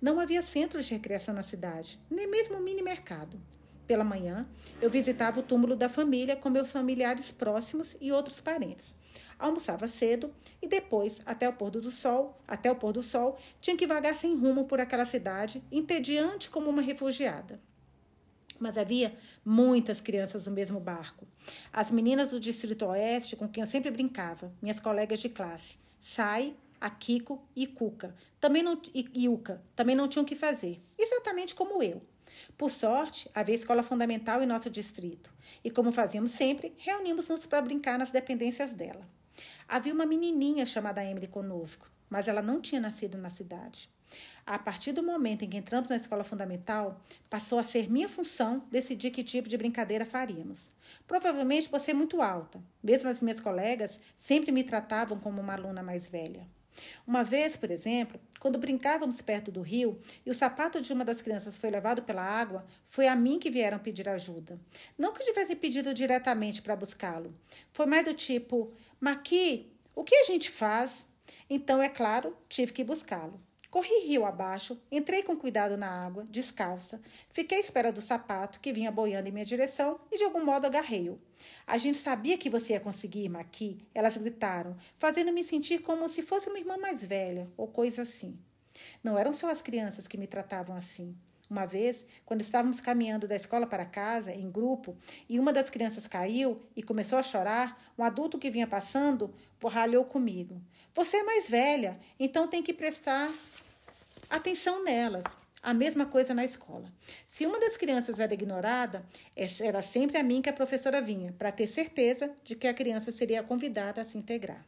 Não 0.00 0.18
havia 0.18 0.42
centros 0.42 0.86
de 0.86 0.94
recreação 0.94 1.34
na 1.34 1.42
cidade, 1.42 2.00
nem 2.10 2.26
mesmo 2.26 2.56
um 2.56 2.60
mini 2.60 2.82
mercado. 2.82 3.38
Pela 3.88 4.04
manhã, 4.04 4.46
eu 4.82 4.90
visitava 4.90 5.40
o 5.40 5.42
túmulo 5.42 5.74
da 5.74 5.88
família 5.88 6.36
com 6.36 6.50
meus 6.50 6.70
familiares 6.70 7.30
próximos 7.30 7.96
e 7.98 8.12
outros 8.12 8.38
parentes. 8.38 8.94
Almoçava 9.38 9.88
cedo 9.88 10.30
e 10.60 10.68
depois, 10.68 11.22
até 11.24 11.48
o 11.48 11.54
pôr 11.54 11.70
do 11.70 11.90
sol, 11.90 12.38
até 12.46 12.70
o 12.70 12.76
pôr 12.76 12.92
do 12.92 13.02
sol, 13.02 13.38
tinha 13.62 13.78
que 13.78 13.86
vagar 13.86 14.14
sem 14.14 14.36
rumo 14.36 14.66
por 14.66 14.78
aquela 14.78 15.06
cidade, 15.06 15.62
entediante 15.72 16.50
como 16.50 16.68
uma 16.68 16.82
refugiada. 16.82 17.58
Mas 18.60 18.76
havia 18.76 19.16
muitas 19.42 20.02
crianças 20.02 20.46
no 20.46 20.52
mesmo 20.52 20.78
barco. 20.78 21.26
As 21.72 21.90
meninas 21.90 22.28
do 22.28 22.38
Distrito 22.38 22.84
Oeste, 22.84 23.36
com 23.36 23.48
quem 23.48 23.62
eu 23.62 23.66
sempre 23.66 23.90
brincava, 23.90 24.52
minhas 24.60 24.78
colegas 24.78 25.20
de 25.20 25.30
classe. 25.30 25.78
Sai, 26.02 26.54
a 26.78 26.90
Kiko 26.90 27.42
e 27.56 27.66
Cuca, 27.66 28.14
também 28.38 28.62
não, 28.62 28.78
e 28.94 29.24
Yuka, 29.24 29.62
também 29.74 29.96
não 29.96 30.08
tinham 30.08 30.24
o 30.24 30.26
que 30.26 30.34
fazer, 30.34 30.78
exatamente 30.98 31.54
como 31.54 31.82
eu. 31.82 32.02
Por 32.56 32.70
sorte, 32.70 33.30
havia 33.34 33.54
escola 33.54 33.82
fundamental 33.82 34.42
em 34.42 34.46
nosso 34.46 34.70
distrito, 34.70 35.30
e 35.62 35.70
como 35.70 35.92
fazíamos 35.92 36.32
sempre, 36.32 36.74
reunimos-nos 36.78 37.46
para 37.46 37.62
brincar 37.62 37.98
nas 37.98 38.10
dependências 38.10 38.72
dela. 38.72 39.08
Havia 39.66 39.92
uma 39.92 40.06
menininha 40.06 40.66
chamada 40.66 41.04
Emily 41.04 41.26
conosco, 41.26 41.90
mas 42.08 42.28
ela 42.28 42.42
não 42.42 42.60
tinha 42.60 42.80
nascido 42.80 43.18
na 43.18 43.30
cidade. 43.30 43.88
A 44.46 44.58
partir 44.58 44.92
do 44.92 45.02
momento 45.02 45.44
em 45.44 45.48
que 45.48 45.58
entramos 45.58 45.90
na 45.90 45.96
escola 45.96 46.24
fundamental, 46.24 47.00
passou 47.28 47.58
a 47.58 47.62
ser 47.62 47.90
minha 47.90 48.08
função 48.08 48.64
decidir 48.70 49.10
que 49.10 49.22
tipo 49.22 49.48
de 49.48 49.58
brincadeira 49.58 50.06
faríamos. 50.06 50.70
Provavelmente 51.06 51.68
por 51.68 51.78
ser 51.80 51.92
muito 51.92 52.22
alta. 52.22 52.58
Mesmo 52.82 53.10
as 53.10 53.20
minhas 53.20 53.40
colegas 53.40 54.00
sempre 54.16 54.50
me 54.50 54.64
tratavam 54.64 55.18
como 55.18 55.40
uma 55.40 55.52
aluna 55.52 55.82
mais 55.82 56.06
velha. 56.06 56.46
Uma 57.06 57.22
vez, 57.22 57.56
por 57.56 57.70
exemplo, 57.70 58.20
quando 58.38 58.58
brincávamos 58.58 59.20
perto 59.20 59.50
do 59.50 59.62
rio 59.62 60.00
e 60.24 60.30
o 60.30 60.34
sapato 60.34 60.80
de 60.80 60.92
uma 60.92 61.04
das 61.04 61.20
crianças 61.20 61.56
foi 61.56 61.70
levado 61.70 62.02
pela 62.02 62.22
água, 62.22 62.66
foi 62.84 63.06
a 63.06 63.16
mim 63.16 63.38
que 63.38 63.50
vieram 63.50 63.78
pedir 63.78 64.08
ajuda. 64.08 64.58
Não 64.96 65.12
que 65.12 65.22
eu 65.22 65.56
pedido 65.56 65.94
diretamente 65.94 66.62
para 66.62 66.76
buscá-lo. 66.76 67.34
Foi 67.72 67.86
mais 67.86 68.04
do 68.04 68.14
tipo: 68.14 68.72
Maqui, 69.00 69.72
o 69.94 70.04
que 70.04 70.14
a 70.14 70.24
gente 70.24 70.50
faz? 70.50 71.04
Então, 71.50 71.82
é 71.82 71.88
claro, 71.88 72.36
tive 72.48 72.72
que 72.72 72.84
buscá-lo. 72.84 73.40
Corri 73.70 74.06
rio 74.06 74.24
abaixo, 74.24 74.80
entrei 74.90 75.22
com 75.22 75.36
cuidado 75.36 75.76
na 75.76 75.88
água, 75.88 76.26
descalça, 76.30 77.00
fiquei 77.28 77.58
à 77.58 77.60
espera 77.60 77.92
do 77.92 78.00
sapato 78.00 78.60
que 78.60 78.72
vinha 78.72 78.90
boiando 78.90 79.28
em 79.28 79.32
minha 79.32 79.44
direção 79.44 80.00
e 80.10 80.16
de 80.16 80.24
algum 80.24 80.42
modo 80.42 80.66
agarrei-o. 80.66 81.20
A 81.66 81.76
gente 81.76 81.98
sabia 81.98 82.38
que 82.38 82.48
você 82.48 82.72
ia 82.72 82.80
conseguir, 82.80 83.28
Maqui, 83.28 83.76
elas 83.94 84.16
gritaram, 84.16 84.74
fazendo-me 84.98 85.44
sentir 85.44 85.80
como 85.80 86.08
se 86.08 86.22
fosse 86.22 86.48
uma 86.48 86.58
irmã 86.58 86.78
mais 86.78 87.04
velha 87.04 87.46
ou 87.58 87.68
coisa 87.68 88.02
assim. 88.02 88.38
Não 89.04 89.18
eram 89.18 89.34
só 89.34 89.50
as 89.50 89.60
crianças 89.60 90.08
que 90.08 90.16
me 90.16 90.26
tratavam 90.26 90.74
assim. 90.74 91.14
Uma 91.50 91.64
vez, 91.64 92.04
quando 92.26 92.42
estávamos 92.42 92.80
caminhando 92.80 93.26
da 93.26 93.34
escola 93.34 93.66
para 93.66 93.84
casa, 93.84 94.32
em 94.32 94.50
grupo, 94.50 94.96
e 95.28 95.40
uma 95.40 95.52
das 95.52 95.70
crianças 95.70 96.06
caiu 96.06 96.60
e 96.76 96.82
começou 96.82 97.18
a 97.18 97.22
chorar, 97.22 97.82
um 97.96 98.04
adulto 98.04 98.38
que 98.38 98.50
vinha 98.50 98.66
passando 98.66 99.34
ralhou 99.66 100.04
comigo. 100.04 100.62
Você 100.94 101.16
é 101.16 101.22
mais 101.24 101.48
velha, 101.48 101.98
então 102.20 102.46
tem 102.46 102.62
que 102.62 102.72
prestar 102.72 103.30
atenção 104.28 104.84
nelas. 104.84 105.24
A 105.60 105.74
mesma 105.74 106.06
coisa 106.06 106.32
na 106.32 106.44
escola. 106.44 106.92
Se 107.26 107.44
uma 107.44 107.58
das 107.58 107.76
crianças 107.76 108.20
era 108.20 108.32
ignorada, 108.32 109.04
era 109.60 109.82
sempre 109.82 110.16
a 110.16 110.22
mim 110.22 110.40
que 110.40 110.48
a 110.48 110.52
professora 110.52 111.02
vinha, 111.02 111.34
para 111.36 111.50
ter 111.50 111.66
certeza 111.66 112.30
de 112.44 112.54
que 112.54 112.68
a 112.68 112.74
criança 112.74 113.10
seria 113.10 113.42
convidada 113.42 114.00
a 114.00 114.04
se 114.04 114.16
integrar. 114.16 114.64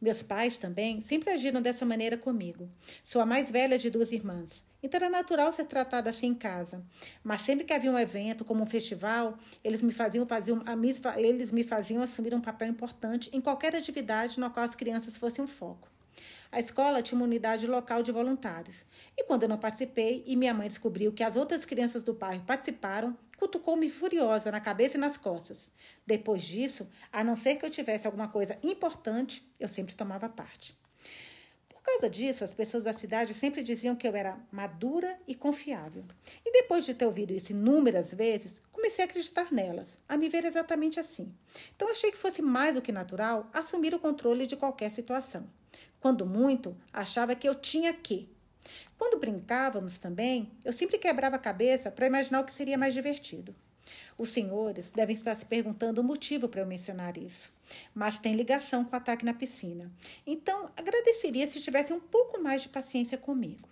Meus 0.00 0.22
pais 0.22 0.56
também 0.56 1.00
sempre 1.00 1.30
agiram 1.30 1.60
dessa 1.60 1.84
maneira 1.84 2.16
comigo. 2.16 2.70
Sou 3.04 3.20
a 3.20 3.26
mais 3.26 3.50
velha 3.50 3.76
de 3.76 3.90
duas 3.90 4.12
irmãs, 4.12 4.64
então 4.80 4.98
era 4.98 5.10
natural 5.10 5.50
ser 5.50 5.64
tratada 5.64 6.10
assim 6.10 6.28
em 6.28 6.34
casa. 6.34 6.84
Mas 7.22 7.40
sempre 7.40 7.64
que 7.64 7.72
havia 7.72 7.90
um 7.90 7.98
evento, 7.98 8.44
como 8.44 8.62
um 8.62 8.66
festival, 8.66 9.36
eles 9.64 9.82
me 9.82 9.92
faziam, 9.92 10.24
faziam 10.26 10.62
eles 11.16 11.50
me 11.50 11.64
faziam 11.64 12.02
assumir 12.02 12.32
um 12.32 12.40
papel 12.40 12.68
importante 12.68 13.28
em 13.32 13.40
qualquer 13.40 13.74
atividade 13.74 14.38
na 14.38 14.48
qual 14.48 14.64
as 14.64 14.76
crianças 14.76 15.16
fossem 15.16 15.42
um 15.44 15.48
foco. 15.48 15.88
A 16.50 16.58
escola 16.58 17.02
tinha 17.02 17.16
uma 17.18 17.26
unidade 17.26 17.66
local 17.66 18.02
de 18.02 18.10
voluntários. 18.10 18.86
E 19.14 19.24
quando 19.24 19.42
eu 19.42 19.48
não 19.48 19.58
participei 19.58 20.24
e 20.26 20.34
minha 20.34 20.54
mãe 20.54 20.66
descobriu 20.66 21.12
que 21.12 21.22
as 21.22 21.36
outras 21.36 21.66
crianças 21.66 22.02
do 22.02 22.14
bairro 22.14 22.42
participaram, 22.46 23.16
cutucou-me 23.36 23.90
furiosa 23.90 24.50
na 24.50 24.58
cabeça 24.58 24.96
e 24.96 25.00
nas 25.00 25.18
costas. 25.18 25.70
Depois 26.06 26.42
disso, 26.42 26.88
a 27.12 27.22
não 27.22 27.36
ser 27.36 27.56
que 27.56 27.66
eu 27.66 27.70
tivesse 27.70 28.06
alguma 28.06 28.28
coisa 28.28 28.58
importante, 28.62 29.46
eu 29.60 29.68
sempre 29.68 29.94
tomava 29.94 30.26
parte. 30.26 30.74
Por 31.68 31.82
causa 31.82 32.08
disso, 32.08 32.44
as 32.44 32.52
pessoas 32.52 32.82
da 32.82 32.94
cidade 32.94 33.34
sempre 33.34 33.62
diziam 33.62 33.94
que 33.94 34.08
eu 34.08 34.16
era 34.16 34.38
madura 34.50 35.18
e 35.26 35.34
confiável. 35.34 36.04
E 36.44 36.52
depois 36.52 36.84
de 36.84 36.94
ter 36.94 37.04
ouvido 37.04 37.32
isso 37.32 37.52
inúmeras 37.52 38.12
vezes, 38.12 38.62
comecei 38.72 39.04
a 39.04 39.08
acreditar 39.08 39.52
nelas, 39.52 39.98
a 40.08 40.16
me 40.16 40.28
ver 40.30 40.44
exatamente 40.44 40.98
assim. 40.98 41.30
Então 41.76 41.90
achei 41.90 42.10
que 42.10 42.18
fosse 42.18 42.40
mais 42.40 42.74
do 42.74 42.82
que 42.82 42.92
natural 42.92 43.48
assumir 43.52 43.94
o 43.94 43.98
controle 43.98 44.46
de 44.46 44.56
qualquer 44.56 44.90
situação. 44.90 45.46
Quando 46.00 46.24
muito, 46.26 46.76
achava 46.92 47.34
que 47.34 47.48
eu 47.48 47.54
tinha 47.54 47.92
que. 47.92 48.28
Quando 48.98 49.18
brincávamos 49.18 49.98
também, 49.98 50.50
eu 50.64 50.72
sempre 50.72 50.98
quebrava 50.98 51.36
a 51.36 51.40
cabeça 51.40 51.90
para 51.90 52.06
imaginar 52.06 52.40
o 52.40 52.44
que 52.44 52.52
seria 52.52 52.78
mais 52.78 52.94
divertido. 52.94 53.54
Os 54.18 54.30
senhores 54.30 54.90
devem 54.90 55.14
estar 55.14 55.34
se 55.34 55.44
perguntando 55.44 56.00
o 56.00 56.04
motivo 56.04 56.48
para 56.48 56.60
eu 56.60 56.66
mencionar 56.66 57.16
isso, 57.16 57.50
mas 57.94 58.18
tem 58.18 58.34
ligação 58.34 58.84
com 58.84 58.92
o 58.92 58.96
ataque 58.96 59.24
na 59.24 59.32
piscina. 59.32 59.90
Então, 60.26 60.70
agradeceria 60.76 61.46
se 61.46 61.60
tivessem 61.60 61.96
um 61.96 62.00
pouco 62.00 62.40
mais 62.40 62.62
de 62.62 62.68
paciência 62.68 63.16
comigo. 63.16 63.68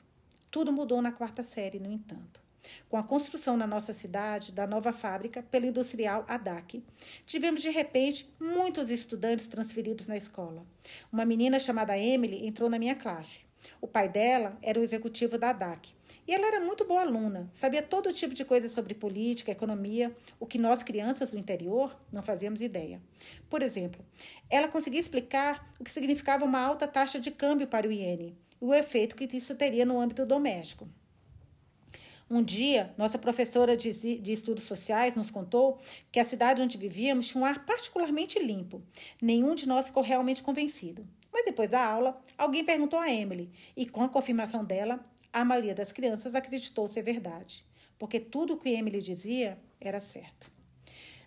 Tudo 0.50 0.72
mudou 0.72 1.02
na 1.02 1.12
quarta 1.12 1.42
série, 1.42 1.78
no 1.78 1.90
entanto. 1.90 2.45
Com 2.88 2.96
a 2.96 3.02
construção 3.02 3.56
na 3.56 3.66
nossa 3.66 3.92
cidade 3.92 4.52
da 4.52 4.66
nova 4.66 4.92
fábrica 4.92 5.42
pela 5.42 5.66
industrial 5.66 6.24
ADAC, 6.28 6.82
tivemos 7.26 7.62
de 7.62 7.70
repente 7.70 8.32
muitos 8.40 8.90
estudantes 8.90 9.46
transferidos 9.46 10.06
na 10.06 10.16
escola. 10.16 10.64
Uma 11.12 11.24
menina 11.24 11.58
chamada 11.58 11.98
Emily 11.98 12.46
entrou 12.46 12.70
na 12.70 12.78
minha 12.78 12.94
classe. 12.94 13.44
O 13.80 13.86
pai 13.86 14.08
dela 14.08 14.56
era 14.62 14.78
o 14.78 14.82
executivo 14.82 15.38
da 15.38 15.50
ADAC. 15.50 15.94
E 16.28 16.34
ela 16.34 16.46
era 16.48 16.60
muito 16.60 16.84
boa 16.84 17.02
aluna, 17.02 17.48
sabia 17.54 17.80
todo 17.80 18.12
tipo 18.12 18.34
de 18.34 18.44
coisa 18.44 18.68
sobre 18.68 18.94
política, 18.94 19.52
economia, 19.52 20.14
o 20.40 20.46
que 20.46 20.58
nós, 20.58 20.82
crianças 20.82 21.30
do 21.30 21.38
interior, 21.38 21.96
não 22.12 22.20
fazíamos 22.20 22.60
ideia. 22.60 23.00
Por 23.48 23.62
exemplo, 23.62 24.04
ela 24.50 24.66
conseguia 24.66 24.98
explicar 24.98 25.70
o 25.78 25.84
que 25.84 25.90
significava 25.90 26.44
uma 26.44 26.60
alta 26.60 26.88
taxa 26.88 27.20
de 27.20 27.30
câmbio 27.30 27.68
para 27.68 27.86
o 27.86 27.92
iene 27.92 28.36
e 28.60 28.64
o 28.64 28.74
efeito 28.74 29.14
que 29.14 29.24
isso 29.36 29.54
teria 29.54 29.84
no 29.84 30.00
âmbito 30.00 30.26
doméstico. 30.26 30.88
Um 32.28 32.42
dia, 32.42 32.92
nossa 32.98 33.18
professora 33.18 33.76
de, 33.76 33.92
de, 34.18 34.32
estudos 34.32 34.64
sociais 34.64 35.14
nos 35.14 35.30
contou 35.30 35.78
que 36.10 36.18
a 36.18 36.24
cidade 36.24 36.60
onde 36.60 36.76
vivíamos 36.76 37.28
tinha 37.28 37.40
um 37.40 37.46
ar 37.46 37.64
particularmente 37.64 38.38
limpo. 38.40 38.82
Nenhum 39.22 39.54
de 39.54 39.68
nós 39.68 39.86
ficou 39.86 40.02
realmente 40.02 40.42
convencido. 40.42 41.06
Mas 41.32 41.44
depois 41.44 41.70
da 41.70 41.84
aula, 41.84 42.20
alguém 42.36 42.64
perguntou 42.64 42.98
a 42.98 43.12
Emily, 43.12 43.50
e 43.76 43.86
com 43.86 44.02
a 44.02 44.08
confirmação 44.08 44.64
dela, 44.64 44.98
a 45.32 45.44
maioria 45.44 45.74
das 45.74 45.92
crianças 45.92 46.34
acreditou 46.34 46.88
ser 46.88 47.02
verdade, 47.02 47.64
porque 47.96 48.18
tudo 48.18 48.54
o 48.54 48.56
que 48.56 48.70
Emily 48.70 49.00
dizia 49.00 49.58
era 49.80 50.00
certo. 50.00 50.50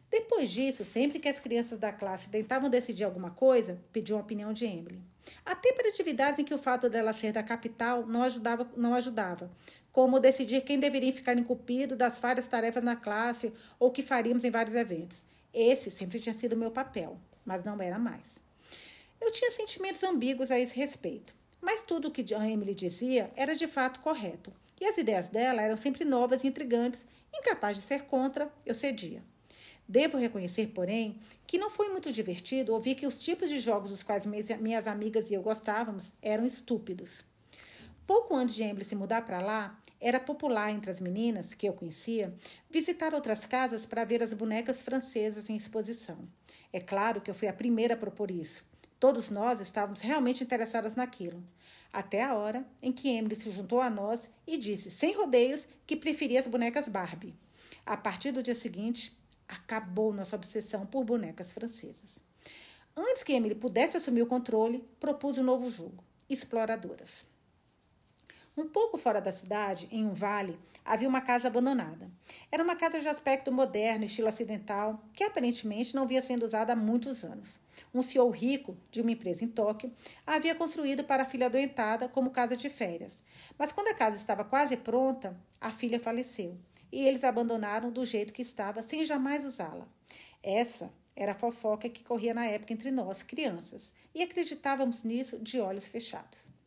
Depois 0.09 0.49
disso, 0.49 0.83
sempre 0.83 1.19
que 1.19 1.29
as 1.29 1.39
crianças 1.39 1.77
da 1.77 1.93
classe 1.93 2.27
tentavam 2.27 2.69
decidir 2.69 3.03
alguma 3.03 3.29
coisa, 3.29 3.79
pediam 3.93 4.17
a 4.17 4.21
opinião 4.21 4.51
de 4.51 4.65
Emily. 4.65 4.99
Até 5.45 5.71
para 5.73 5.89
atividades 5.89 6.39
em 6.39 6.43
que 6.43 6.53
o 6.53 6.57
fato 6.57 6.89
dela 6.89 7.13
ser 7.13 7.31
da 7.31 7.43
capital 7.43 8.05
não 8.05 8.23
ajudava, 8.23 8.67
não 8.75 8.95
ajudava, 8.95 9.51
como 9.91 10.19
decidir 10.19 10.61
quem 10.61 10.79
deveria 10.79 11.11
ficar 11.11 11.37
incumbido 11.37 11.95
das 11.95 12.19
várias 12.19 12.47
tarefas 12.47 12.83
na 12.83 12.95
classe 12.95 13.51
ou 13.79 13.91
que 13.91 14.01
faríamos 14.01 14.43
em 14.43 14.51
vários 14.51 14.75
eventos. 14.75 15.23
Esse 15.53 15.89
sempre 15.89 16.19
tinha 16.19 16.33
sido 16.33 16.55
meu 16.55 16.71
papel, 16.71 17.17
mas 17.45 17.63
não 17.63 17.81
era 17.81 17.97
mais. 17.97 18.39
Eu 19.19 19.31
tinha 19.31 19.51
sentimentos 19.51 20.03
ambíguos 20.03 20.51
a 20.51 20.59
esse 20.59 20.75
respeito, 20.77 21.33
mas 21.61 21.83
tudo 21.83 22.07
o 22.07 22.11
que 22.11 22.33
Emily 22.33 22.73
dizia 22.73 23.31
era 23.35 23.55
de 23.55 23.67
fato 23.67 23.99
correto, 23.99 24.53
e 24.79 24.85
as 24.85 24.97
ideias 24.97 25.27
dela 25.29 25.61
eram 25.61 25.75
sempre 25.75 26.05
novas 26.05 26.43
e 26.43 26.47
intrigantes, 26.47 27.05
incapaz 27.33 27.75
de 27.75 27.83
ser 27.83 28.03
contra, 28.03 28.51
eu 28.65 28.73
cedia. 28.73 29.21
Devo 29.87 30.17
reconhecer, 30.17 30.67
porém, 30.67 31.19
que 31.47 31.57
não 31.57 31.69
foi 31.69 31.89
muito 31.89 32.13
divertido 32.13 32.73
ouvir 32.73 32.93
que 32.93 33.07
os 33.07 33.17
tipos 33.17 33.49
de 33.49 33.59
jogos 33.59 33.89
dos 33.89 34.03
quais 34.03 34.23
minhas 34.25 34.87
amigas 34.87 35.31
e 35.31 35.33
eu 35.33 35.41
gostávamos 35.41 36.13
eram 36.21 36.45
estúpidos. 36.45 37.25
Pouco 38.05 38.35
antes 38.35 38.55
de 38.55 38.63
Emily 38.63 38.85
se 38.85 38.95
mudar 38.95 39.23
para 39.23 39.41
lá, 39.41 39.78
era 40.01 40.19
popular 40.19 40.71
entre 40.71 40.89
as 40.89 40.99
meninas, 40.99 41.53
que 41.53 41.67
eu 41.67 41.73
conhecia, 41.73 42.33
visitar 42.69 43.13
outras 43.13 43.45
casas 43.45 43.85
para 43.85 44.05
ver 44.05 44.23
as 44.23 44.33
bonecas 44.33 44.81
francesas 44.81 45.49
em 45.49 45.55
exposição. 45.55 46.17
É 46.71 46.79
claro 46.79 47.19
que 47.21 47.29
eu 47.29 47.35
fui 47.35 47.47
a 47.47 47.53
primeira 47.53 47.95
a 47.95 47.97
propor 47.97 48.31
isso. 48.31 48.63
Todos 48.99 49.29
nós 49.29 49.61
estávamos 49.61 50.01
realmente 50.01 50.43
interessadas 50.43 50.95
naquilo. 50.95 51.43
Até 51.91 52.23
a 52.23 52.35
hora 52.35 52.65
em 52.81 52.91
que 52.91 53.09
Emily 53.09 53.35
se 53.35 53.49
juntou 53.49 53.81
a 53.81 53.89
nós 53.89 54.29
e 54.45 54.57
disse, 54.57 54.91
sem 54.91 55.13
rodeios, 55.15 55.67
que 55.87 55.95
preferia 55.95 56.39
as 56.39 56.47
bonecas 56.47 56.87
Barbie. 56.87 57.33
A 57.85 57.97
partir 57.97 58.31
do 58.31 58.43
dia 58.43 58.55
seguinte, 58.55 59.17
acabou 59.47 60.13
nossa 60.13 60.35
obsessão 60.35 60.85
por 60.85 61.03
bonecas 61.03 61.51
francesas. 61.51 62.19
Antes 62.95 63.23
que 63.23 63.33
Emily 63.33 63.55
pudesse 63.55 63.97
assumir 63.97 64.21
o 64.21 64.27
controle, 64.27 64.83
propus 64.99 65.37
um 65.37 65.43
novo 65.43 65.69
jogo: 65.71 66.03
Exploradoras. 66.29 67.25
Um 68.59 68.67
pouco 68.67 68.97
fora 68.97 69.21
da 69.21 69.31
cidade, 69.31 69.87
em 69.89 70.05
um 70.05 70.11
vale, 70.11 70.59
havia 70.83 71.07
uma 71.07 71.21
casa 71.21 71.47
abandonada. 71.47 72.11
Era 72.51 72.61
uma 72.61 72.75
casa 72.75 72.99
de 72.99 73.07
aspecto 73.07 73.53
moderno, 73.53 74.03
estilo 74.03 74.27
ocidental, 74.27 75.01
que 75.13 75.23
aparentemente 75.23 75.95
não 75.95 76.05
vinha 76.05 76.21
sendo 76.21 76.43
usada 76.43 76.73
há 76.73 76.75
muitos 76.75 77.23
anos. 77.23 77.57
Um 77.93 78.01
CEO 78.01 78.29
rico 78.29 78.75
de 78.91 78.99
uma 78.99 79.11
empresa 79.11 79.45
em 79.45 79.47
Tóquio 79.47 79.93
a 80.27 80.35
havia 80.35 80.53
construído 80.53 81.05
para 81.05 81.23
a 81.23 81.25
filha 81.25 81.45
adoentada 81.45 82.09
como 82.09 82.31
casa 82.31 82.57
de 82.57 82.67
férias. 82.67 83.21
Mas 83.57 83.71
quando 83.71 83.87
a 83.87 83.93
casa 83.93 84.17
estava 84.17 84.43
quase 84.43 84.75
pronta, 84.75 85.39
a 85.61 85.71
filha 85.71 85.97
faleceu 85.97 86.57
e 86.91 87.07
eles 87.07 87.23
abandonaram 87.23 87.89
do 87.89 88.03
jeito 88.03 88.33
que 88.33 88.41
estava, 88.41 88.83
sem 88.83 89.05
jamais 89.05 89.45
usá-la. 89.45 89.87
Essa 90.43 90.91
era 91.15 91.31
a 91.31 91.35
fofoca 91.35 91.87
que 91.87 92.03
corria 92.03 92.33
na 92.33 92.45
época 92.45 92.73
entre 92.73 92.91
nós, 92.91 93.23
crianças, 93.23 93.93
e 94.13 94.21
acreditávamos 94.21 95.03
nisso 95.03 95.39
de 95.39 95.61
olhos 95.61 95.87
fechados. 95.87 96.58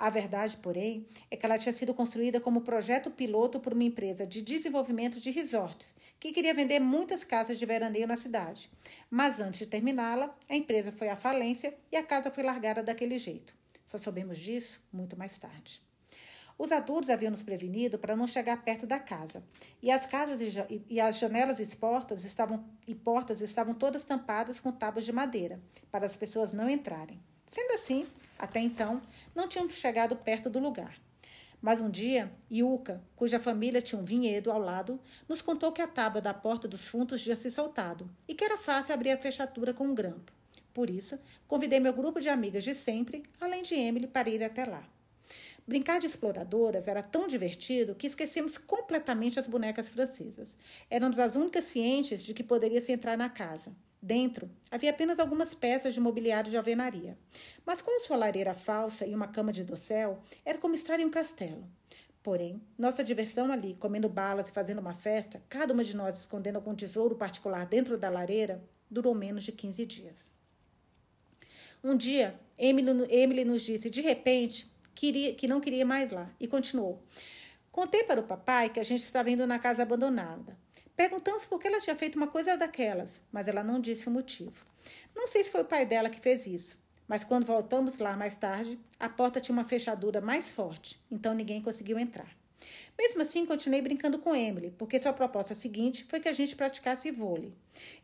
A 0.00 0.08
verdade, 0.08 0.56
porém, 0.56 1.06
é 1.30 1.36
que 1.36 1.44
ela 1.44 1.58
tinha 1.58 1.74
sido 1.74 1.92
construída 1.92 2.40
como 2.40 2.62
projeto 2.62 3.10
piloto 3.10 3.60
por 3.60 3.74
uma 3.74 3.84
empresa 3.84 4.26
de 4.26 4.40
desenvolvimento 4.40 5.20
de 5.20 5.30
resorts, 5.30 5.92
que 6.18 6.32
queria 6.32 6.54
vender 6.54 6.80
muitas 6.80 7.22
casas 7.22 7.58
de 7.58 7.66
veraneio 7.66 8.06
na 8.06 8.16
cidade. 8.16 8.70
Mas 9.10 9.40
antes 9.40 9.58
de 9.58 9.66
terminá-la, 9.66 10.34
a 10.48 10.56
empresa 10.56 10.90
foi 10.90 11.10
à 11.10 11.16
falência 11.16 11.74
e 11.92 11.98
a 11.98 12.02
casa 12.02 12.30
foi 12.30 12.42
largada 12.42 12.82
daquele 12.82 13.18
jeito. 13.18 13.52
Só 13.86 13.98
soubemos 13.98 14.38
disso 14.38 14.80
muito 14.90 15.18
mais 15.18 15.36
tarde. 15.36 15.82
Os 16.56 16.72
adultos 16.72 17.10
haviam 17.10 17.30
nos 17.30 17.42
prevenido 17.42 17.98
para 17.98 18.16
não 18.16 18.26
chegar 18.26 18.64
perto 18.64 18.86
da 18.86 18.98
casa, 18.98 19.44
e 19.82 19.90
as 19.90 20.06
casas 20.06 20.40
e, 20.40 20.82
e 20.88 20.98
as 20.98 21.18
janelas 21.18 21.60
e 21.60 21.76
portas 21.76 22.24
estavam 22.24 22.64
e 22.88 22.94
portas 22.94 23.42
estavam 23.42 23.74
todas 23.74 24.02
tampadas 24.02 24.60
com 24.60 24.72
tábuas 24.72 25.04
de 25.04 25.12
madeira, 25.12 25.60
para 25.92 26.06
as 26.06 26.16
pessoas 26.16 26.54
não 26.54 26.70
entrarem. 26.70 27.20
Sendo 27.46 27.72
assim, 27.72 28.06
até 28.40 28.58
então, 28.58 29.02
não 29.34 29.46
tínhamos 29.46 29.74
chegado 29.74 30.16
perto 30.16 30.48
do 30.48 30.58
lugar. 30.58 30.98
Mas 31.60 31.80
um 31.80 31.90
dia, 31.90 32.32
Yuka, 32.50 33.02
cuja 33.14 33.38
família 33.38 33.82
tinha 33.82 34.00
um 34.00 34.04
vinhedo 34.04 34.50
ao 34.50 34.58
lado, 34.58 34.98
nos 35.28 35.42
contou 35.42 35.70
que 35.72 35.82
a 35.82 35.86
tábua 35.86 36.22
da 36.22 36.32
porta 36.32 36.66
dos 36.66 36.88
fundos 36.88 37.20
tinha 37.20 37.36
se 37.36 37.50
soltado 37.50 38.10
e 38.26 38.34
que 38.34 38.42
era 38.42 38.56
fácil 38.56 38.94
abrir 38.94 39.10
a 39.10 39.18
fechadura 39.18 39.74
com 39.74 39.88
um 39.88 39.94
grampo. 39.94 40.32
Por 40.72 40.88
isso, 40.88 41.18
convidei 41.46 41.78
meu 41.78 41.92
grupo 41.92 42.18
de 42.18 42.30
amigas 42.30 42.64
de 42.64 42.74
sempre, 42.74 43.24
além 43.38 43.62
de 43.62 43.74
Emily, 43.74 44.06
para 44.06 44.30
ir 44.30 44.42
até 44.42 44.64
lá. 44.64 44.82
Brincar 45.66 46.00
de 46.00 46.06
exploradoras 46.06 46.88
era 46.88 47.02
tão 47.02 47.28
divertido 47.28 47.94
que 47.94 48.06
esquecemos 48.06 48.56
completamente 48.56 49.38
as 49.38 49.46
bonecas 49.46 49.88
francesas. 49.90 50.56
Éramos 50.88 51.18
as 51.18 51.36
únicas 51.36 51.64
cientes 51.64 52.22
de 52.22 52.32
que 52.32 52.42
poderia 52.42 52.80
se 52.80 52.90
entrar 52.90 53.18
na 53.18 53.28
casa. 53.28 53.70
Dentro 54.02 54.50
havia 54.70 54.90
apenas 54.90 55.18
algumas 55.18 55.54
peças 55.54 55.92
de 55.92 56.00
mobiliário 56.00 56.50
de 56.50 56.56
alvenaria. 56.56 57.18
Mas 57.66 57.82
com 57.82 58.00
sua 58.00 58.16
lareira 58.16 58.54
falsa 58.54 59.06
e 59.06 59.14
uma 59.14 59.28
cama 59.28 59.52
de 59.52 59.62
dossel, 59.62 60.22
era 60.44 60.58
como 60.58 60.74
estar 60.74 60.98
em 60.98 61.04
um 61.04 61.10
castelo. 61.10 61.64
Porém, 62.22 62.60
nossa 62.78 63.04
diversão 63.04 63.50
ali, 63.50 63.74
comendo 63.78 64.08
balas 64.08 64.48
e 64.48 64.52
fazendo 64.52 64.78
uma 64.78 64.92
festa, 64.92 65.42
cada 65.48 65.72
uma 65.72 65.84
de 65.84 65.96
nós 65.96 66.18
escondendo 66.18 66.56
algum 66.56 66.74
tesouro 66.74 67.14
particular 67.14 67.66
dentro 67.66 67.96
da 67.96 68.10
lareira, 68.10 68.62
durou 68.90 69.14
menos 69.14 69.44
de 69.44 69.52
15 69.52 69.86
dias. 69.86 70.30
Um 71.82 71.96
dia, 71.96 72.38
Emily, 72.58 73.06
Emily 73.08 73.44
nos 73.44 73.62
disse, 73.62 73.88
de 73.88 74.02
repente, 74.02 74.70
queria, 74.94 75.34
que 75.34 75.48
não 75.48 75.60
queria 75.60 75.84
mais 75.86 76.10
lá, 76.12 76.30
e 76.38 76.46
continuou. 76.46 77.02
Contei 77.72 78.04
para 78.04 78.20
o 78.20 78.24
papai 78.24 78.68
que 78.68 78.80
a 78.80 78.82
gente 78.82 79.02
estava 79.02 79.30
indo 79.30 79.46
na 79.46 79.58
casa 79.58 79.82
abandonada. 79.82 80.58
Perguntamos 81.00 81.46
por 81.46 81.58
que 81.58 81.66
ela 81.66 81.80
tinha 81.80 81.96
feito 81.96 82.16
uma 82.16 82.26
coisa 82.26 82.58
daquelas, 82.58 83.22
mas 83.32 83.48
ela 83.48 83.64
não 83.64 83.80
disse 83.80 84.06
o 84.06 84.10
motivo. 84.10 84.66
Não 85.16 85.26
sei 85.26 85.42
se 85.42 85.50
foi 85.50 85.62
o 85.62 85.64
pai 85.64 85.86
dela 85.86 86.10
que 86.10 86.20
fez 86.20 86.46
isso, 86.46 86.76
mas 87.08 87.24
quando 87.24 87.46
voltamos 87.46 87.96
lá 87.96 88.14
mais 88.18 88.36
tarde, 88.36 88.78
a 88.98 89.08
porta 89.08 89.40
tinha 89.40 89.56
uma 89.56 89.64
fechadura 89.64 90.20
mais 90.20 90.52
forte, 90.52 91.00
então 91.10 91.32
ninguém 91.32 91.62
conseguiu 91.62 91.98
entrar. 91.98 92.28
Mesmo 92.98 93.22
assim, 93.22 93.46
continuei 93.46 93.80
brincando 93.80 94.18
com 94.18 94.36
Emily, 94.36 94.74
porque 94.76 94.98
sua 94.98 95.14
proposta 95.14 95.54
seguinte 95.54 96.04
foi 96.06 96.20
que 96.20 96.28
a 96.28 96.34
gente 96.34 96.54
praticasse 96.54 97.10
vôlei. 97.10 97.54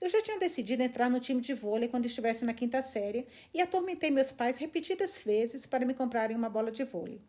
Eu 0.01 0.09
já 0.09 0.23
tinha 0.23 0.39
decidido 0.39 0.83
entrar 0.83 1.11
no 1.11 1.21
time 1.21 1.43
de 1.43 1.53
vôlei 1.53 1.91
quando 1.91 2.07
estivesse 2.07 2.47
na 2.47 2.55
quinta 2.55 2.81
série 2.81 3.27
e 3.53 3.61
atormentei 3.61 4.11
meus 4.11 4.33
pais 4.33 4.57
repetidas 4.57 5.23
vezes 5.23 5.67
para 5.67 5.85
me 5.85 5.93
comprarem 5.93 6.35
uma 6.35 6.49
bola 6.49 6.71
de 6.71 6.83
vôlei. 6.83 7.21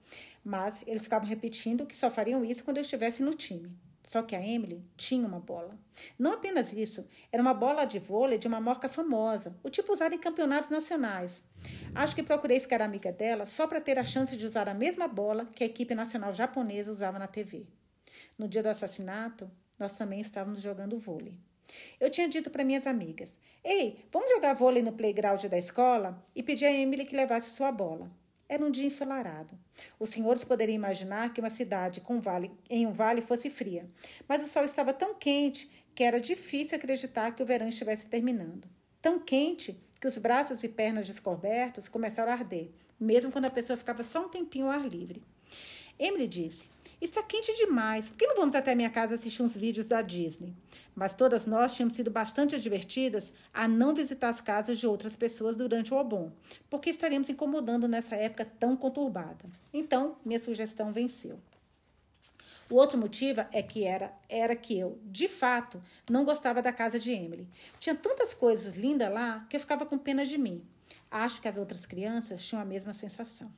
Mas 0.45 0.82
eles 0.88 1.01
ficavam 1.01 1.28
repetindo 1.28 1.86
que 1.86 1.93
só 1.93 2.09
fariam 2.09 2.45
isso 2.45 2.63
quando 2.63 2.78
eu 2.78 2.84
estivesse 2.84 3.22
no 3.22 3.34
time. 3.34 3.70
Só 4.08 4.22
que 4.22 4.38
a 4.38 4.41
Emily 4.41 4.82
tinha 4.95 5.28
uma 5.28 5.39
bola. 5.39 5.78
Não 6.18 6.32
apenas 6.32 6.72
isso, 6.72 7.05
era 7.30 7.43
uma 7.43 7.53
bola 7.53 7.84
de 7.84 7.99
vôlei 7.99 8.38
de 8.38 8.47
uma 8.47 8.62
marca 8.62 8.88
famosa, 8.88 9.53
o 9.62 9.70
tipo 9.70 9.91
usado 9.91 10.16
em 10.16 10.18
campeonatos 10.18 10.70
nacionais. 10.70 11.43
Acho 11.93 12.16
que 12.16 12.24
procurei 12.24 12.58
ficar 12.62 12.82
amiga 12.82 13.12
dela 13.12 13.45
só 13.45 13.68
para 13.68 13.82
ter 13.82 13.99
a 13.99 14.05
chance 14.05 14.38
de 14.38 14.45
usar 14.45 14.70
a 14.70 14.74
mesma 14.74 15.10
bola 15.10 15.45
que 15.53 15.62
a 15.62 15.68
equipe 15.68 15.93
nacional 15.93 16.34
japonesa 16.34 16.89
usava 16.89 17.20
na 17.20 17.28
TV. 17.28 17.68
No 18.38 18.47
dia 18.47 18.64
do 18.64 18.70
assassinato, 18.70 19.51
nós 19.78 19.97
também 19.97 20.22
estávamos 20.22 20.62
jogando 20.62 20.97
vôlei. 20.97 21.38
Eu 21.99 22.10
tinha 22.10 22.30
dito 22.30 22.49
para 22.49 22.64
minhas 22.64 22.88
amigas: 22.88 23.38
Ei, 23.62 24.05
vamos 24.10 24.32
jogar 24.32 24.53
vôlei 24.53 24.82
no 24.82 24.93
playground 24.93 25.43
da 25.47 25.58
escola? 25.58 26.24
E 26.34 26.41
pedi 26.41 26.64
a 26.64 26.72
Emily 26.72 27.03
que 27.03 27.14
levasse 27.14 27.53
sua 27.53 27.74
bola. 27.74 28.10
Era 28.50 28.64
um 28.64 28.72
dia 28.72 28.86
ensolarado. 28.86 29.58
Os 30.00 30.10
senhores 30.10 30.43
poderiam 30.43 30.76
imaginar 30.76 31.34
que 31.34 31.41
uma 31.41 31.50
cidade 31.50 32.00
com 32.00 32.16
um 32.16 32.22
vale, 32.22 32.50
em 32.70 32.88
um 32.88 32.93
vale 32.93 33.22
fosse 33.22 33.50
fria, 33.50 33.89
mas 34.28 34.41
o 34.41 34.48
sol 34.48 34.64
estava 34.64 34.93
tão 34.93 35.14
quente 35.16 35.70
que 35.93 36.04
era 36.04 36.20
difícil 36.20 36.78
acreditar 36.78 37.36
que 37.36 37.43
o 37.43 37.45
verão 37.45 37.68
estivesse 37.68 38.08
terminando. 38.08 38.70
Tão 39.02 39.20
quente 39.20 39.78
que 40.00 40.08
os 40.08 40.18
braços 40.18 40.64
e 40.64 40.70
pernas 40.70 41.08
descobertos 41.08 41.89
começaram 41.89 42.32
a 42.32 42.36
arder, 42.36 42.70
mesmo 43.00 43.32
quando 43.32 43.45
a 43.45 43.52
pessoa 43.52 43.76
ficava 43.76 44.04
só 44.04 44.26
um 44.26 44.30
tempinho 44.30 44.68
ao 44.68 44.72
ar 44.72 44.88
livre. 44.88 45.24
Emily 46.00 46.28
disse: 46.28 46.70
Está 47.00 47.22
quente 47.22 47.54
demais. 47.54 48.10
Por 48.10 48.18
que 48.18 48.26
não 48.26 48.36
vamos 48.36 48.56
até 48.56 48.74
minha 48.74 48.89
casa 48.89 49.16
assistir 49.16 49.43
uns 49.43 49.56
vídeos 49.56 49.86
da 49.86 50.02
Disney? 50.02 50.56
Mas 50.95 51.14
todas 51.14 51.45
nós 51.45 51.76
tínhamos 51.76 51.95
sido 51.95 52.10
bastante 52.10 52.56
advertidas 52.56 53.32
a 53.54 53.68
não 53.68 53.93
visitar 53.93 54.30
as 54.30 54.41
casas 54.41 54.80
de 54.80 54.88
outras 54.88 55.16
pessoas 55.16 55.56
durante 55.56 55.93
o 55.93 55.98
Obon, 55.98 56.32
porque 56.70 56.89
estaríamos 56.89 57.30
incomodando 57.30 57.88
nessa 57.88 58.16
época 58.16 58.45
tão 58.60 58.76
conturbada. 58.76 59.45
Então, 59.72 60.18
minha 60.26 60.39
sugestão 60.39 60.91
venceu. 60.91 61.39
O 62.70 62.76
outro 62.76 62.98
motivo 62.98 63.45
é 63.52 63.62
que 63.62 63.86
era, 63.86 64.12
era 64.28 64.56
que 64.56 64.78
eu, 64.78 65.00
de 65.06 65.28
fato, 65.28 65.82
não 66.10 66.26
gostava 66.26 66.64
da 66.64 66.74
casa 66.74 67.00
de 67.00 67.12
Emily. 67.12 67.48
Tinha 67.80 67.95
tantas 67.95 68.34
coisas 68.34 68.76
lindas 68.76 69.14
lá 69.14 69.45
que 69.50 69.56
eu 69.56 69.60
ficava 69.60 69.86
com 69.86 69.98
pena 69.98 70.26
de 70.26 70.38
mim. 70.38 70.66
Acho 71.10 71.41
que 71.41 71.48
as 71.48 71.58
outras 71.58 71.86
crianças 71.86 72.43
tinham 72.43 72.62
a 72.62 72.66
mesma 72.66 72.91
sensação. 72.91 73.50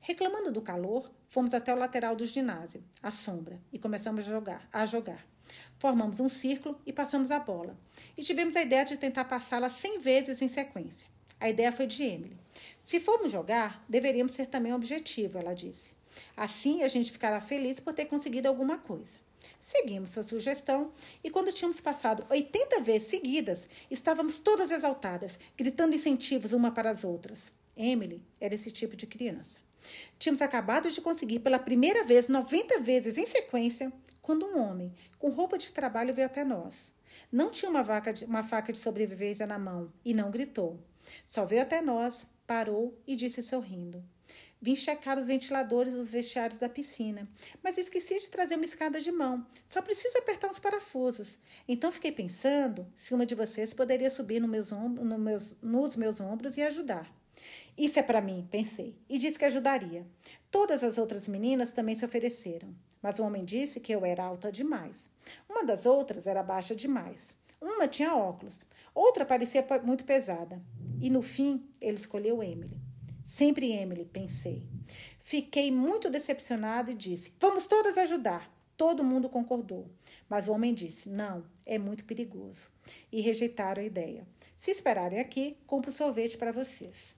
Reclamando 0.00 0.52
do 0.52 0.62
calor, 0.62 1.10
fomos 1.28 1.54
até 1.54 1.74
o 1.74 1.78
lateral 1.78 2.16
do 2.16 2.26
ginásio, 2.26 2.82
à 3.02 3.10
sombra, 3.10 3.60
e 3.72 3.78
começamos 3.78 4.26
a 4.26 4.28
jogar. 4.28 4.68
A 4.72 4.86
jogar. 4.86 5.26
Formamos 5.78 6.20
um 6.20 6.28
círculo 6.28 6.80
e 6.84 6.92
passamos 6.92 7.30
a 7.30 7.38
bola. 7.38 7.76
E 8.16 8.22
tivemos 8.22 8.56
a 8.56 8.62
ideia 8.62 8.84
de 8.84 8.96
tentar 8.96 9.24
passá-la 9.24 9.68
100 9.68 9.98
vezes 10.00 10.42
em 10.42 10.48
sequência. 10.48 11.08
A 11.40 11.48
ideia 11.48 11.70
foi 11.70 11.86
de 11.86 12.02
Emily. 12.02 12.36
Se 12.84 12.98
formos 12.98 13.30
jogar, 13.30 13.84
deveríamos 13.88 14.34
ser 14.34 14.46
também 14.46 14.72
objetivo, 14.72 15.38
ela 15.38 15.54
disse. 15.54 15.96
Assim, 16.36 16.82
a 16.82 16.88
gente 16.88 17.12
ficará 17.12 17.40
feliz 17.40 17.78
por 17.78 17.92
ter 17.92 18.06
conseguido 18.06 18.48
alguma 18.48 18.78
coisa. 18.78 19.18
Seguimos 19.60 20.10
sua 20.10 20.22
sugestão 20.24 20.92
e, 21.22 21.30
quando 21.30 21.52
tínhamos 21.52 21.80
passado 21.80 22.24
80 22.28 22.80
vezes 22.80 23.08
seguidas, 23.08 23.68
estávamos 23.90 24.38
todas 24.38 24.70
exaltadas, 24.70 25.38
gritando 25.56 25.94
incentivos 25.94 26.52
uma 26.52 26.72
para 26.72 26.90
as 26.90 27.04
outras. 27.04 27.52
Emily 27.76 28.20
era 28.40 28.54
esse 28.54 28.72
tipo 28.72 28.96
de 28.96 29.06
criança. 29.06 29.60
Tínhamos 30.18 30.42
acabado 30.42 30.90
de 30.90 31.00
conseguir 31.00 31.40
pela 31.40 31.58
primeira 31.58 32.04
vez 32.04 32.28
90 32.28 32.80
vezes 32.80 33.18
em 33.18 33.26
sequência 33.26 33.92
quando 34.20 34.46
um 34.46 34.58
homem 34.58 34.92
com 35.18 35.30
roupa 35.30 35.56
de 35.56 35.72
trabalho 35.72 36.12
veio 36.12 36.26
até 36.26 36.44
nós. 36.44 36.92
Não 37.32 37.50
tinha 37.50 37.70
uma, 37.70 37.82
de, 38.12 38.24
uma 38.24 38.44
faca 38.44 38.72
de 38.72 38.78
sobrevivência 38.78 39.46
na 39.46 39.58
mão 39.58 39.92
e 40.04 40.12
não 40.12 40.30
gritou. 40.30 40.78
Só 41.26 41.44
veio 41.44 41.62
até 41.62 41.80
nós, 41.80 42.26
parou 42.46 43.00
e 43.06 43.16
disse 43.16 43.42
sorrindo: 43.42 44.04
Vim 44.60 44.74
checar 44.74 45.18
os 45.18 45.26
ventiladores 45.26 45.94
dos 45.94 46.10
vestiários 46.10 46.58
da 46.58 46.68
piscina, 46.68 47.28
mas 47.62 47.78
esqueci 47.78 48.18
de 48.18 48.28
trazer 48.28 48.56
uma 48.56 48.64
escada 48.64 49.00
de 49.00 49.12
mão. 49.12 49.46
Só 49.68 49.80
preciso 49.80 50.18
apertar 50.18 50.48
uns 50.48 50.58
parafusos. 50.58 51.38
Então 51.66 51.92
fiquei 51.92 52.10
pensando 52.10 52.86
se 52.96 53.14
uma 53.14 53.24
de 53.24 53.36
vocês 53.36 53.72
poderia 53.72 54.10
subir 54.10 54.40
no 54.40 54.48
meus 54.48 54.70
no 54.70 55.18
meus, 55.18 55.54
nos 55.62 55.94
meus 55.94 56.20
ombros 56.20 56.56
e 56.56 56.62
ajudar. 56.62 57.17
Isso 57.78 58.00
é 58.00 58.02
para 58.02 58.20
mim, 58.20 58.44
pensei, 58.50 58.96
e 59.08 59.18
disse 59.18 59.38
que 59.38 59.44
ajudaria. 59.44 60.04
Todas 60.50 60.82
as 60.82 60.98
outras 60.98 61.28
meninas 61.28 61.70
também 61.70 61.94
se 61.94 62.04
ofereceram, 62.04 62.74
mas 63.00 63.20
o 63.20 63.22
homem 63.22 63.44
disse 63.44 63.78
que 63.78 63.94
eu 63.94 64.04
era 64.04 64.24
alta 64.24 64.50
demais. 64.50 65.08
Uma 65.48 65.64
das 65.64 65.86
outras 65.86 66.26
era 66.26 66.42
baixa 66.42 66.74
demais. 66.74 67.32
Uma 67.60 67.86
tinha 67.86 68.16
óculos, 68.16 68.58
outra 68.92 69.24
parecia 69.24 69.64
muito 69.84 70.04
pesada. 70.04 70.60
E 71.00 71.08
no 71.08 71.22
fim, 71.22 71.68
ele 71.80 71.98
escolheu 71.98 72.42
Emily. 72.42 72.76
Sempre 73.24 73.70
Emily, 73.70 74.04
pensei. 74.04 74.64
Fiquei 75.20 75.70
muito 75.70 76.10
decepcionada 76.10 76.90
e 76.90 76.94
disse: 76.94 77.32
Vamos 77.38 77.68
todas 77.68 77.96
ajudar. 77.96 78.52
Todo 78.76 79.04
mundo 79.04 79.28
concordou. 79.28 79.88
Mas 80.28 80.48
o 80.48 80.52
homem 80.52 80.74
disse: 80.74 81.08
Não, 81.08 81.44
é 81.64 81.78
muito 81.78 82.04
perigoso. 82.04 82.68
E 83.12 83.20
rejeitaram 83.20 83.82
a 83.82 83.86
ideia. 83.86 84.26
Se 84.56 84.72
esperarem 84.72 85.20
aqui, 85.20 85.56
compro 85.66 85.92
sorvete 85.92 86.36
para 86.36 86.50
vocês 86.50 87.16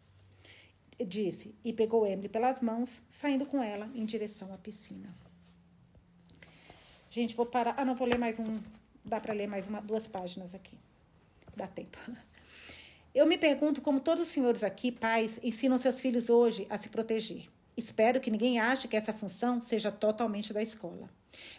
disse 1.04 1.54
e 1.64 1.72
pegou 1.72 2.06
Emily 2.06 2.28
pelas 2.28 2.60
mãos, 2.60 3.02
saindo 3.10 3.46
com 3.46 3.62
ela 3.62 3.90
em 3.94 4.04
direção 4.04 4.52
à 4.52 4.58
piscina. 4.58 5.14
Gente, 7.10 7.34
vou 7.34 7.46
parar. 7.46 7.74
Ah, 7.76 7.84
não, 7.84 7.94
vou 7.94 8.06
ler 8.06 8.18
mais 8.18 8.38
um. 8.38 8.56
Dá 9.04 9.20
para 9.20 9.34
ler 9.34 9.48
mais 9.48 9.66
uma, 9.66 9.80
duas 9.80 10.06
páginas 10.06 10.54
aqui. 10.54 10.78
Dá 11.56 11.66
tempo. 11.66 11.98
Eu 13.12 13.26
me 13.26 13.36
pergunto 13.36 13.80
como 13.82 13.98
todos 13.98 14.22
os 14.22 14.28
senhores 14.28 14.62
aqui, 14.62 14.92
pais, 14.92 15.40
ensinam 15.42 15.78
seus 15.78 16.00
filhos 16.00 16.30
hoje 16.30 16.66
a 16.70 16.78
se 16.78 16.88
proteger. 16.88 17.48
Espero 17.76 18.20
que 18.20 18.30
ninguém 18.30 18.60
ache 18.60 18.86
que 18.86 18.96
essa 18.96 19.12
função 19.12 19.60
seja 19.60 19.90
totalmente 19.90 20.52
da 20.52 20.62
escola. 20.62 21.10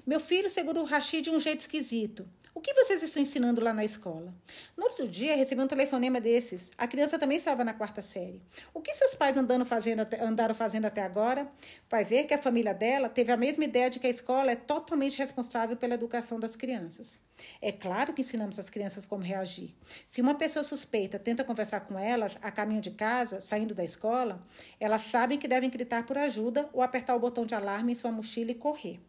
Meu 0.06 0.20
filho 0.20 0.50
segura 0.50 0.80
o 0.80 0.86
Rashid 0.86 1.24
de 1.24 1.30
um 1.30 1.40
jeito 1.40 1.62
esquisito. 1.62 2.28
O 2.54 2.60
que 2.60 2.74
vocês 2.74 3.02
estão 3.02 3.24
ensinando 3.24 3.64
lá 3.64 3.72
na 3.72 3.86
escola? 3.86 4.34
No 4.76 4.84
outro 4.84 5.08
dia, 5.08 5.38
recebi 5.38 5.62
um 5.62 5.68
telefonema 5.68 6.20
desses. 6.20 6.70
A 6.78 6.86
criança 6.86 7.18
também 7.18 7.38
estava 7.38 7.64
na 7.64 7.74
quarta 7.74 8.02
série. 8.02 8.42
O 8.74 8.82
que 8.82 8.94
seus 8.94 9.16
pais 9.16 9.38
andando 9.38 9.66
fazendo, 9.66 10.06
andaram 10.20 10.54
fazendo 10.54 10.84
até 10.86 11.02
agora? 11.02 11.50
Vai 11.90 12.04
ver 12.04 12.26
que 12.26 12.34
a 12.34 12.38
família 12.38 12.74
dela 12.74 13.08
teve 13.08 13.32
a 13.32 13.38
mesma 13.38 13.64
ideia 13.64 13.90
de 13.90 14.00
que 14.00 14.08
a 14.08 14.10
escola 14.10 14.52
é 14.52 14.56
totalmente 14.56 15.18
responsável 15.18 15.78
pela 15.78 15.94
educação 15.94 16.42
das 16.42 16.58
crianças. 16.58 17.18
É 17.62 17.72
claro 17.72 18.14
que 18.14 18.20
ensinamos 18.20 18.60
as 18.60 18.70
crianças 18.70 19.06
como 19.06 19.24
reagir. 19.24 19.74
Se 20.06 20.20
uma 20.20 20.36
pessoa 20.36 20.64
suspeita 20.64 21.18
tenta 21.18 21.46
conversar 21.46 21.82
com 21.82 21.98
elas 21.98 22.38
a 22.42 22.52
caminho 22.52 22.82
de 22.82 22.92
casa, 22.92 23.40
saindo 23.40 23.74
da 23.74 23.84
escola, 23.84 24.46
elas 24.78 25.04
sabem 25.04 25.38
que 25.38 25.48
devem 25.48 25.70
gritar 25.70 26.06
por 26.06 26.18
ajuda 26.18 26.70
ou 26.74 26.82
apertar 26.82 27.16
o 27.16 27.20
botão 27.20 27.46
de 27.46 27.56
alarme 27.56 27.94
em 27.94 27.96
sua 27.96 28.12
mochila 28.12 28.52
e 28.52 28.56
correr. 28.56 29.00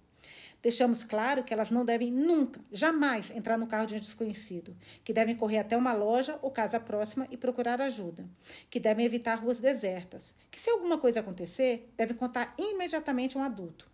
Deixamos 0.63 1.03
claro 1.03 1.43
que 1.43 1.53
elas 1.53 1.71
não 1.71 1.85
devem 1.85 2.13
nunca, 2.13 2.61
jamais 2.71 3.31
entrar 3.33 3.59
no 3.59 3.67
carro 3.67 3.87
de 3.87 3.97
um 3.97 3.99
desconhecido, 3.99 4.77
que 5.03 5.13
devem 5.13 5.35
correr 5.35 5.59
até 5.59 5.77
uma 5.77 5.93
loja 5.93 6.39
ou 6.41 6.53
casa 6.53 6.79
próxima 6.79 7.27
e 7.33 7.37
procurar 7.37 7.81
ajuda, 7.81 8.25
que 8.71 8.79
devem 8.79 9.05
evitar 9.05 9.35
ruas 9.35 9.59
desertas, 9.59 10.33
que 10.51 10.61
se 10.61 10.71
alguma 10.71 10.99
coisa 10.99 11.19
acontecer, 11.19 11.93
devem 11.97 12.17
contar 12.17 12.55
imediatamente 12.57 13.37
a 13.37 13.41
um 13.41 13.45
adulto. 13.45 13.91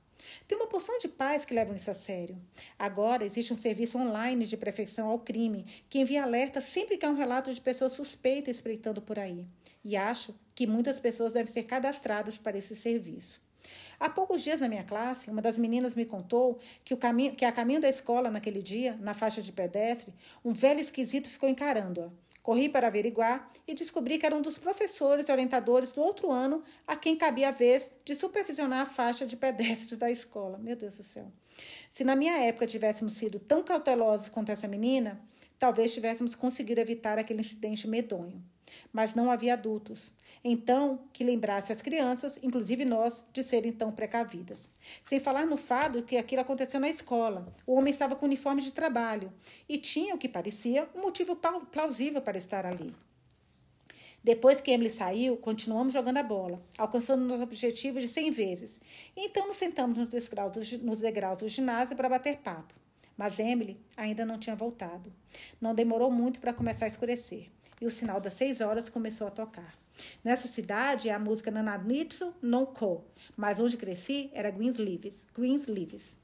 Tem 0.46 0.58
uma 0.58 0.66
porção 0.66 0.98
de 0.98 1.08
pais 1.08 1.46
que 1.46 1.54
levam 1.54 1.74
isso 1.74 1.90
a 1.90 1.94
sério. 1.94 2.36
Agora 2.78 3.24
existe 3.24 3.52
um 3.52 3.56
serviço 3.56 3.96
online 3.96 4.44
de 4.46 4.58
perfeição 4.58 5.08
ao 5.08 5.18
crime 5.18 5.64
que 5.88 6.00
envia 6.00 6.22
alerta 6.22 6.60
sempre 6.60 6.98
que 6.98 7.06
há 7.06 7.08
um 7.08 7.16
relato 7.16 7.50
de 7.50 7.60
pessoas 7.62 7.94
suspeitas 7.94 8.56
espreitando 8.56 9.00
por 9.00 9.18
aí. 9.18 9.46
E 9.82 9.96
acho 9.96 10.34
que 10.54 10.66
muitas 10.66 11.00
pessoas 11.00 11.32
devem 11.32 11.50
ser 11.50 11.62
cadastradas 11.62 12.36
para 12.36 12.58
esse 12.58 12.76
serviço. 12.76 13.40
Há 14.00 14.08
poucos 14.08 14.42
dias 14.42 14.60
na 14.60 14.68
minha 14.68 14.84
classe, 14.84 15.28
uma 15.30 15.42
das 15.42 15.58
meninas 15.58 15.94
me 15.94 16.04
contou 16.04 16.58
que, 16.84 16.94
o 16.94 16.96
caminho, 16.96 17.34
que 17.34 17.44
a 17.44 17.50
caminho 17.50 17.80
da 17.80 17.88
escola 17.88 18.30
naquele 18.30 18.62
dia, 18.62 18.96
na 19.00 19.12
faixa 19.12 19.42
de 19.42 19.50
pedestre, 19.50 20.14
um 20.44 20.52
velho 20.52 20.80
esquisito 20.80 21.28
ficou 21.28 21.48
encarando-a. 21.48 22.08
Corri 22.42 22.68
para 22.68 22.86
averiguar 22.86 23.50
e 23.66 23.74
descobri 23.74 24.16
que 24.16 24.24
era 24.24 24.34
um 24.34 24.40
dos 24.40 24.56
professores 24.56 25.28
e 25.28 25.32
orientadores 25.32 25.92
do 25.92 26.00
outro 26.00 26.30
ano 26.30 26.62
a 26.86 26.96
quem 26.96 27.16
cabia 27.16 27.48
a 27.48 27.50
vez 27.50 27.90
de 28.04 28.14
supervisionar 28.14 28.82
a 28.82 28.86
faixa 28.86 29.26
de 29.26 29.36
pedestre 29.36 29.96
da 29.96 30.10
escola. 30.10 30.56
Meu 30.58 30.76
Deus 30.76 30.96
do 30.96 31.02
céu. 31.02 31.30
Se 31.90 32.04
na 32.04 32.16
minha 32.16 32.38
época 32.38 32.66
tivéssemos 32.66 33.14
sido 33.14 33.38
tão 33.38 33.62
cautelosos 33.62 34.28
quanto 34.28 34.50
essa 34.50 34.68
menina, 34.68 35.20
talvez 35.58 35.92
tivéssemos 35.92 36.34
conseguido 36.34 36.80
evitar 36.80 37.18
aquele 37.18 37.40
incidente 37.40 37.88
medonho. 37.88 38.42
Mas 38.92 39.14
não 39.14 39.30
havia 39.30 39.54
adultos. 39.54 40.12
Então, 40.42 41.00
que 41.12 41.24
lembrasse 41.24 41.72
as 41.72 41.82
crianças, 41.82 42.38
inclusive 42.42 42.84
nós, 42.84 43.24
de 43.32 43.42
serem 43.42 43.72
tão 43.72 43.90
precavidas. 43.90 44.70
Sem 45.04 45.18
falar 45.18 45.46
no 45.46 45.56
fato 45.56 46.02
que 46.02 46.16
aquilo 46.16 46.42
aconteceu 46.42 46.78
na 46.80 46.88
escola. 46.88 47.52
O 47.66 47.74
homem 47.74 47.90
estava 47.90 48.14
com 48.14 48.26
uniforme 48.26 48.62
de 48.62 48.72
trabalho 48.72 49.32
e 49.68 49.78
tinha, 49.78 50.14
o 50.14 50.18
que 50.18 50.28
parecia, 50.28 50.88
um 50.94 51.02
motivo 51.02 51.36
plausível 51.70 52.22
para 52.22 52.38
estar 52.38 52.64
ali. 52.64 52.94
Depois 54.22 54.60
que 54.60 54.70
Emily 54.70 54.90
saiu, 54.90 55.36
continuamos 55.36 55.92
jogando 55.92 56.18
a 56.18 56.22
bola, 56.22 56.60
alcançando 56.76 57.24
nosso 57.24 57.42
objetivo 57.42 58.00
de 58.00 58.08
100 58.08 58.30
vezes. 58.30 58.80
Então 59.16 59.46
nos 59.46 59.56
sentamos 59.56 59.96
nos 59.96 60.08
degraus 60.08 60.72
nos 60.82 61.00
degraus 61.00 61.38
do 61.38 61.48
ginásio 61.48 61.96
para 61.96 62.08
bater 62.08 62.38
papo. 62.38 62.74
Mas 63.16 63.38
Emily 63.38 63.76
ainda 63.96 64.24
não 64.24 64.38
tinha 64.38 64.54
voltado. 64.54 65.12
Não 65.60 65.74
demorou 65.74 66.10
muito 66.10 66.40
para 66.40 66.52
começar 66.52 66.84
a 66.84 66.88
escurecer. 66.88 67.50
E 67.80 67.86
o 67.86 67.90
sinal 67.90 68.20
das 68.20 68.34
seis 68.34 68.60
horas 68.60 68.88
começou 68.88 69.26
a 69.26 69.30
tocar. 69.30 69.78
Nessa 70.22 70.48
cidade 70.48 71.08
é 71.08 71.12
a 71.12 71.18
música 71.18 71.50
Nananitsu 71.50 72.34
no 72.40 72.66
Ko, 72.66 73.04
mas 73.36 73.58
onde 73.58 73.76
cresci 73.76 74.30
era 74.32 74.50
Greensleeves. 74.50 75.26
Greensleeves. 75.34 76.18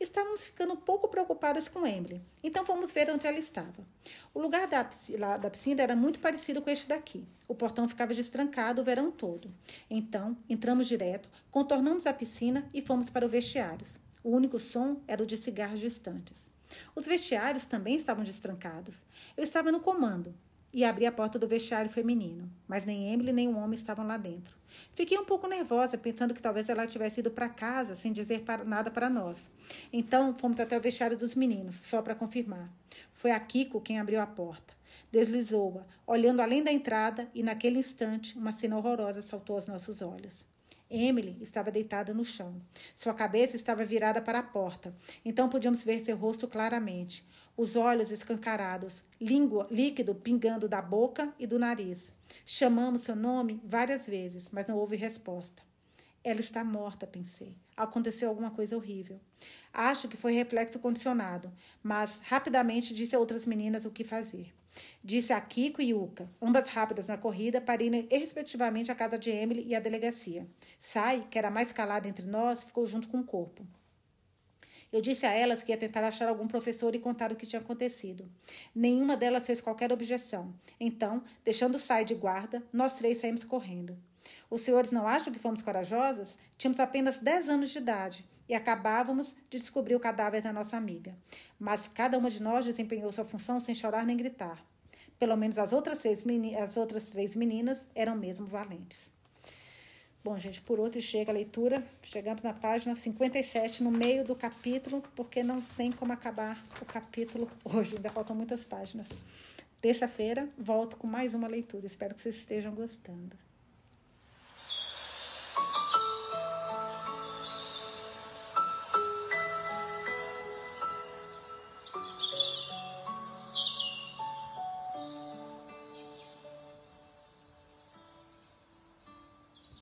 Estávamos 0.00 0.46
ficando 0.46 0.74
um 0.74 0.76
pouco 0.76 1.08
preocupadas 1.08 1.68
com 1.68 1.86
Emily, 1.86 2.22
então 2.42 2.64
fomos 2.64 2.92
ver 2.92 3.10
onde 3.10 3.26
ela 3.26 3.38
estava. 3.38 3.84
O 4.32 4.40
lugar 4.40 4.66
da 4.68 4.84
piscina, 4.84 5.36
da 5.36 5.50
piscina 5.50 5.82
era 5.82 5.96
muito 5.96 6.20
parecido 6.20 6.62
com 6.62 6.70
este 6.70 6.86
daqui. 6.88 7.26
O 7.48 7.54
portão 7.54 7.88
ficava 7.88 8.14
destrancado 8.14 8.80
o 8.80 8.84
verão 8.84 9.10
todo. 9.10 9.52
Então, 9.90 10.36
entramos 10.48 10.86
direto, 10.86 11.28
contornamos 11.50 12.06
a 12.06 12.12
piscina 12.12 12.68
e 12.72 12.80
fomos 12.80 13.10
para 13.10 13.26
o 13.26 13.28
vestiários. 13.28 13.98
O 14.22 14.30
único 14.30 14.58
som 14.58 15.00
era 15.06 15.22
o 15.22 15.26
de 15.26 15.36
cigarros 15.36 15.80
distantes. 15.80 16.48
Os 16.94 17.06
vestiários 17.06 17.64
também 17.64 17.94
estavam 17.94 18.24
destrancados. 18.24 19.02
Eu 19.36 19.44
estava 19.44 19.70
no 19.70 19.80
comando 19.80 20.34
e 20.72 20.84
abri 20.84 21.06
a 21.06 21.12
porta 21.12 21.38
do 21.38 21.46
vestiário 21.46 21.90
feminino, 21.90 22.50
mas 22.66 22.84
nem 22.84 23.12
Emily 23.12 23.32
nem 23.32 23.48
o 23.48 23.56
homem 23.56 23.74
estavam 23.74 24.06
lá 24.06 24.16
dentro. 24.16 24.54
Fiquei 24.92 25.18
um 25.18 25.24
pouco 25.24 25.46
nervosa, 25.46 25.96
pensando 25.96 26.34
que 26.34 26.42
talvez 26.42 26.68
ela 26.68 26.86
tivesse 26.86 27.20
ido 27.20 27.30
para 27.30 27.48
casa 27.48 27.96
sem 27.96 28.12
dizer 28.12 28.44
nada 28.64 28.90
para 28.90 29.08
nós. 29.08 29.50
Então 29.92 30.34
fomos 30.34 30.60
até 30.60 30.76
o 30.76 30.80
vestiário 30.80 31.16
dos 31.16 31.34
meninos, 31.34 31.76
só 31.76 32.02
para 32.02 32.14
confirmar. 32.14 32.70
Foi 33.12 33.30
a 33.30 33.40
Kiko 33.40 33.80
quem 33.80 33.98
abriu 33.98 34.20
a 34.20 34.26
porta. 34.26 34.74
Deslizou-a, 35.10 35.86
olhando 36.06 36.40
além 36.40 36.62
da 36.62 36.72
entrada, 36.72 37.28
e 37.34 37.42
naquele 37.42 37.78
instante 37.78 38.36
uma 38.36 38.52
cena 38.52 38.76
horrorosa 38.76 39.22
saltou 39.22 39.56
aos 39.56 39.68
nossos 39.68 40.02
olhos. 40.02 40.44
Emily 40.88 41.36
estava 41.40 41.70
deitada 41.70 42.14
no 42.14 42.24
chão. 42.24 42.60
Sua 42.96 43.12
cabeça 43.12 43.56
estava 43.56 43.84
virada 43.84 44.20
para 44.20 44.38
a 44.38 44.42
porta, 44.42 44.94
então 45.24 45.48
podíamos 45.48 45.82
ver 45.82 46.00
seu 46.00 46.16
rosto 46.16 46.46
claramente 46.46 47.26
os 47.56 47.74
olhos 47.74 48.10
escancarados, 48.10 49.02
língua 49.20 49.66
líquido 49.70 50.14
pingando 50.14 50.68
da 50.68 50.82
boca 50.82 51.32
e 51.38 51.46
do 51.46 51.58
nariz. 51.58 52.12
Chamamos 52.44 53.02
seu 53.02 53.16
nome 53.16 53.60
várias 53.64 54.06
vezes, 54.06 54.50
mas 54.52 54.66
não 54.66 54.76
houve 54.76 54.96
resposta. 54.96 55.62
Ela 56.22 56.40
está 56.40 56.64
morta, 56.64 57.06
pensei. 57.06 57.56
Aconteceu 57.76 58.28
alguma 58.28 58.50
coisa 58.50 58.76
horrível. 58.76 59.20
Acho 59.72 60.08
que 60.08 60.16
foi 60.16 60.32
reflexo 60.32 60.78
condicionado, 60.78 61.52
mas 61.82 62.18
rapidamente 62.22 62.92
disse 62.92 63.14
a 63.14 63.18
outras 63.18 63.46
meninas 63.46 63.84
o 63.84 63.90
que 63.90 64.02
fazer. 64.02 64.52
Disse 65.02 65.32
a 65.32 65.40
Kiko 65.40 65.80
e 65.80 65.90
Yuka, 65.90 66.28
ambas 66.42 66.68
rápidas 66.68 67.06
na 67.06 67.16
corrida, 67.16 67.60
para 67.60 67.82
irem 67.82 68.06
respectivamente 68.10 68.90
à 68.90 68.94
casa 68.94 69.18
de 69.18 69.30
Emily 69.30 69.64
e 69.66 69.74
à 69.74 69.80
delegacia. 69.80 70.46
Sai, 70.78 71.26
que 71.30 71.38
era 71.38 71.50
mais 71.50 71.72
calada 71.72 72.08
entre 72.08 72.26
nós, 72.26 72.64
ficou 72.64 72.86
junto 72.86 73.08
com 73.08 73.20
o 73.20 73.24
corpo. 73.24 73.66
Eu 74.92 75.00
disse 75.00 75.26
a 75.26 75.32
elas 75.32 75.62
que 75.62 75.72
ia 75.72 75.76
tentar 75.76 76.04
achar 76.04 76.28
algum 76.28 76.46
professor 76.46 76.94
e 76.94 76.98
contar 76.98 77.32
o 77.32 77.36
que 77.36 77.46
tinha 77.46 77.60
acontecido. 77.60 78.30
Nenhuma 78.74 79.16
delas 79.16 79.44
fez 79.44 79.60
qualquer 79.60 79.92
objeção. 79.92 80.54
Então, 80.78 81.22
deixando 81.44 81.78
Sai 81.78 82.04
de 82.04 82.14
guarda, 82.14 82.62
nós 82.72 82.94
três 82.94 83.18
saímos 83.18 83.44
correndo. 83.44 83.96
Os 84.48 84.60
senhores 84.62 84.90
não 84.90 85.06
acham 85.06 85.32
que 85.32 85.38
fomos 85.38 85.62
corajosas? 85.62 86.38
Tínhamos 86.56 86.80
apenas 86.80 87.18
10 87.18 87.48
anos 87.48 87.70
de 87.70 87.78
idade 87.78 88.24
e 88.48 88.54
acabávamos 88.54 89.34
de 89.50 89.58
descobrir 89.58 89.94
o 89.94 90.00
cadáver 90.00 90.40
da 90.40 90.52
nossa 90.52 90.76
amiga. 90.76 91.16
Mas 91.58 91.88
cada 91.88 92.16
uma 92.16 92.30
de 92.30 92.42
nós 92.42 92.64
desempenhou 92.64 93.10
sua 93.10 93.24
função 93.24 93.58
sem 93.58 93.74
chorar 93.74 94.06
nem 94.06 94.16
gritar. 94.16 94.64
Pelo 95.18 95.36
menos 95.36 95.58
as 95.58 95.72
outras, 95.72 95.98
seis 95.98 96.24
as 96.62 96.76
outras 96.76 97.10
três 97.10 97.34
meninas 97.34 97.86
eram 97.94 98.14
mesmo 98.14 98.46
valentes. 98.46 99.10
Bom, 100.26 100.36
gente, 100.36 100.60
por 100.60 100.80
outro 100.80 101.00
chega 101.00 101.30
a 101.30 101.32
leitura. 101.32 101.86
Chegamos 102.02 102.42
na 102.42 102.52
página 102.52 102.96
57, 102.96 103.80
no 103.84 103.92
meio 103.92 104.24
do 104.24 104.34
capítulo, 104.34 105.00
porque 105.14 105.40
não 105.40 105.62
tem 105.62 105.92
como 105.92 106.12
acabar 106.12 106.60
o 106.82 106.84
capítulo 106.84 107.48
hoje, 107.64 107.94
ainda 107.94 108.08
faltam 108.08 108.34
muitas 108.34 108.64
páginas. 108.64 109.06
Terça-feira, 109.80 110.48
volto 110.58 110.96
com 110.96 111.06
mais 111.06 111.32
uma 111.32 111.46
leitura. 111.46 111.86
Espero 111.86 112.12
que 112.12 112.22
vocês 112.22 112.34
estejam 112.34 112.74
gostando. 112.74 113.45